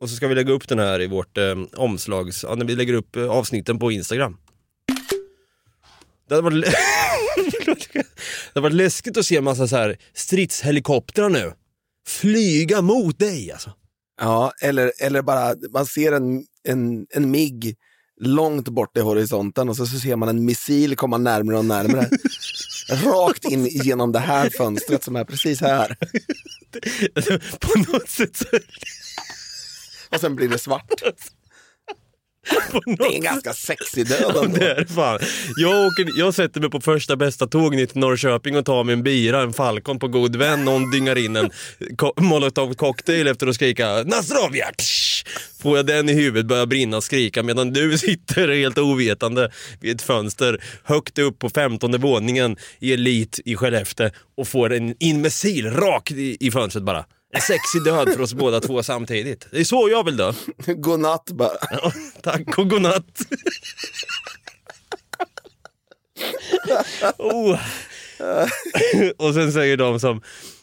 Och 0.00 0.10
så 0.10 0.16
ska 0.16 0.28
vi 0.28 0.34
lägga 0.34 0.52
upp 0.52 0.68
den 0.68 0.78
här 0.78 1.00
i 1.00 1.06
vårt 1.06 1.38
eh, 1.38 1.54
omslags... 1.76 2.42
Ja, 2.42 2.54
när 2.54 2.64
vi 2.64 2.76
lägger 2.76 2.94
upp 2.94 3.16
eh, 3.16 3.30
avsnitten 3.30 3.78
på 3.78 3.92
Instagram. 3.92 4.36
Det 6.28 6.34
hade 6.34 6.44
varit, 6.44 6.64
det 7.94 8.04
hade 8.54 8.60
varit 8.60 8.74
läskigt 8.74 9.16
att 9.16 9.26
se 9.26 9.36
en 9.36 9.44
massa 9.44 9.68
så 9.68 9.76
här 9.76 9.96
stridshelikoptrar 10.14 11.28
nu. 11.28 11.52
Flyga 12.06 12.82
mot 12.82 13.18
dig 13.18 13.52
alltså. 13.52 13.70
Ja, 14.20 14.52
eller, 14.60 14.92
eller 14.98 15.22
bara 15.22 15.54
man 15.72 15.86
ser 15.86 16.12
en, 16.12 16.44
en, 16.68 17.06
en 17.10 17.30
MIG 17.30 17.76
långt 18.20 18.68
bort 18.68 18.96
i 18.96 19.00
horisonten 19.00 19.68
och 19.68 19.76
så, 19.76 19.86
så 19.86 19.98
ser 19.98 20.16
man 20.16 20.28
en 20.28 20.44
missil 20.44 20.96
komma 20.96 21.18
närmare 21.18 21.58
och 21.58 21.64
närmare. 21.64 22.10
Rakt 23.04 23.44
in 23.44 23.66
genom 23.66 24.12
det 24.12 24.18
här 24.18 24.50
fönstret 24.50 25.04
som 25.04 25.16
är 25.16 25.24
precis 25.24 25.60
här. 25.60 25.96
På 27.60 27.92
något 27.92 28.08
sätt 28.08 28.36
så... 28.36 28.46
Och 30.10 30.20
sen 30.20 30.36
blir 30.36 30.48
det 30.48 30.58
svart. 30.58 31.02
Det 32.86 33.04
är 33.04 33.14
en 33.14 33.20
ganska 33.22 33.52
sexig 33.52 34.08
död 34.08 34.36
ändå. 34.36 34.58
det 34.58 34.70
är 34.70 34.74
det 34.74 34.86
fan. 34.86 35.18
Jag, 35.56 35.86
åker, 35.86 36.18
jag 36.18 36.34
sätter 36.34 36.60
mig 36.60 36.70
på 36.70 36.80
första 36.80 37.16
bästa 37.16 37.46
tåg 37.46 37.76
ner 37.76 37.86
till 37.86 37.98
Norrköping 38.00 38.56
och 38.56 38.64
tar 38.64 38.84
mig 38.84 38.92
en 38.92 39.02
bira, 39.02 39.42
en 39.42 39.52
Falcon 39.52 39.98
på 39.98 40.08
god 40.08 40.36
vän. 40.36 40.64
Någon 40.64 40.90
dyngar 40.90 41.18
in 41.18 41.36
en 41.36 41.50
ko- 41.96 42.12
molotov 42.16 42.74
cocktail 42.74 43.26
efter 43.28 43.46
att 43.46 43.54
skrika 43.54 44.02
Nasrovia! 44.02 44.66
Får 45.62 45.76
jag 45.76 45.86
den 45.86 46.08
i 46.08 46.12
huvudet 46.12 46.46
börjar 46.46 46.66
brinna 46.66 46.96
och 46.96 47.04
skrika 47.04 47.42
medan 47.42 47.72
du 47.72 47.98
sitter 47.98 48.48
helt 48.48 48.78
ovetande 48.78 49.50
vid 49.80 49.94
ett 49.94 50.02
fönster 50.02 50.62
högt 50.84 51.18
upp 51.18 51.38
på 51.38 51.50
15 51.50 52.00
våningen 52.00 52.56
i 52.80 52.92
Elit 52.92 53.40
i 53.44 53.56
Skellefteå 53.56 54.10
och 54.36 54.48
får 54.48 54.72
en 54.72 54.94
inmissil 55.00 55.70
rakt 55.70 56.12
i, 56.12 56.36
i 56.40 56.50
fönstret 56.50 56.84
bara. 56.84 57.04
En 57.34 57.40
sexig 57.40 57.84
död 57.84 58.08
för 58.12 58.20
oss 58.20 58.34
båda 58.34 58.60
två 58.60 58.82
samtidigt. 58.82 59.46
Det 59.50 59.60
är 59.60 59.64
så 59.64 59.88
jag 59.90 60.04
vill 60.04 60.16
dö. 60.16 60.32
Godnatt 60.66 61.30
bara. 61.30 61.56
Ja, 61.70 61.92
tack 62.22 62.58
och 62.58 62.70
godnatt. 62.70 63.20
oh. 67.18 67.58
och 69.16 69.34
sen 69.34 69.52
säger 69.52 69.76
de 69.76 70.00
som, 70.00 70.22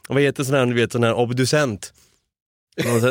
vad 0.09 0.21
heter 0.21 0.43
sån 0.43 0.55
här, 0.55 0.65
du 0.65 0.73
vet, 0.73 0.91
sån 0.91 1.03
här 1.03 1.13
obducent. 1.13 1.93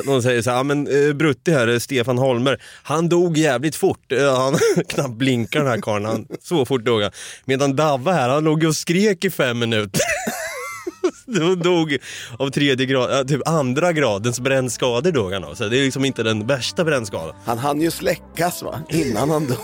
De 0.05 0.23
säger 0.23 0.43
så 0.43 0.51
här, 0.51 0.57
ja 0.57 0.63
men 0.63 0.87
eh, 0.87 1.13
Brutti 1.13 1.53
här, 1.53 1.79
Stefan 1.79 2.19
Holmer, 2.19 2.63
han 2.83 3.09
dog 3.09 3.39
jävligt 3.39 3.77
fort. 3.77 4.13
Eh, 4.13 4.37
Han 4.37 4.59
knappt 4.89 5.15
blinkar 5.15 5.61
den 5.61 5.69
här 5.69 5.81
karln, 5.81 6.05
han, 6.05 6.27
så 6.43 6.67
fort 6.67 6.85
dog 6.85 7.03
han. 7.03 7.11
Medan 7.45 7.77
Davva 7.77 8.13
här, 8.13 8.29
han 8.29 8.45
låg 8.45 8.65
och 8.65 8.77
skrek 8.77 9.25
i 9.25 9.31
fem 9.31 9.59
minuter. 9.59 10.01
Då 11.27 11.55
dog 11.55 11.99
av 12.39 12.51
tredje 12.51 12.87
grad, 12.87 13.29
typ 13.29 13.49
andra 13.49 13.93
gradens 13.93 14.41
brännskador 14.41 15.13
dog 15.13 15.33
han 15.33 15.45
av. 15.45 15.55
Så 15.55 15.69
det 15.69 15.79
är 15.79 15.85
liksom 15.85 16.05
inte 16.05 16.23
den 16.23 16.47
värsta 16.47 16.85
brännskadan. 16.85 17.35
Han 17.45 17.59
hann 17.59 17.81
ju 17.81 17.91
släckas 17.91 18.63
va, 18.63 18.81
innan 18.89 19.31
han 19.31 19.47
dog. 19.47 19.57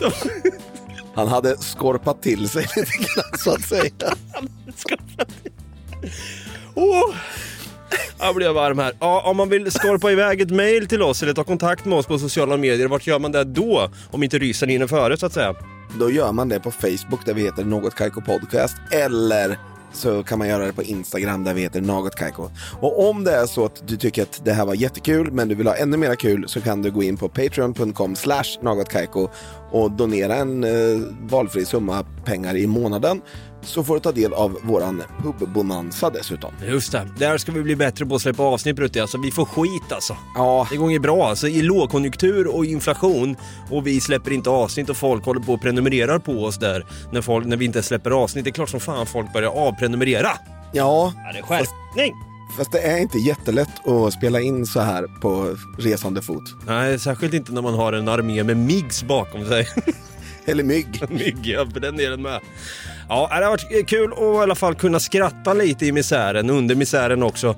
Han 1.14 1.28
hade 1.28 1.56
skorpat 1.56 2.22
till 2.22 2.48
sig 2.48 2.62
lite 2.76 2.92
grann 2.92 3.38
så 3.38 3.50
att 3.50 3.62
säga. 3.62 4.14
Oh. 6.74 7.14
Jag 8.18 8.34
blir 8.34 8.52
varm 8.52 8.78
här. 8.78 8.92
Ja, 9.00 9.22
om 9.26 9.36
man 9.36 9.48
vill 9.48 9.70
skorpa 9.70 10.10
iväg 10.10 10.40
ett 10.40 10.50
mail 10.50 10.86
till 10.86 11.02
oss 11.02 11.22
eller 11.22 11.34
ta 11.34 11.44
kontakt 11.44 11.84
med 11.84 11.98
oss 11.98 12.06
på 12.06 12.18
sociala 12.18 12.56
medier, 12.56 12.88
vart 12.88 13.06
gör 13.06 13.18
man 13.18 13.32
det 13.32 13.44
då? 13.44 13.90
Om 14.10 14.22
inte 14.22 14.38
ryssen 14.38 14.68
hinner 14.68 14.86
före 14.86 15.16
så 15.16 15.26
att 15.26 15.32
säga. 15.32 15.54
Då 15.98 16.10
gör 16.10 16.32
man 16.32 16.48
det 16.48 16.60
på 16.60 16.70
Facebook 16.70 17.26
där 17.26 17.34
vi 17.34 17.42
heter 17.42 17.64
Något 17.64 17.94
Kaiko 17.94 18.20
Podcast. 18.20 18.76
Eller 18.90 19.58
så 19.92 20.22
kan 20.22 20.38
man 20.38 20.48
göra 20.48 20.66
det 20.66 20.72
på 20.72 20.82
Instagram 20.82 21.44
där 21.44 21.54
vi 21.54 21.60
heter 21.60 21.80
Något 21.80 22.14
Kaiko. 22.14 22.50
Och 22.80 23.08
om 23.08 23.24
det 23.24 23.32
är 23.32 23.46
så 23.46 23.64
att 23.64 23.88
du 23.88 23.96
tycker 23.96 24.22
att 24.22 24.44
det 24.44 24.52
här 24.52 24.66
var 24.66 24.74
jättekul 24.74 25.32
men 25.32 25.48
du 25.48 25.54
vill 25.54 25.66
ha 25.66 25.76
ännu 25.76 25.96
mera 25.96 26.16
kul 26.16 26.48
så 26.48 26.60
kan 26.60 26.82
du 26.82 26.90
gå 26.90 27.02
in 27.02 27.16
på 27.16 27.28
patreon.com 27.28 28.16
slash 28.16 28.84
Kaiko 28.90 29.28
och 29.70 29.90
donera 29.90 30.34
en 30.34 30.64
eh, 30.64 31.00
valfri 31.20 31.64
summa 31.64 32.04
pengar 32.24 32.56
i 32.56 32.66
månaden 32.66 33.20
så 33.62 33.84
får 33.84 33.94
du 33.94 34.00
ta 34.00 34.12
del 34.12 34.32
av 34.32 34.58
våran 34.62 35.02
pubbonanza 35.22 36.10
dessutom. 36.10 36.52
Just 36.68 36.92
det, 36.92 37.08
där 37.18 37.38
ska 37.38 37.52
vi 37.52 37.62
bli 37.62 37.76
bättre 37.76 38.06
på 38.06 38.14
att 38.14 38.22
släppa 38.22 38.42
avsnitt 38.42 38.76
Brutti. 38.76 39.00
Alltså 39.00 39.18
vi 39.18 39.30
får 39.30 39.44
skit 39.44 39.92
alltså. 39.92 40.16
Ja, 40.34 40.66
Det 40.70 40.76
går 40.76 40.92
ju 40.92 40.98
bra 40.98 41.28
alltså. 41.28 41.48
I 41.48 41.62
lågkonjunktur 41.62 42.46
och 42.56 42.64
inflation 42.64 43.36
och 43.70 43.86
vi 43.86 44.00
släpper 44.00 44.30
inte 44.30 44.50
avsnitt 44.50 44.88
och 44.88 44.96
folk 44.96 45.24
håller 45.24 45.40
på 45.40 45.52
och 45.52 45.62
prenumererar 45.62 46.18
på 46.18 46.44
oss 46.44 46.58
där 46.58 46.86
när, 47.12 47.20
folk, 47.22 47.46
när 47.46 47.56
vi 47.56 47.64
inte 47.64 47.82
släpper 47.82 48.10
avsnitt. 48.10 48.44
Det 48.44 48.50
är 48.50 48.52
klart 48.52 48.68
som 48.68 48.80
fan 48.80 49.06
folk 49.06 49.32
börjar 49.32 49.50
avprenumerera. 49.50 50.28
ja 50.72 51.12
Ja, 51.24 51.32
det 51.32 51.38
är 51.38 51.42
skärpning! 51.42 52.12
fast 52.56 52.72
det 52.72 52.80
är 52.80 52.98
inte 52.98 53.18
jättelätt 53.18 53.86
att 53.86 54.12
spela 54.12 54.40
in 54.40 54.66
så 54.66 54.80
här 54.80 55.20
på 55.20 55.56
resande 55.78 56.22
fot. 56.22 56.42
Nej, 56.66 56.98
särskilt 56.98 57.34
inte 57.34 57.52
när 57.52 57.62
man 57.62 57.74
har 57.74 57.92
en 57.92 58.08
armé 58.08 58.44
med 58.44 58.56
MIGs 58.56 59.02
bakom 59.02 59.46
sig. 59.48 59.68
Eller 60.44 60.64
mygg. 60.64 61.02
Mygg, 61.10 61.38
ja, 61.46 61.66
för 61.72 61.80
den 61.80 61.96
delen 61.96 62.22
med. 62.22 62.40
Ja, 63.12 63.28
det 63.38 63.44
har 63.44 63.50
varit 63.50 63.88
kul 63.88 64.12
att 64.12 64.18
i 64.18 64.22
alla 64.42 64.54
fall 64.54 64.74
kunna 64.74 65.00
skratta 65.00 65.52
lite 65.54 65.86
i 65.86 65.92
misären, 65.92 66.50
under 66.50 66.74
misären 66.74 67.22
också. 67.22 67.56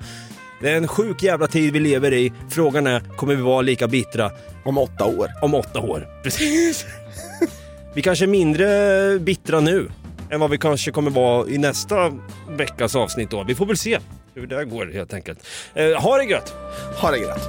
Det 0.60 0.70
är 0.70 0.76
en 0.76 0.88
sjuk 0.88 1.22
jävla 1.22 1.46
tid 1.46 1.72
vi 1.72 1.80
lever 1.80 2.12
i. 2.12 2.32
Frågan 2.50 2.86
är, 2.86 3.00
kommer 3.00 3.34
vi 3.34 3.42
vara 3.42 3.62
lika 3.62 3.88
bittra 3.88 4.30
Om 4.64 4.78
åtta 4.78 5.04
år. 5.04 5.28
om 5.42 5.54
åtta 5.54 5.80
år? 5.80 6.08
Precis. 6.22 6.86
Vi 7.94 8.02
kanske 8.02 8.24
är 8.24 8.26
mindre 8.26 9.18
bittra 9.18 9.60
nu 9.60 9.88
än 10.30 10.40
vad 10.40 10.50
vi 10.50 10.58
kanske 10.58 10.90
kommer 10.90 11.10
vara 11.10 11.48
i 11.48 11.58
nästa 11.58 12.12
veckas 12.50 12.96
avsnitt 12.96 13.30
då. 13.30 13.44
Vi 13.44 13.54
får 13.54 13.66
väl 13.66 13.76
se 13.76 13.98
hur 14.34 14.46
det 14.46 14.64
går 14.64 14.90
helt 14.94 15.14
enkelt. 15.14 15.38
Eh, 15.74 16.02
ha 16.02 16.16
det 16.16 16.24
gött! 16.24 16.54
Ha 16.96 17.10
det 17.10 17.18
gött. 17.18 17.48